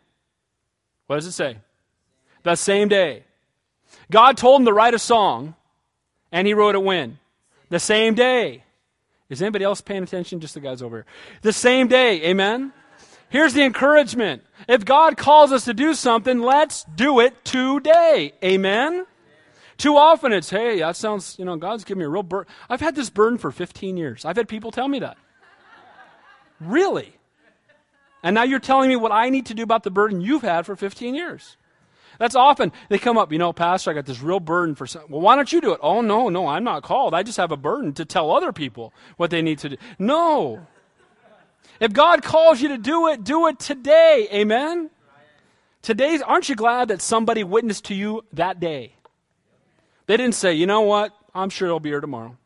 What 1.06 1.16
does 1.16 1.26
it 1.26 1.32
say? 1.32 1.58
the 2.46 2.54
same 2.54 2.88
day. 2.88 3.24
God 4.10 4.36
told 4.36 4.60
him 4.60 4.66
to 4.66 4.72
write 4.72 4.94
a 4.94 4.98
song, 4.98 5.54
and 6.32 6.46
he 6.46 6.54
wrote 6.54 6.74
it 6.74 6.82
when? 6.82 7.18
The 7.68 7.80
same 7.80 8.14
day. 8.14 8.62
Is 9.28 9.42
anybody 9.42 9.64
else 9.64 9.80
paying 9.80 10.04
attention? 10.04 10.38
Just 10.38 10.54
the 10.54 10.60
guys 10.60 10.80
over 10.80 10.98
here. 10.98 11.06
The 11.42 11.52
same 11.52 11.88
day. 11.88 12.22
Amen? 12.22 12.72
Here's 13.28 13.52
the 13.52 13.64
encouragement. 13.64 14.44
If 14.68 14.84
God 14.84 15.16
calls 15.16 15.50
us 15.50 15.64
to 15.64 15.74
do 15.74 15.94
something, 15.94 16.38
let's 16.40 16.84
do 16.94 17.18
it 17.18 17.44
today. 17.44 18.32
Amen? 18.44 19.04
Too 19.76 19.96
often 19.96 20.32
it's, 20.32 20.48
hey, 20.48 20.78
that 20.78 20.94
sounds, 20.94 21.36
you 21.38 21.44
know, 21.44 21.56
God's 21.56 21.82
given 21.82 21.98
me 21.98 22.04
a 22.04 22.08
real 22.08 22.22
burden. 22.22 22.50
I've 22.70 22.80
had 22.80 22.94
this 22.94 23.10
burden 23.10 23.38
for 23.38 23.50
15 23.50 23.96
years. 23.96 24.24
I've 24.24 24.36
had 24.36 24.48
people 24.48 24.70
tell 24.70 24.86
me 24.86 25.00
that. 25.00 25.18
really? 26.60 27.15
And 28.26 28.34
now 28.34 28.42
you're 28.42 28.58
telling 28.58 28.88
me 28.88 28.96
what 28.96 29.12
I 29.12 29.28
need 29.28 29.46
to 29.46 29.54
do 29.54 29.62
about 29.62 29.84
the 29.84 29.90
burden 29.92 30.20
you've 30.20 30.42
had 30.42 30.66
for 30.66 30.74
15 30.74 31.14
years. 31.14 31.56
That's 32.18 32.34
often 32.34 32.72
they 32.88 32.98
come 32.98 33.16
up, 33.16 33.30
you 33.30 33.38
know, 33.38 33.52
Pastor, 33.52 33.92
I 33.92 33.94
got 33.94 34.04
this 34.04 34.20
real 34.20 34.40
burden 34.40 34.74
for 34.74 34.84
some. 34.84 35.04
Well, 35.08 35.20
why 35.20 35.36
don't 35.36 35.52
you 35.52 35.60
do 35.60 35.70
it? 35.70 35.78
Oh, 35.80 36.00
no, 36.00 36.28
no, 36.28 36.48
I'm 36.48 36.64
not 36.64 36.82
called. 36.82 37.14
I 37.14 37.22
just 37.22 37.36
have 37.36 37.52
a 37.52 37.56
burden 37.56 37.92
to 37.92 38.04
tell 38.04 38.32
other 38.32 38.52
people 38.52 38.92
what 39.16 39.30
they 39.30 39.42
need 39.42 39.60
to 39.60 39.68
do. 39.68 39.76
No. 40.00 40.66
If 41.78 41.92
God 41.92 42.24
calls 42.24 42.60
you 42.60 42.70
to 42.70 42.78
do 42.78 43.06
it, 43.06 43.22
do 43.22 43.46
it 43.46 43.60
today. 43.60 44.26
Amen? 44.32 44.90
Today's, 45.82 46.20
aren't 46.20 46.48
you 46.48 46.56
glad 46.56 46.88
that 46.88 47.00
somebody 47.00 47.44
witnessed 47.44 47.84
to 47.84 47.94
you 47.94 48.24
that 48.32 48.58
day? 48.58 48.94
They 50.06 50.16
didn't 50.16 50.34
say, 50.34 50.52
you 50.52 50.66
know 50.66 50.80
what? 50.80 51.12
I'm 51.32 51.48
sure 51.48 51.68
he'll 51.68 51.78
be 51.78 51.90
here 51.90 52.00
tomorrow. 52.00 52.36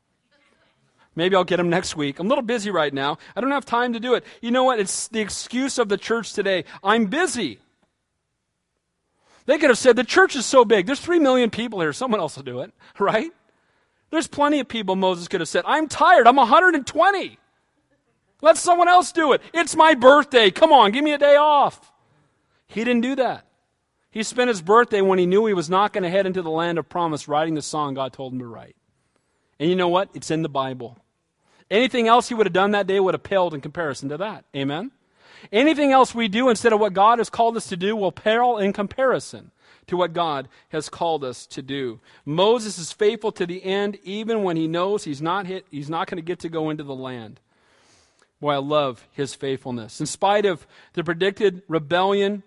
Maybe 1.16 1.34
I'll 1.34 1.44
get 1.44 1.60
him 1.60 1.68
next 1.68 1.96
week. 1.96 2.18
I'm 2.18 2.26
a 2.26 2.28
little 2.28 2.42
busy 2.42 2.70
right 2.70 2.94
now. 2.94 3.18
I 3.34 3.40
don't 3.40 3.50
have 3.50 3.64
time 3.64 3.92
to 3.94 4.00
do 4.00 4.14
it. 4.14 4.24
You 4.40 4.50
know 4.50 4.64
what? 4.64 4.78
It's 4.78 5.08
the 5.08 5.20
excuse 5.20 5.78
of 5.78 5.88
the 5.88 5.96
church 5.96 6.32
today. 6.32 6.64
I'm 6.82 7.06
busy. 7.06 7.58
They 9.46 9.58
could 9.58 9.70
have 9.70 9.78
said, 9.78 9.96
the 9.96 10.04
church 10.04 10.36
is 10.36 10.46
so 10.46 10.64
big. 10.64 10.86
There's 10.86 11.00
three 11.00 11.18
million 11.18 11.50
people 11.50 11.80
here. 11.80 11.92
Someone 11.92 12.20
else 12.20 12.36
will 12.36 12.44
do 12.44 12.60
it, 12.60 12.72
right? 12.98 13.32
There's 14.10 14.28
plenty 14.28 14.60
of 14.60 14.68
people 14.68 14.96
Moses 14.96 15.28
could 15.28 15.40
have 15.40 15.48
said, 15.48 15.64
I'm 15.66 15.88
tired. 15.88 16.26
I'm 16.26 16.36
120. 16.36 17.38
Let 18.42 18.56
someone 18.56 18.88
else 18.88 19.12
do 19.12 19.32
it. 19.32 19.42
It's 19.52 19.76
my 19.76 19.94
birthday. 19.94 20.50
Come 20.50 20.72
on, 20.72 20.92
give 20.92 21.04
me 21.04 21.12
a 21.12 21.18
day 21.18 21.36
off. 21.36 21.92
He 22.66 22.84
didn't 22.84 23.02
do 23.02 23.16
that. 23.16 23.44
He 24.10 24.22
spent 24.22 24.48
his 24.48 24.62
birthday 24.62 25.00
when 25.00 25.18
he 25.18 25.26
knew 25.26 25.46
he 25.46 25.54
was 25.54 25.70
not 25.70 25.92
going 25.92 26.02
to 26.02 26.10
head 26.10 26.26
into 26.26 26.42
the 26.42 26.50
land 26.50 26.78
of 26.78 26.88
promise 26.88 27.28
writing 27.28 27.54
the 27.54 27.62
song 27.62 27.94
God 27.94 28.12
told 28.12 28.32
him 28.32 28.40
to 28.40 28.46
write. 28.46 28.76
And 29.60 29.68
you 29.68 29.76
know 29.76 29.88
what? 29.88 30.08
It's 30.14 30.30
in 30.30 30.42
the 30.42 30.48
Bible. 30.48 30.98
Anything 31.70 32.08
else 32.08 32.28
he 32.28 32.34
would 32.34 32.46
have 32.46 32.52
done 32.52 32.72
that 32.72 32.88
day 32.88 32.98
would 32.98 33.14
have 33.14 33.22
paled 33.22 33.54
in 33.54 33.60
comparison 33.60 34.08
to 34.08 34.16
that. 34.16 34.44
Amen? 34.56 34.90
Anything 35.52 35.92
else 35.92 36.14
we 36.14 36.26
do 36.26 36.48
instead 36.48 36.72
of 36.72 36.80
what 36.80 36.94
God 36.94 37.18
has 37.18 37.30
called 37.30 37.56
us 37.56 37.68
to 37.68 37.76
do 37.76 37.94
will 37.94 38.10
pale 38.10 38.56
in 38.56 38.72
comparison 38.72 39.52
to 39.86 39.96
what 39.96 40.12
God 40.12 40.48
has 40.70 40.88
called 40.88 41.24
us 41.24 41.46
to 41.46 41.62
do. 41.62 42.00
Moses 42.24 42.78
is 42.78 42.92
faithful 42.92 43.32
to 43.32 43.46
the 43.46 43.62
end, 43.62 43.98
even 44.02 44.42
when 44.42 44.56
he 44.56 44.66
knows 44.66 45.04
he's 45.04 45.22
not, 45.22 45.46
hit, 45.46 45.66
he's 45.70 45.90
not 45.90 46.08
going 46.08 46.16
to 46.16 46.22
get 46.22 46.40
to 46.40 46.48
go 46.48 46.70
into 46.70 46.84
the 46.84 46.94
land. 46.94 47.38
Boy, 48.40 48.54
I 48.54 48.58
love 48.58 49.06
his 49.12 49.34
faithfulness. 49.34 50.00
In 50.00 50.06
spite 50.06 50.46
of 50.46 50.66
the 50.94 51.04
predicted 51.04 51.62
rebellion, 51.68 52.42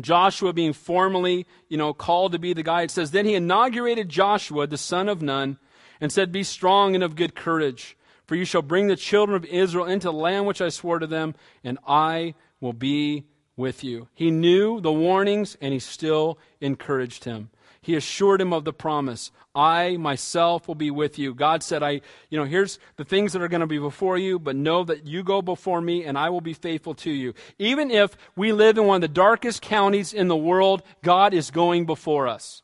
Joshua 0.00 0.52
being 0.52 0.72
formally, 0.72 1.46
you 1.68 1.76
know, 1.76 1.92
called 1.92 2.32
to 2.32 2.38
be 2.38 2.54
the 2.54 2.62
guy, 2.62 2.82
it 2.82 2.90
says, 2.90 3.10
Then 3.10 3.26
he 3.26 3.34
inaugurated 3.34 4.08
Joshua, 4.08 4.66
the 4.66 4.78
son 4.78 5.08
of 5.08 5.20
Nun, 5.20 5.58
and 6.00 6.12
said, 6.12 6.32
Be 6.32 6.42
strong 6.42 6.94
and 6.94 7.04
of 7.04 7.16
good 7.16 7.34
courage, 7.34 7.96
for 8.26 8.34
you 8.34 8.44
shall 8.44 8.62
bring 8.62 8.88
the 8.88 8.96
children 8.96 9.36
of 9.36 9.44
Israel 9.44 9.86
into 9.86 10.08
the 10.08 10.12
land 10.12 10.46
which 10.46 10.60
I 10.60 10.68
swore 10.68 10.98
to 10.98 11.06
them, 11.06 11.34
and 11.64 11.78
I 11.86 12.34
will 12.60 12.72
be 12.72 13.24
with 13.56 13.82
you. 13.82 14.08
He 14.14 14.30
knew 14.30 14.80
the 14.80 14.92
warnings, 14.92 15.56
and 15.60 15.72
he 15.72 15.78
still 15.78 16.38
encouraged 16.60 17.24
him. 17.24 17.50
He 17.80 17.94
assured 17.94 18.40
him 18.40 18.52
of 18.52 18.64
the 18.64 18.72
promise. 18.72 19.30
I 19.54 19.96
myself 19.96 20.68
will 20.68 20.74
be 20.74 20.90
with 20.90 21.18
you. 21.18 21.34
God 21.34 21.62
said, 21.62 21.82
I, 21.82 22.02
you 22.28 22.38
know, 22.38 22.44
here's 22.44 22.78
the 22.96 23.04
things 23.04 23.32
that 23.32 23.42
are 23.42 23.48
going 23.48 23.62
to 23.62 23.66
be 23.66 23.78
before 23.78 24.18
you, 24.18 24.38
but 24.38 24.56
know 24.56 24.84
that 24.84 25.06
you 25.06 25.22
go 25.22 25.40
before 25.42 25.80
me 25.80 26.04
and 26.04 26.18
I 26.18 26.28
will 26.28 26.40
be 26.40 26.52
faithful 26.52 26.94
to 26.96 27.10
you. 27.10 27.34
Even 27.58 27.90
if 27.90 28.16
we 28.36 28.52
live 28.52 28.78
in 28.78 28.84
one 28.84 28.96
of 28.96 29.00
the 29.00 29.08
darkest 29.08 29.62
counties 29.62 30.12
in 30.12 30.28
the 30.28 30.36
world, 30.36 30.82
God 31.02 31.32
is 31.32 31.50
going 31.50 31.86
before 31.86 32.28
us. 32.28 32.62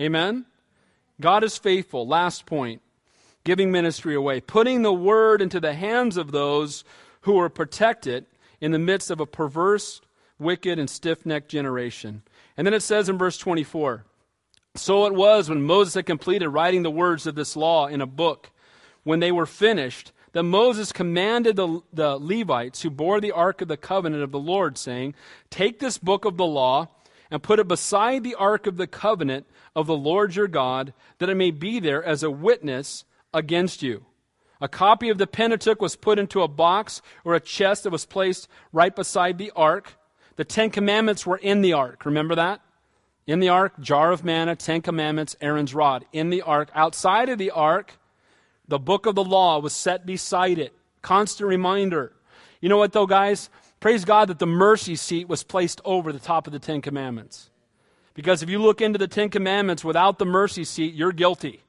Amen? 0.00 0.46
God 1.20 1.44
is 1.44 1.58
faithful. 1.58 2.06
Last 2.06 2.46
point 2.46 2.82
giving 3.46 3.70
ministry 3.70 4.14
away, 4.14 4.40
putting 4.40 4.82
the 4.82 4.92
word 4.92 5.40
into 5.40 5.60
the 5.60 5.72
hands 5.72 6.16
of 6.16 6.32
those 6.32 6.82
who 7.22 7.38
are 7.38 7.48
protected 7.48 8.26
in 8.60 8.72
the 8.72 8.78
midst 8.78 9.08
of 9.08 9.20
a 9.20 9.26
perverse, 9.26 10.00
wicked, 10.36 10.80
and 10.80 10.90
stiff 10.90 11.24
necked 11.24 11.48
generation. 11.48 12.22
And 12.56 12.66
then 12.66 12.74
it 12.74 12.82
says 12.82 13.08
in 13.08 13.16
verse 13.16 13.38
24, 13.38 14.04
so 14.74 15.06
it 15.06 15.14
was 15.14 15.48
when 15.48 15.62
Moses 15.62 15.94
had 15.94 16.06
completed 16.06 16.48
writing 16.48 16.82
the 16.82 16.90
words 16.90 17.26
of 17.26 17.36
this 17.36 17.56
law 17.56 17.86
in 17.86 18.00
a 18.00 18.06
book, 18.06 18.50
when 19.04 19.20
they 19.20 19.30
were 19.30 19.46
finished, 19.46 20.12
that 20.32 20.42
Moses 20.42 20.90
commanded 20.90 21.54
the, 21.54 21.80
the 21.92 22.18
Levites 22.18 22.82
who 22.82 22.90
bore 22.90 23.20
the 23.20 23.32
ark 23.32 23.62
of 23.62 23.68
the 23.68 23.76
covenant 23.76 24.24
of 24.24 24.32
the 24.32 24.40
Lord, 24.40 24.76
saying, 24.76 25.14
Take 25.50 25.78
this 25.78 25.98
book 25.98 26.24
of 26.24 26.36
the 26.36 26.44
law 26.44 26.88
and 27.30 27.42
put 27.42 27.58
it 27.58 27.68
beside 27.68 28.24
the 28.24 28.34
ark 28.34 28.66
of 28.66 28.76
the 28.76 28.86
covenant 28.86 29.46
of 29.74 29.86
the 29.86 29.96
Lord 29.96 30.36
your 30.36 30.48
God, 30.48 30.92
that 31.18 31.28
it 31.28 31.36
may 31.36 31.50
be 31.50 31.80
there 31.80 32.02
as 32.02 32.22
a 32.22 32.30
witness 32.30 33.04
against 33.34 33.82
you. 33.82 34.04
A 34.60 34.68
copy 34.68 35.10
of 35.10 35.18
the 35.18 35.26
Pentateuch 35.26 35.82
was 35.82 35.96
put 35.96 36.18
into 36.18 36.42
a 36.42 36.48
box 36.48 37.02
or 37.24 37.34
a 37.34 37.40
chest 37.40 37.84
that 37.84 37.90
was 37.90 38.06
placed 38.06 38.48
right 38.72 38.94
beside 38.94 39.36
the 39.36 39.52
ark. 39.54 39.96
The 40.36 40.44
Ten 40.44 40.70
Commandments 40.70 41.26
were 41.26 41.36
in 41.36 41.60
the 41.60 41.74
ark. 41.74 42.06
Remember 42.06 42.34
that? 42.36 42.60
In 43.26 43.40
the 43.40 43.48
ark, 43.48 43.78
jar 43.80 44.12
of 44.12 44.24
manna, 44.24 44.56
Ten 44.56 44.80
Commandments, 44.80 45.36
Aaron's 45.40 45.74
rod. 45.74 46.04
In 46.12 46.30
the 46.30 46.42
ark, 46.42 46.70
outside 46.74 47.28
of 47.28 47.38
the 47.38 47.50
ark, 47.50 47.98
the 48.68 48.78
book 48.78 49.06
of 49.06 49.14
the 49.14 49.24
law 49.24 49.58
was 49.58 49.72
set 49.72 50.06
beside 50.06 50.58
it. 50.58 50.72
Constant 51.02 51.48
reminder. 51.48 52.12
You 52.60 52.68
know 52.68 52.78
what, 52.78 52.92
though, 52.92 53.06
guys? 53.06 53.50
Praise 53.86 54.04
God 54.04 54.30
that 54.30 54.40
the 54.40 54.46
mercy 54.46 54.96
seat 54.96 55.28
was 55.28 55.44
placed 55.44 55.80
over 55.84 56.12
the 56.12 56.18
top 56.18 56.48
of 56.48 56.52
the 56.52 56.58
Ten 56.58 56.82
Commandments. 56.82 57.50
Because 58.14 58.42
if 58.42 58.50
you 58.50 58.58
look 58.58 58.80
into 58.80 58.98
the 58.98 59.06
Ten 59.06 59.28
Commandments 59.28 59.84
without 59.84 60.18
the 60.18 60.24
mercy 60.24 60.64
seat, 60.64 60.94
you're 60.94 61.12
guilty. 61.12 61.62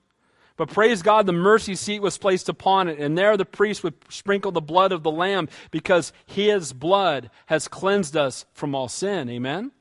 But 0.56 0.72
praise 0.72 1.04
God, 1.04 1.28
the 1.28 1.32
mercy 1.32 1.76
seat 1.76 2.02
was 2.02 2.18
placed 2.18 2.50
upon 2.50 2.88
it, 2.88 2.98
and 2.98 3.16
there 3.16 3.38
the 3.38 3.46
priest 3.46 3.84
would 3.84 3.94
sprinkle 4.10 4.52
the 4.52 4.62
blood 4.62 4.92
of 4.92 5.04
the 5.04 5.12
Lamb 5.12 5.48
because 5.70 6.12
his 6.26 6.74
blood 6.74 7.30
has 7.46 7.68
cleansed 7.68 8.18
us 8.18 8.48
from 8.52 8.74
all 8.74 8.88
sin. 8.88 9.30
Amen? 9.30 9.72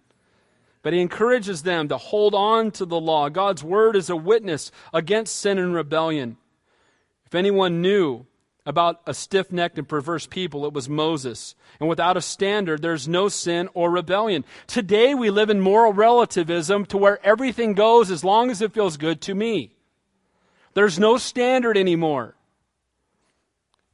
But 0.83 0.93
he 0.93 1.01
encourages 1.01 1.63
them 1.63 1.89
to 1.89 1.97
hold 1.97 2.35
on 2.35 2.71
to 2.73 2.85
the 2.85 3.01
law. 3.01 3.31
God's 3.31 3.65
word 3.65 3.97
is 3.97 4.11
a 4.11 4.15
witness 4.15 4.71
against 4.93 5.37
sin 5.37 5.57
and 5.57 5.73
rebellion. 5.73 6.37
If 7.25 7.35
anyone 7.35 7.81
knew 7.81 8.27
about 8.67 9.01
a 9.07 9.15
stiff 9.15 9.53
necked 9.53 9.79
and 9.79 9.89
perverse 9.89 10.27
people, 10.27 10.67
it 10.67 10.73
was 10.73 10.89
Moses. 10.89 11.55
And 11.79 11.89
without 11.89 12.17
a 12.17 12.21
standard, 12.21 12.83
there's 12.83 13.07
no 13.07 13.29
sin 13.29 13.69
or 13.73 13.91
rebellion. 13.91 14.45
Today, 14.67 15.15
we 15.15 15.31
live 15.31 15.49
in 15.49 15.61
moral 15.61 15.93
relativism 15.93 16.85
to 16.87 16.99
where 16.99 17.25
everything 17.25 17.75
goes 17.75 18.11
as 18.11 18.25
long 18.25 18.51
as 18.51 18.61
it 18.61 18.75
feels 18.75 18.97
good 18.97 19.21
to 19.23 19.35
me. 19.35 19.73
There's 20.75 20.99
no 20.99 21.17
standard 21.17 21.79
anymore. 21.79 22.35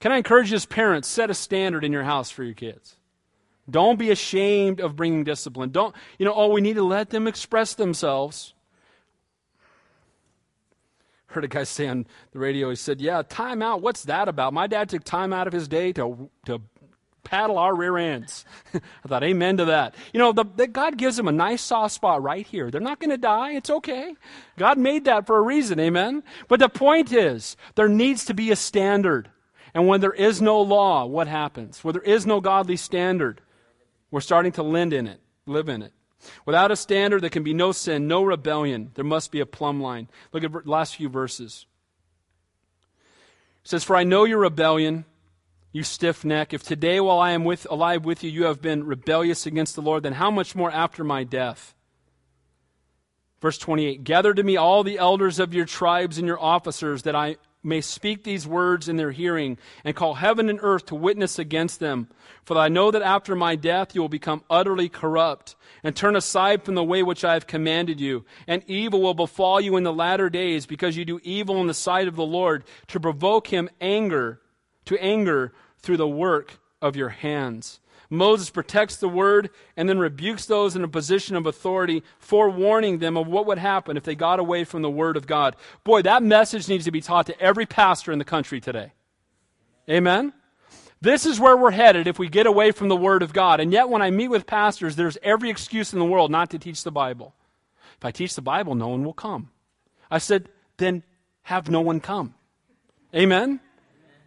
Can 0.01 0.11
I 0.11 0.17
encourage 0.17 0.51
you 0.51 0.57
as 0.57 0.67
parents, 0.67 1.07
set 1.07 1.31
a 1.31 1.35
standard 1.35 1.85
in 1.85 1.93
your 1.93 2.03
house 2.03 2.31
for 2.31 2.43
your 2.43 2.55
kids? 2.55 2.97
Don't 3.71 3.99
be 3.99 4.11
ashamed 4.11 4.81
of 4.81 4.97
bringing 4.97 5.23
discipline. 5.23 5.71
Don't, 5.71 5.95
you 6.19 6.27
know, 6.27 6.35
oh, 6.35 6.49
we 6.49 6.61
need 6.61 6.75
to 6.75 6.83
let 6.83 7.11
them 7.11 7.29
express 7.29 7.75
themselves. 7.75 8.55
Heard 11.33 11.45
a 11.45 11.49
guy 11.49 11.65
say 11.65 11.89
on 11.89 12.07
the 12.33 12.39
radio, 12.39 12.69
he 12.69 12.77
said, 12.77 13.01
Yeah, 13.01 13.23
time 13.23 13.63
out. 13.63 13.81
What's 13.81 14.03
that 14.05 14.29
about? 14.29 14.53
My 14.53 14.67
dad 14.67 14.91
took 14.91 15.03
time 15.03 15.33
out 15.33 15.47
of 15.47 15.53
his 15.55 15.67
day 15.67 15.91
to, 15.95 16.29
to 16.45 16.61
paddle 17.25 17.57
our 17.57 17.75
rear 17.75 17.97
ends. 17.97 18.45
I 18.75 19.09
thought, 19.09 19.25
Amen 19.25 19.57
to 19.57 19.65
that. 19.65 19.95
You 20.13 20.19
know, 20.19 20.33
the, 20.33 20.45
the, 20.45 20.67
God 20.67 20.99
gives 20.99 21.17
them 21.17 21.29
a 21.29 21.33
nice 21.33 21.63
soft 21.63 21.95
spot 21.95 22.23
right 22.23 22.47
here. 22.47 22.71
They're 22.71 22.83
not 22.83 23.01
going 23.01 23.11
to 23.11 23.17
die. 23.17 23.53
It's 23.53 23.71
okay. 23.71 24.15
God 24.59 24.77
made 24.77 25.07
that 25.07 25.27
for 25.27 25.39
a 25.39 25.43
reason. 25.43 25.81
Amen. 25.81 26.23
But 26.49 26.61
the 26.61 26.69
point 26.69 27.13
is, 27.13 27.57
there 27.77 27.89
needs 27.89 28.27
to 28.27 28.35
be 28.35 28.51
a 28.51 28.57
standard. 28.57 29.31
And 29.73 29.87
when 29.87 30.03
there 30.03 30.13
is 30.13 30.43
no 30.43 30.61
law, 30.61 31.07
what 31.07 31.29
happens? 31.29 31.83
When 31.83 31.95
there 31.95 32.03
is 32.03 32.27
no 32.27 32.43
godly 32.43 32.77
standard, 32.77 33.41
we're 34.11 34.21
starting 34.21 34.53
to 34.53 34.63
live 34.63 34.93
in 34.93 35.07
it, 35.07 35.21
live 35.47 35.71
in 35.71 35.81
it. 35.81 35.95
Without 36.47 36.71
a 36.71 36.77
standard, 36.77 37.23
there 37.23 37.31
can 37.31 37.43
be 37.43 37.55
no 37.55 37.73
sin, 37.73 38.07
no 38.09 38.23
rebellion. 38.23 38.91
There 38.95 39.05
must 39.05 39.31
be 39.31 39.41
a 39.41 39.47
plumb 39.47 39.81
line. 39.81 40.09
Look 40.33 40.45
at 40.45 40.53
the 40.53 40.63
last 40.65 40.97
few 40.97 41.09
verses. 41.09 41.67
It 43.65 43.69
says, 43.69 43.85
For 43.85 43.97
I 43.97 44.05
know 44.05 44.25
your 44.25 44.39
rebellion, 44.39 45.05
you 45.73 45.83
stiff 45.83 46.25
neck. 46.25 46.53
If 46.53 46.63
today, 46.63 47.01
while 47.01 47.19
I 47.19 47.31
am 47.31 47.45
with, 47.45 47.67
alive 47.71 48.05
with 48.05 48.23
you, 48.23 48.31
you 48.31 48.45
have 48.45 48.61
been 48.61 48.85
rebellious 48.85 49.47
against 49.47 49.75
the 49.75 49.83
Lord, 49.83 50.03
then 50.03 50.15
how 50.15 50.31
much 50.31 50.55
more 50.55 50.71
after 50.71 51.03
my 51.05 51.25
death? 51.25 51.75
Verse 53.41 53.59
28 53.59 54.05
Gather 54.05 54.35
to 54.35 54.43
me 54.43 54.57
all 54.57 54.85
the 54.85 54.99
elders 54.99 55.39
of 55.39 55.55
your 55.55 55.65
tribes 55.65 56.19
and 56.19 56.27
your 56.27 56.41
officers, 56.41 57.03
that 57.03 57.17
I 57.17 57.37
may 57.63 57.81
speak 57.81 58.25
these 58.25 58.47
words 58.47 58.89
in 58.89 58.97
their 58.97 59.13
hearing, 59.13 59.59
and 59.85 59.95
call 59.95 60.15
heaven 60.15 60.49
and 60.49 60.59
earth 60.63 60.87
to 60.87 60.95
witness 60.95 61.39
against 61.39 61.81
them. 61.81 62.09
For 62.45 62.57
I 62.57 62.69
know 62.69 62.91
that 62.91 63.03
after 63.03 63.37
my 63.37 63.57
death 63.57 63.95
you 63.95 64.01
will 64.01 64.09
become 64.09 64.45
utterly 64.51 64.89
corrupt, 64.89 65.55
and 65.85 65.95
turn 65.95 66.17
aside 66.17 66.65
from 66.65 66.75
the 66.75 66.85
way 66.85 67.03
which 67.03 67.25
I 67.25 67.35
have 67.35 67.47
commanded 67.47 68.01
you. 68.01 68.25
And 68.47 68.63
evil 68.67 69.03
will 69.03 69.15
befall 69.15 69.61
you 69.61 69.77
in 69.77 69.85
the 69.85 69.93
latter 69.93 70.29
days, 70.29 70.67
because 70.67 70.97
you 70.97 71.05
do 71.05 71.21
evil 71.23 71.61
in 71.61 71.67
the 71.67 71.75
sight 71.75 72.09
of 72.09 72.17
the 72.17 72.27
Lord, 72.27 72.65
to 72.89 73.01
provoke 73.01 73.49
him 73.49 73.69
anger, 73.81 74.41
to 74.87 75.01
anger 75.03 75.53
through 75.79 75.99
the 75.99 76.09
work 76.09 76.59
of 76.81 76.97
your 76.97 77.11
hands. 77.11 77.81
Moses 78.13 78.51
protects 78.51 78.97
the 78.97 79.09
word 79.09 79.49
and 79.75 79.89
then 79.89 79.99
rebukes 79.99 80.45
those 80.45 80.77
in 80.77 80.85
a 80.85 80.89
position 80.89 81.35
of 81.35 81.47
authority, 81.47 82.03
forewarning 82.19 82.99
them 82.99 83.17
of 83.17 83.27
what 83.27 83.47
would 83.47 83.57
happen 83.57 83.97
if 83.97 84.05
they 84.05 84.15
got 84.15 84.39
away 84.39 84.65
from 84.65 84.83
the 84.83 84.91
word 84.91 85.17
of 85.17 85.27
God. 85.27 85.57
Boy, 85.83 86.03
that 86.03 86.23
message 86.23 86.69
needs 86.69 86.85
to 86.85 86.91
be 86.91 87.01
taught 87.01 87.27
to 87.27 87.41
every 87.41 87.65
pastor 87.65 88.13
in 88.13 88.19
the 88.19 88.25
country 88.25 88.61
today. 88.61 88.93
Amen? 89.89 90.35
This 91.01 91.25
is 91.25 91.41
where 91.41 91.57
we're 91.57 91.71
headed 91.71 92.07
if 92.07 92.19
we 92.19 92.29
get 92.29 92.47
away 92.47 92.71
from 92.71 92.89
the 92.89 92.97
Word 92.97 93.23
of 93.23 93.33
God. 93.33 93.59
And 93.59 93.73
yet, 93.73 93.89
when 93.89 94.03
I 94.03 94.11
meet 94.13 94.29
with 94.29 94.47
pastors, 94.47 94.95
there's 94.95 95.19
every 95.21 95.51
excuse 95.51 95.93
in 95.93 95.99
the 95.99 96.05
world 96.05 96.31
not 96.31 96.51
to 96.51 96.61
teach 96.61 96.85
the 96.85 96.93
Bible. 96.93 97.35
If 97.99 98.05
I 98.05 98.13
teach 98.13 98.37
the 98.37 98.43
Bible, 98.43 98.77
no 98.77 98.89
one 98.89 99.05
will 99.05 99.13
come. 99.13 99.51
I 100.13 100.19
said, 100.19 100.49
then 100.77 101.03
have 101.43 101.69
no 101.69 101.81
one 101.81 101.99
come. 101.99 102.35
Amen? 103.15 103.59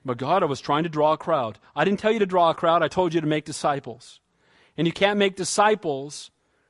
But 0.06 0.20
God, 0.20 0.44
I 0.44 0.46
was 0.46 0.62
trying 0.62 0.84
to 0.84 0.90
draw 0.90 1.14
a 1.14 1.18
crowd. 1.18 1.58
I 1.76 1.84
didn't 1.84 2.00
tell 2.00 2.12
you 2.12 2.20
to 2.20 2.28
draw 2.28 2.52
a 2.52 2.56
crowd, 2.56 2.84
I 2.84 2.88
told 2.88 3.14
you 3.14 3.22
to 3.22 3.28
make 3.28 3.44
disciples. 3.44 4.20
And 4.78 4.86
you 4.86 4.94
can't 4.94 5.18
make 5.18 5.36
disciples 5.36 6.30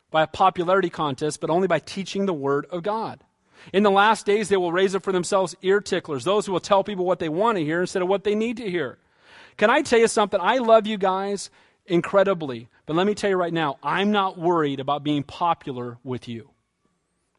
by 0.09 0.23
a 0.23 0.27
popularity 0.27 0.89
contest, 0.89 1.41
but 1.41 1.49
only 1.49 1.67
by 1.67 1.79
teaching 1.79 2.25
the 2.25 2.33
Word 2.33 2.65
of 2.71 2.83
God. 2.83 3.19
In 3.73 3.83
the 3.83 3.91
last 3.91 4.25
days, 4.25 4.47
they 4.47 4.57
will 4.57 4.71
raise 4.71 4.95
up 4.95 5.03
for 5.03 5.11
themselves 5.11 5.55
ear 5.61 5.81
ticklers, 5.81 6.23
those 6.23 6.45
who 6.45 6.53
will 6.53 6.59
tell 6.59 6.83
people 6.83 7.05
what 7.05 7.19
they 7.19 7.29
want 7.29 7.57
to 7.57 7.63
hear 7.63 7.81
instead 7.81 8.01
of 8.01 8.07
what 8.07 8.23
they 8.23 8.35
need 8.35 8.57
to 8.57 8.69
hear. 8.69 8.99
Can 9.57 9.69
I 9.69 9.81
tell 9.81 9.99
you 9.99 10.07
something? 10.07 10.39
I 10.41 10.59
love 10.59 10.87
you 10.87 10.97
guys 10.97 11.49
incredibly, 11.87 12.69
but 12.85 12.95
let 12.95 13.07
me 13.07 13.15
tell 13.15 13.29
you 13.29 13.37
right 13.37 13.53
now, 13.53 13.77
I'm 13.83 14.11
not 14.11 14.37
worried 14.37 14.79
about 14.79 15.03
being 15.03 15.23
popular 15.23 15.97
with 16.03 16.27
you. 16.27 16.51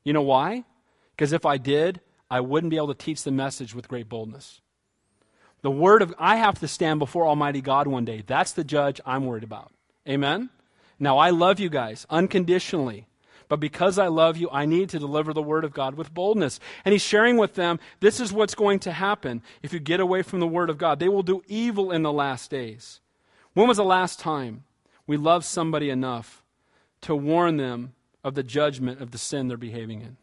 You 0.05 0.13
know 0.13 0.23
why? 0.23 0.65
Because 1.13 1.33
if 1.33 1.47
I 1.47 1.57
did, 1.57 2.01
I 2.31 2.41
wouldn't 2.41 2.71
be 2.71 2.77
able 2.77 2.89
to 2.89 2.95
teach 2.95 3.23
the 3.23 3.31
message 3.31 3.75
with 3.75 3.89
great 3.89 4.09
boldness. 4.09 4.61
The 5.67 5.71
word 5.73 6.01
of 6.01 6.15
I 6.17 6.37
have 6.37 6.61
to 6.61 6.69
stand 6.69 7.01
before 7.01 7.27
Almighty 7.27 7.61
God 7.61 7.89
one 7.89 8.05
day. 8.05 8.23
That's 8.25 8.53
the 8.53 8.63
judge 8.63 9.01
I'm 9.05 9.27
worried 9.27 9.43
about. 9.43 9.73
Amen. 10.09 10.51
Now 11.01 11.19
I 11.19 11.31
love 11.31 11.59
you 11.59 11.69
guys 11.69 12.07
unconditionally. 12.09 13.09
But 13.49 13.59
because 13.59 13.99
I 13.99 14.07
love 14.07 14.37
you, 14.37 14.49
I 14.53 14.65
need 14.65 14.91
to 14.91 15.01
deliver 15.01 15.33
the 15.33 15.43
word 15.43 15.65
of 15.65 15.75
God 15.75 15.97
with 15.97 16.15
boldness. 16.15 16.61
And 16.85 16.93
he's 16.93 17.03
sharing 17.03 17.37
with 17.37 17.55
them 17.55 17.81
this 17.99 18.21
is 18.21 18.33
what's 18.33 18.55
going 18.55 18.79
to 18.79 18.93
happen 18.93 19.43
if 19.61 19.73
you 19.73 19.81
get 19.81 19.99
away 19.99 20.23
from 20.23 20.39
the 20.39 20.47
word 20.47 20.71
of 20.71 20.79
God. 20.79 21.01
They 21.01 21.09
will 21.09 21.25
do 21.25 21.43
evil 21.49 21.91
in 21.91 22.05
the 22.05 22.13
last 22.13 22.49
days. 22.49 23.01
When 23.53 23.67
was 23.67 23.79
the 23.79 23.85
last 23.85 24.21
time 24.21 24.63
we 25.05 25.17
loved 25.17 25.47
somebody 25.47 25.91
enough 25.91 26.45
to 27.01 27.17
warn 27.17 27.57
them 27.57 27.93
of 28.23 28.37
the 28.37 28.45
judgment 28.45 29.01
of 29.03 29.11
the 29.11 29.19
sin 29.19 29.49
they're 29.49 29.57
behaving 29.57 30.03
in. 30.03 30.17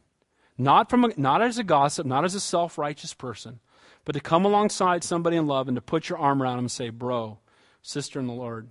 Not, 0.58 0.90
from 0.90 1.04
a, 1.04 1.10
not 1.18 1.42
as 1.42 1.58
a 1.58 1.66
gossip, 1.66 2.06
not 2.06 2.24
as 2.24 2.34
a 2.34 2.40
self 2.40 2.78
righteous 2.78 3.14
person, 3.14 3.60
but 4.06 4.14
to 4.14 4.20
come 4.20 4.46
alongside 4.46 5.04
somebody 5.04 5.38
in 5.38 5.48
love 5.48 5.68
and 5.68 5.76
to 5.76 5.82
put 5.82 6.10
your 6.10 6.18
arm 6.18 6.42
around 6.42 6.58
them 6.58 6.66
and 6.66 6.72
say, 6.72 6.90
Bro, 6.90 7.40
sister 7.82 8.20
in 8.20 8.28
the 8.28 8.34
Lord, 8.34 8.70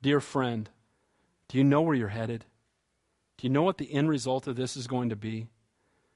dear 0.00 0.20
friend, 0.20 0.68
do 1.48 1.58
you 1.58 1.64
know 1.64 1.82
where 1.82 1.94
you're 1.94 2.08
headed? 2.08 2.44
Do 3.36 3.46
you 3.46 3.52
know 3.52 3.62
what 3.62 3.78
the 3.78 3.92
end 3.92 4.08
result 4.08 4.46
of 4.46 4.56
this 4.56 4.76
is 4.76 4.86
going 4.86 5.10
to 5.10 5.16
be? 5.16 5.46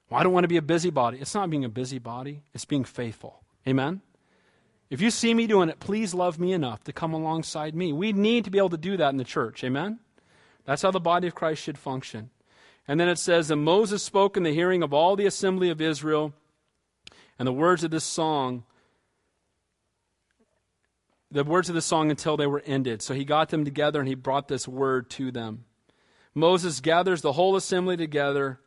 Well, 0.09 0.19
I 0.19 0.23
don't 0.23 0.33
want 0.33 0.45
to 0.45 0.49
be 0.49 0.57
a 0.57 0.61
busybody. 0.61 1.19
It's 1.19 1.35
not 1.35 1.49
being 1.49 1.65
a 1.65 1.69
busybody, 1.69 2.43
it's 2.53 2.65
being 2.65 2.85
faithful. 2.85 3.43
Amen? 3.67 4.01
If 4.89 5.01
you 5.01 5.11
see 5.11 5.33
me 5.33 5.47
doing 5.47 5.67
it, 5.67 5.81
please 5.81 6.13
love 6.13 6.39
me 6.39 6.53
enough 6.53 6.83
to 6.85 6.93
come 6.93 7.13
alongside 7.13 7.75
me. 7.75 7.91
We 7.91 8.13
need 8.13 8.45
to 8.45 8.49
be 8.49 8.57
able 8.57 8.69
to 8.69 8.77
do 8.77 8.95
that 8.97 9.09
in 9.09 9.17
the 9.17 9.25
church. 9.25 9.63
Amen? 9.63 9.99
That's 10.63 10.81
how 10.81 10.91
the 10.91 10.99
body 10.99 11.27
of 11.27 11.35
Christ 11.35 11.61
should 11.61 11.77
function. 11.77 12.29
And 12.87 12.99
then 12.99 13.09
it 13.09 13.19
says, 13.19 13.51
And 13.51 13.63
Moses 13.63 14.01
spoke 14.01 14.37
in 14.37 14.43
the 14.43 14.53
hearing 14.53 14.81
of 14.81 14.93
all 14.93 15.17
the 15.17 15.25
assembly 15.25 15.69
of 15.69 15.81
Israel, 15.81 16.33
and 17.39 17.47
the 17.47 17.53
words 17.53 17.83
of 17.83 17.91
this 17.91 18.03
song, 18.03 18.63
the 21.31 21.43
words 21.43 21.69
of 21.69 21.75
the 21.75 21.81
song 21.81 22.09
until 22.09 22.37
they 22.37 22.47
were 22.47 22.63
ended. 22.65 23.01
So 23.01 23.13
he 23.13 23.25
got 23.25 23.49
them 23.49 23.65
together 23.65 23.99
and 23.99 24.07
he 24.07 24.15
brought 24.15 24.47
this 24.47 24.67
word 24.67 25.09
to 25.11 25.31
them. 25.31 25.65
Moses 26.33 26.79
gathers 26.79 27.21
the 27.21 27.33
whole 27.33 27.55
assembly 27.55 27.97
together 27.97 28.59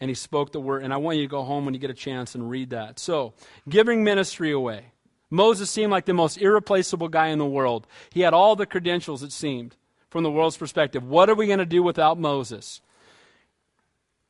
and 0.00 0.08
he 0.08 0.14
spoke 0.14 0.52
the 0.52 0.60
word. 0.60 0.82
And 0.82 0.92
I 0.92 0.96
want 0.96 1.18
you 1.18 1.24
to 1.24 1.30
go 1.30 1.42
home 1.42 1.64
when 1.64 1.74
you 1.74 1.80
get 1.80 1.90
a 1.90 1.94
chance 1.94 2.34
and 2.34 2.48
read 2.48 2.70
that. 2.70 2.98
So, 2.98 3.34
giving 3.68 4.02
ministry 4.02 4.50
away. 4.50 4.92
Moses 5.30 5.70
seemed 5.70 5.92
like 5.92 6.06
the 6.06 6.14
most 6.14 6.38
irreplaceable 6.38 7.08
guy 7.08 7.28
in 7.28 7.38
the 7.38 7.46
world. 7.46 7.86
He 8.10 8.22
had 8.22 8.34
all 8.34 8.56
the 8.56 8.66
credentials, 8.66 9.22
it 9.22 9.30
seemed, 9.30 9.76
from 10.08 10.24
the 10.24 10.30
world's 10.30 10.56
perspective. 10.56 11.04
What 11.04 11.30
are 11.30 11.36
we 11.36 11.46
going 11.46 11.60
to 11.60 11.66
do 11.66 11.82
without 11.82 12.18
Moses? 12.18 12.80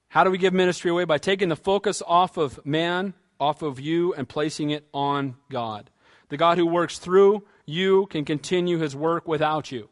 How 0.09 0.25
do 0.25 0.31
we 0.31 0.39
give 0.39 0.53
ministry 0.53 0.91
away? 0.91 1.05
By 1.05 1.19
taking 1.19 1.49
the 1.49 1.57
focus 1.57 2.03
off 2.07 2.37
of 2.37 2.65
man, 2.67 3.15
off 3.41 3.63
of 3.63 3.81
you, 3.81 4.15
and 4.15 4.29
placing 4.29 4.71
it 4.71 4.87
on 4.93 5.37
God. 5.51 5.91
The 6.29 6.37
God 6.37 6.59
who 6.59 6.67
works 6.67 6.99
through 6.99 7.45
you 7.67 8.07
can 8.07 8.25
continue 8.25 8.79
his 8.79 8.97
work 8.97 9.27
without 9.27 9.71
you. 9.73 9.89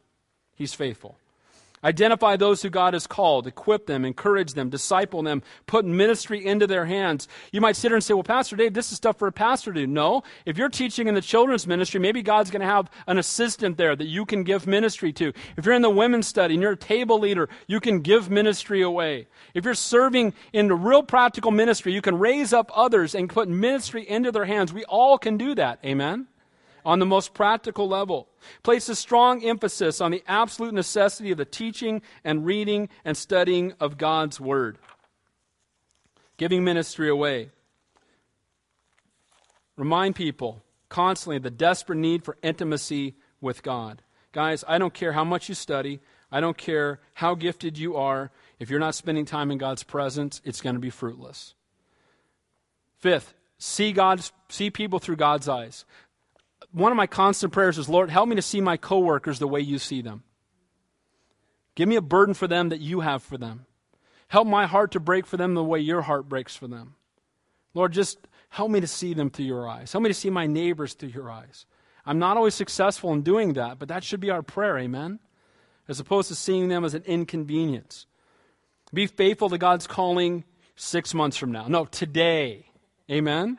He's 0.55 0.75
faithful. 0.75 1.17
Identify 1.85 2.37
those 2.37 2.63
who 2.63 2.71
God 2.71 2.95
has 2.95 3.07
called, 3.07 3.47
equip 3.47 3.87
them, 3.87 4.05
encourage 4.05 4.55
them, 4.55 4.69
disciple 4.69 5.23
them, 5.23 5.43
put 5.67 5.85
ministry 5.85 6.45
into 6.45 6.67
their 6.67 6.87
hands. 6.87 7.29
You 7.53 7.61
might 7.61 7.77
sit 7.77 7.89
here 7.89 7.97
and 7.97 8.05
say, 8.05 8.15
Well, 8.15 8.23
Pastor 8.23 8.57
Dave, 8.57 8.75
this 8.75 8.91
is 8.91 8.97
stuff 8.97 9.19
for 9.19 9.29
a 9.29 9.33
pastor 9.33 9.73
to 9.73 9.81
do. 9.81 9.87
No. 9.87 10.23
If 10.45 10.59
you're 10.59 10.69
teaching 10.69 11.09
in 11.09 11.15
the 11.15 11.21
children's 11.21 11.67
ministry, 11.67 12.01
maybe 12.01 12.23
God's 12.23 12.51
going 12.51 12.61
to 12.61 12.67
have 12.67 12.91
an 13.07 13.19
assistant 13.19 13.77
there 13.77 13.95
that 13.95 14.07
you 14.07 14.27
can 14.27 14.45
give 14.45 14.67
ministry 14.67 15.13
to. 15.15 15.33
If 15.57 15.65
you're 15.65 15.75
in 15.75 15.83
the 15.83 15.91
women's 15.91 16.27
study 16.27 16.55
and 16.55 16.63
you're 16.63 16.73
a 16.73 16.77
table 16.77 17.19
leader, 17.19 17.49
you 17.67 17.81
can 17.81 18.01
give 18.01 18.31
ministry 18.31 18.83
away. 18.83 19.29
If 19.55 19.65
you're 19.65 19.75
serving 19.75 20.35
in 20.53 20.69
the 20.69 20.75
real 20.75 21.03
practical 21.03 21.51
ministry, 21.51 21.93
you 21.93 22.03
can 22.03 22.19
raise 22.19 22.53
up 22.53 22.71
others 22.75 23.15
and 23.15 23.29
put 23.29 23.49
ministry 23.49 24.09
into 24.09 24.33
their 24.33 24.45
hands. 24.45 24.73
We 24.73 24.85
all 24.85 25.19
can 25.19 25.37
do 25.37 25.55
that. 25.55 25.79
Amen? 25.85 26.27
On 26.89 27.01
the 27.01 27.07
most 27.07 27.35
practical 27.35 27.87
level. 27.87 28.31
Places 28.63 28.89
a 28.89 28.97
strong 28.97 29.45
emphasis 29.45 30.01
on 30.01 30.11
the 30.11 30.25
absolute 30.27 30.73
necessity 30.73 31.31
of 31.31 31.37
the 31.37 31.45
teaching 31.45 32.01
and 32.25 32.47
reading 32.47 32.89
and 33.05 33.15
studying 33.15 33.75
of 33.79 33.99
God's 33.99 34.41
Word. 34.41 34.79
Giving 36.39 36.65
ministry 36.65 37.11
away. 37.11 37.51
Remind 39.77 40.17
people 40.17 40.63
constantly 40.89 41.39
the 41.39 41.51
desperate 41.51 41.99
need 41.99 42.25
for 42.25 42.39
intimacy 42.43 43.17
with 43.39 43.63
God. 43.63 44.01
Guys, 44.33 44.65
I 44.67 44.79
don't 44.79 44.95
care 44.95 45.13
how 45.13 45.25
much 45.25 45.51
you 45.51 45.55
study, 45.55 46.01
I 46.33 46.41
don't 46.41 46.57
care 46.57 47.01
how 47.13 47.35
gifted 47.35 47.77
you 47.77 47.97
are. 47.97 48.31
If 48.59 48.71
you're 48.71 48.81
not 48.81 48.95
spending 48.95 49.27
time 49.27 49.51
in 49.51 49.59
God's 49.59 49.83
presence, 49.83 50.41
it's 50.43 50.63
going 50.63 50.75
to 50.75 50.81
be 50.81 50.91
fruitless. 50.91 51.55
Fifth, 52.97 53.35
see 53.59 53.93
God, 53.93 54.23
see 54.49 54.71
people 54.71 54.99
through 54.99 55.17
God's 55.17 55.51
eyes 55.51 55.85
one 56.79 56.93
of 56.93 56.97
my 56.97 57.07
constant 57.07 57.53
prayers 57.53 57.79
is, 57.79 57.89
Lord, 57.89 58.11
help 58.11 58.29
me 58.29 58.37
to 58.37 58.43
see 58.43 58.61
my 58.61 58.77
coworkers 58.77 59.39
the 59.39 59.49
way 59.49 59.61
you 59.61 59.79
see 59.79 60.03
them. 60.03 60.23
Give 61.75 61.89
me 61.89 61.97
a 61.97 62.03
burden 62.03 62.35
for 62.35 62.47
them 62.47 62.71
that 62.71 62.81
you 62.81 63.01
have 63.01 63.23
for 63.23 63.39
them. 63.39 63.67
Help 64.29 64.47
my 64.47 64.67
heart 64.67 64.93
to 64.93 65.01
break 65.01 65.27
for 65.27 65.37
them 65.37 65.55
the 65.55 65.65
way 65.65 65.79
your 65.79 66.03
heart 66.03 66.29
breaks 66.29 66.55
for 66.55 66.67
them. 66.67 66.95
Lord, 67.73 67.93
just 67.93 68.19
help 68.51 68.71
me 68.71 68.81
to 68.81 68.87
see 68.87 69.15
them 69.15 69.31
through 69.31 69.47
your 69.47 69.69
eyes. 69.69 69.93
Help 69.93 70.03
me 70.03 70.11
to 70.11 70.15
see 70.15 70.31
my 70.31 70.47
neighbors 70.47 70.95
through 70.95 71.11
your 71.11 71.31
eyes. 71.31 71.67
I'm 72.05 72.19
not 72.19 72.37
always 72.37 72.55
successful 72.55 73.13
in 73.13 73.23
doing 73.23 73.55
that, 73.55 73.79
but 73.79 73.89
that 73.89 74.03
should 74.03 74.21
be 74.21 74.31
our 74.31 74.43
prayer, 74.43 74.79
amen? 74.79 75.21
As 75.87 76.01
opposed 76.01 76.29
to 76.29 76.35
seeing 76.35 76.69
them 76.69 76.85
as 76.85 76.95
an 76.95 77.03
inconvenience. 77.05 78.07
Be 78.93 79.07
faithful 79.07 79.51
to 79.51 79.59
God's 79.59 79.87
calling 79.87 80.45
six 80.77 81.15
months 81.15 81.37
from 81.37 81.53
now. 81.53 81.69
No, 81.69 81.85
today. 81.85 82.67
Amen? 83.11 83.59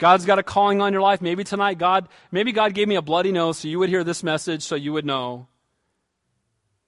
God's 0.00 0.24
got 0.24 0.38
a 0.38 0.42
calling 0.42 0.80
on 0.80 0.94
your 0.94 1.02
life. 1.02 1.20
Maybe 1.20 1.44
tonight, 1.44 1.78
God, 1.78 2.08
maybe 2.32 2.52
God 2.52 2.72
gave 2.72 2.88
me 2.88 2.96
a 2.96 3.02
bloody 3.02 3.32
nose 3.32 3.58
so 3.58 3.68
you 3.68 3.78
would 3.78 3.90
hear 3.90 4.02
this 4.02 4.22
message 4.22 4.62
so 4.62 4.74
you 4.74 4.94
would 4.94 5.04
know. 5.04 5.46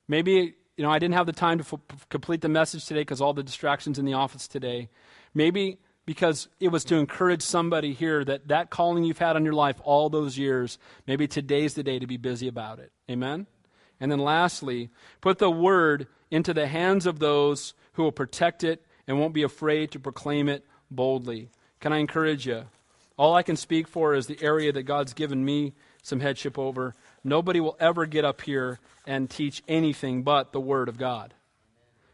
Maybe, 0.08 0.54
you 0.76 0.82
know, 0.82 0.90
I 0.90 0.98
didn't 0.98 1.14
have 1.14 1.26
the 1.26 1.32
time 1.32 1.58
to 1.58 1.64
f- 1.92 2.08
complete 2.08 2.40
the 2.40 2.48
message 2.48 2.86
today 2.86 3.02
because 3.02 3.20
all 3.20 3.34
the 3.34 3.42
distractions 3.42 3.98
in 3.98 4.06
the 4.06 4.14
office 4.14 4.48
today. 4.48 4.88
Maybe 5.34 5.78
because 6.06 6.48
it 6.58 6.68
was 6.68 6.84
to 6.84 6.96
encourage 6.96 7.42
somebody 7.42 7.92
here 7.92 8.24
that 8.24 8.48
that 8.48 8.70
calling 8.70 9.04
you've 9.04 9.18
had 9.18 9.36
on 9.36 9.44
your 9.44 9.54
life 9.54 9.76
all 9.84 10.08
those 10.08 10.38
years, 10.38 10.78
maybe 11.06 11.28
today's 11.28 11.74
the 11.74 11.82
day 11.82 11.98
to 11.98 12.06
be 12.06 12.16
busy 12.16 12.48
about 12.48 12.78
it. 12.78 12.92
Amen? 13.10 13.46
And 14.00 14.10
then 14.10 14.20
lastly, 14.20 14.88
put 15.20 15.38
the 15.38 15.50
word 15.50 16.06
into 16.30 16.54
the 16.54 16.66
hands 16.66 17.04
of 17.04 17.18
those 17.18 17.74
who 17.92 18.04
will 18.04 18.10
protect 18.10 18.64
it 18.64 18.86
and 19.06 19.20
won't 19.20 19.34
be 19.34 19.42
afraid 19.42 19.90
to 19.90 20.00
proclaim 20.00 20.48
it 20.48 20.64
boldly. 20.90 21.50
Can 21.78 21.92
I 21.92 21.98
encourage 21.98 22.46
you? 22.46 22.64
All 23.16 23.34
I 23.34 23.42
can 23.42 23.56
speak 23.56 23.88
for 23.88 24.14
is 24.14 24.26
the 24.26 24.42
area 24.42 24.72
that 24.72 24.84
God's 24.84 25.12
given 25.12 25.44
me 25.44 25.74
some 26.02 26.20
headship 26.20 26.58
over. 26.58 26.94
Nobody 27.24 27.60
will 27.60 27.76
ever 27.78 28.06
get 28.06 28.24
up 28.24 28.40
here 28.42 28.80
and 29.06 29.30
teach 29.30 29.62
anything 29.68 30.22
but 30.22 30.52
the 30.52 30.60
Word 30.60 30.88
of 30.88 30.98
God. 30.98 31.34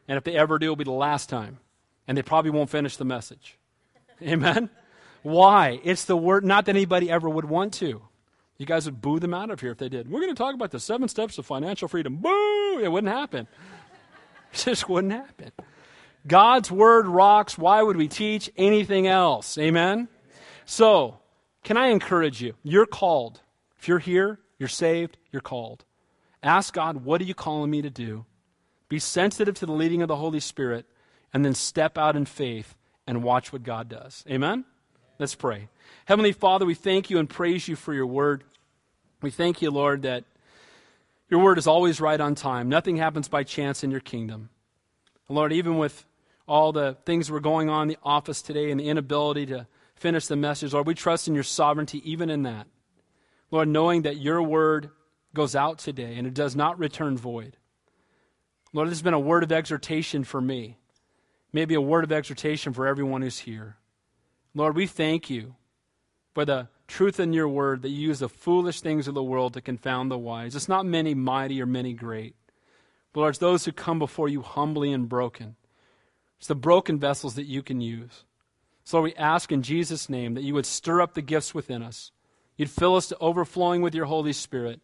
And 0.07 0.17
if 0.17 0.25
they 0.25 0.37
ever 0.37 0.59
do, 0.59 0.67
it'll 0.67 0.77
be 0.77 0.85
the 0.85 0.93
last 0.93 1.29
time. 1.29 1.59
And 2.07 2.17
they 2.17 2.23
probably 2.23 2.51
won't 2.51 2.71
finish 2.71 2.97
the 2.97 3.05
message. 3.05 3.59
Amen? 4.23 4.71
Why? 5.23 5.81
It's 5.85 6.05
the 6.05 6.17
Word, 6.17 6.45
not 6.45 6.67
that 6.67 6.77
anybody 6.77 7.11
ever 7.11 7.29
would 7.29 7.45
want 7.45 7.75
to. 7.75 8.03
You 8.57 8.67
guys 8.67 8.87
would 8.87 9.01
boo 9.01 9.21
them 9.21 9.35
out 9.35 9.51
of 9.51 9.61
here 9.61 9.71
if 9.71 9.79
they 9.79 9.89
did. 9.89 10.11
We're 10.11 10.21
going 10.21 10.35
to 10.35 10.39
talk 10.39 10.55
about 10.55 10.73
the 10.73 10.81
seven 10.81 11.09
steps 11.09 11.39
of 11.39 11.47
financial 11.47 11.87
freedom. 11.87 12.17
Boo! 12.17 12.81
It 12.83 12.91
wouldn't 12.91 13.13
happen. 13.13 13.47
It 14.51 14.65
just 14.65 14.89
wouldn't 14.89 15.13
happen. 15.13 15.53
God's 16.27 16.71
Word 16.71 17.07
rocks. 17.07 17.59
Why 17.59 17.83
would 17.83 17.99
we 17.99 18.09
teach 18.09 18.51
anything 18.57 19.07
else? 19.07 19.59
Amen? 19.59 20.09
So, 20.71 21.17
can 21.65 21.79
I 21.79 21.87
encourage 21.87 22.43
you? 22.43 22.53
You're 22.63 22.85
called. 22.85 23.41
If 23.79 23.89
you're 23.89 23.99
here, 23.99 24.39
you're 24.59 24.69
saved, 24.69 25.17
you're 25.33 25.41
called. 25.41 25.87
Ask 26.43 26.75
God, 26.75 27.07
what 27.07 27.23
are 27.23 27.25
you 27.25 27.33
calling 27.33 27.71
me 27.71 27.81
to 27.81 27.89
do? 27.89 28.27
Be 28.91 28.99
sensitive 28.99 29.55
to 29.55 29.67
the 29.67 29.73
leading 29.73 30.03
of 30.03 30.09
the 30.09 30.17
Holy 30.17 30.41
Spirit, 30.41 30.85
and 31.33 31.43
then 31.43 31.55
step 31.55 31.97
out 31.97 32.17
in 32.17 32.27
faith 32.27 32.77
and 33.07 33.23
watch 33.23 33.51
what 33.51 33.63
God 33.63 33.89
does. 33.89 34.23
Amen? 34.29 34.67
Let's 35.19 35.35
pray. 35.35 35.71
Heavenly 36.05 36.33
Father, 36.33 36.67
we 36.67 36.75
thank 36.75 37.09
you 37.09 37.19
and 37.19 37.31
praise 37.31 37.67
you 37.67 37.75
for 37.75 37.95
your 37.95 38.07
word. 38.07 38.45
We 39.23 39.31
thank 39.31 39.63
you, 39.63 39.71
Lord, 39.71 40.03
that 40.03 40.25
your 41.31 41.41
word 41.41 41.57
is 41.57 41.67
always 41.67 41.99
right 41.99 42.21
on 42.21 42.35
time. 42.35 42.69
Nothing 42.69 42.99
happens 42.99 43.27
by 43.27 43.43
chance 43.43 43.83
in 43.83 43.91
your 43.91 44.01
kingdom. 44.01 44.51
Lord, 45.31 45.55
even 45.55 45.79
with 45.79 46.05
all 46.47 46.73
the 46.73 46.99
things 47.07 47.29
that 47.29 47.33
were 47.33 47.41
going 47.41 47.71
on 47.71 47.85
in 47.85 47.89
the 47.89 47.99
office 48.03 48.43
today 48.43 48.71
and 48.71 48.79
the 48.79 48.91
inability 48.91 49.47
to 49.47 49.67
finish 49.99 50.27
the 50.27 50.37
message, 50.37 50.73
Lord, 50.73 50.87
we 50.87 50.95
trust 50.95 51.29
in 51.29 51.35
your 51.35 51.43
sovereignty 51.43 52.01
even 52.11 52.31
in 52.31 52.43
that. 52.45 52.67
Lord, 53.51 53.69
knowing 53.69 54.03
that 54.03 54.19
your 54.19 54.43
word 54.43 54.91
goes 55.35 55.57
out 55.57 55.79
today 55.79 56.17
and 56.17 56.27
it 56.27 56.35
does 56.35 56.55
not 56.57 56.79
return 56.79 57.17
void. 57.17 57.57
Lord, 58.73 58.89
this 58.89 58.99
has 58.99 59.03
been 59.03 59.15
a 59.15 59.21
word 59.21 59.43
of 59.43 59.53
exhortation 59.53 60.25
for 60.25 60.41
me, 60.41 60.79
maybe 61.53 61.75
a 61.75 61.81
word 61.81 62.05
of 62.05 62.13
exhortation 62.13 62.73
for 62.73 62.87
everyone 62.87 63.23
who's 63.23 63.41
here. 63.41 63.77
Lord, 64.55 64.77
we 64.77 64.87
thank 64.87 65.31
you 65.31 65.55
for 66.35 66.45
the 66.45 66.69
truth 66.87 67.19
in 67.19 67.33
your 67.33 67.49
word 67.49 67.83
that 67.83 67.91
you 67.91 68.09
use 68.09 68.19
the 68.19 68.29
foolish 68.29 68.81
things 68.81 69.09
of 69.09 69.15
the 69.15 69.23
world 69.23 69.55
to 69.55 69.61
confound 69.61 70.11
the 70.11 70.19
wise. 70.19 70.55
It's 70.55 70.69
not 70.69 70.87
many 70.87 71.15
mighty 71.15 71.61
or 71.61 71.67
many 71.67 71.95
great, 71.95 72.37
but 73.13 73.21
Lord, 73.21 73.31
it's 73.31 73.39
those 73.39 73.65
who 73.65 73.73
come 73.73 73.99
before 73.99 74.29
you 74.29 74.43
humbly 74.43 74.93
and 74.93 75.09
broken. 75.09 75.57
It's 76.39 76.49
the 76.49 76.55
broken 76.55 76.99
vessels 76.99 77.35
that 77.35 77.47
you 77.47 77.63
can 77.63 77.81
use. 77.81 78.25
So 78.89 79.03
we 79.03 79.15
ask 79.17 79.53
in 79.53 79.61
Jesus' 79.63 80.09
name 80.09 80.33
that 80.33 80.45
you 80.45 80.55
would 80.55 80.65
stir 80.65 81.03
up 81.03 81.13
the 81.13 81.21
gifts 81.21 81.55
within 81.55 81.83
us. 81.83 82.11
You'd 82.57 82.71
fill 82.71 82.97
us 82.97 83.09
to 83.09 83.19
overflowing 83.19 83.83
with 83.83 83.95
your 83.95 84.07
Holy 84.07 84.33
Spirit. 84.33 84.81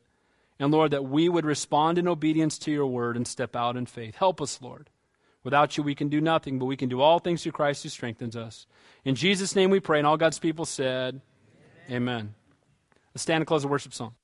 And 0.59 0.71
Lord, 0.71 0.91
that 0.91 1.07
we 1.07 1.27
would 1.27 1.47
respond 1.47 1.97
in 1.97 2.07
obedience 2.07 2.59
to 2.59 2.71
your 2.71 2.87
word 2.87 3.17
and 3.17 3.27
step 3.27 3.57
out 3.57 3.79
in 3.79 3.87
faith. 3.87 4.17
Help 4.17 4.43
us, 4.43 4.61
Lord. 4.61 4.91
Without 5.43 5.79
you, 5.79 5.83
we 5.83 5.95
can 5.95 6.11
do 6.11 6.21
nothing, 6.21 6.59
but 6.59 6.67
we 6.67 6.77
can 6.77 6.91
do 6.91 7.01
all 7.01 7.19
things 7.19 7.43
through 7.43 7.53
Christ 7.53 7.83
who 7.83 7.89
strengthens 7.89 8.37
us. 8.37 8.67
In 9.07 9.15
Jesus' 9.15 9.57
name 9.57 9.71
we 9.71 9.81
pray, 9.81 10.01
and 10.01 10.07
all 10.07 10.19
God's 10.19 10.39
people 10.39 10.67
said, 10.67 11.23
Amen. 11.89 11.97
Amen. 11.97 12.35
Let's 13.15 13.23
stand 13.23 13.41
and 13.41 13.47
close 13.47 13.63
the 13.63 13.69
worship 13.69 13.95
song. 13.95 14.15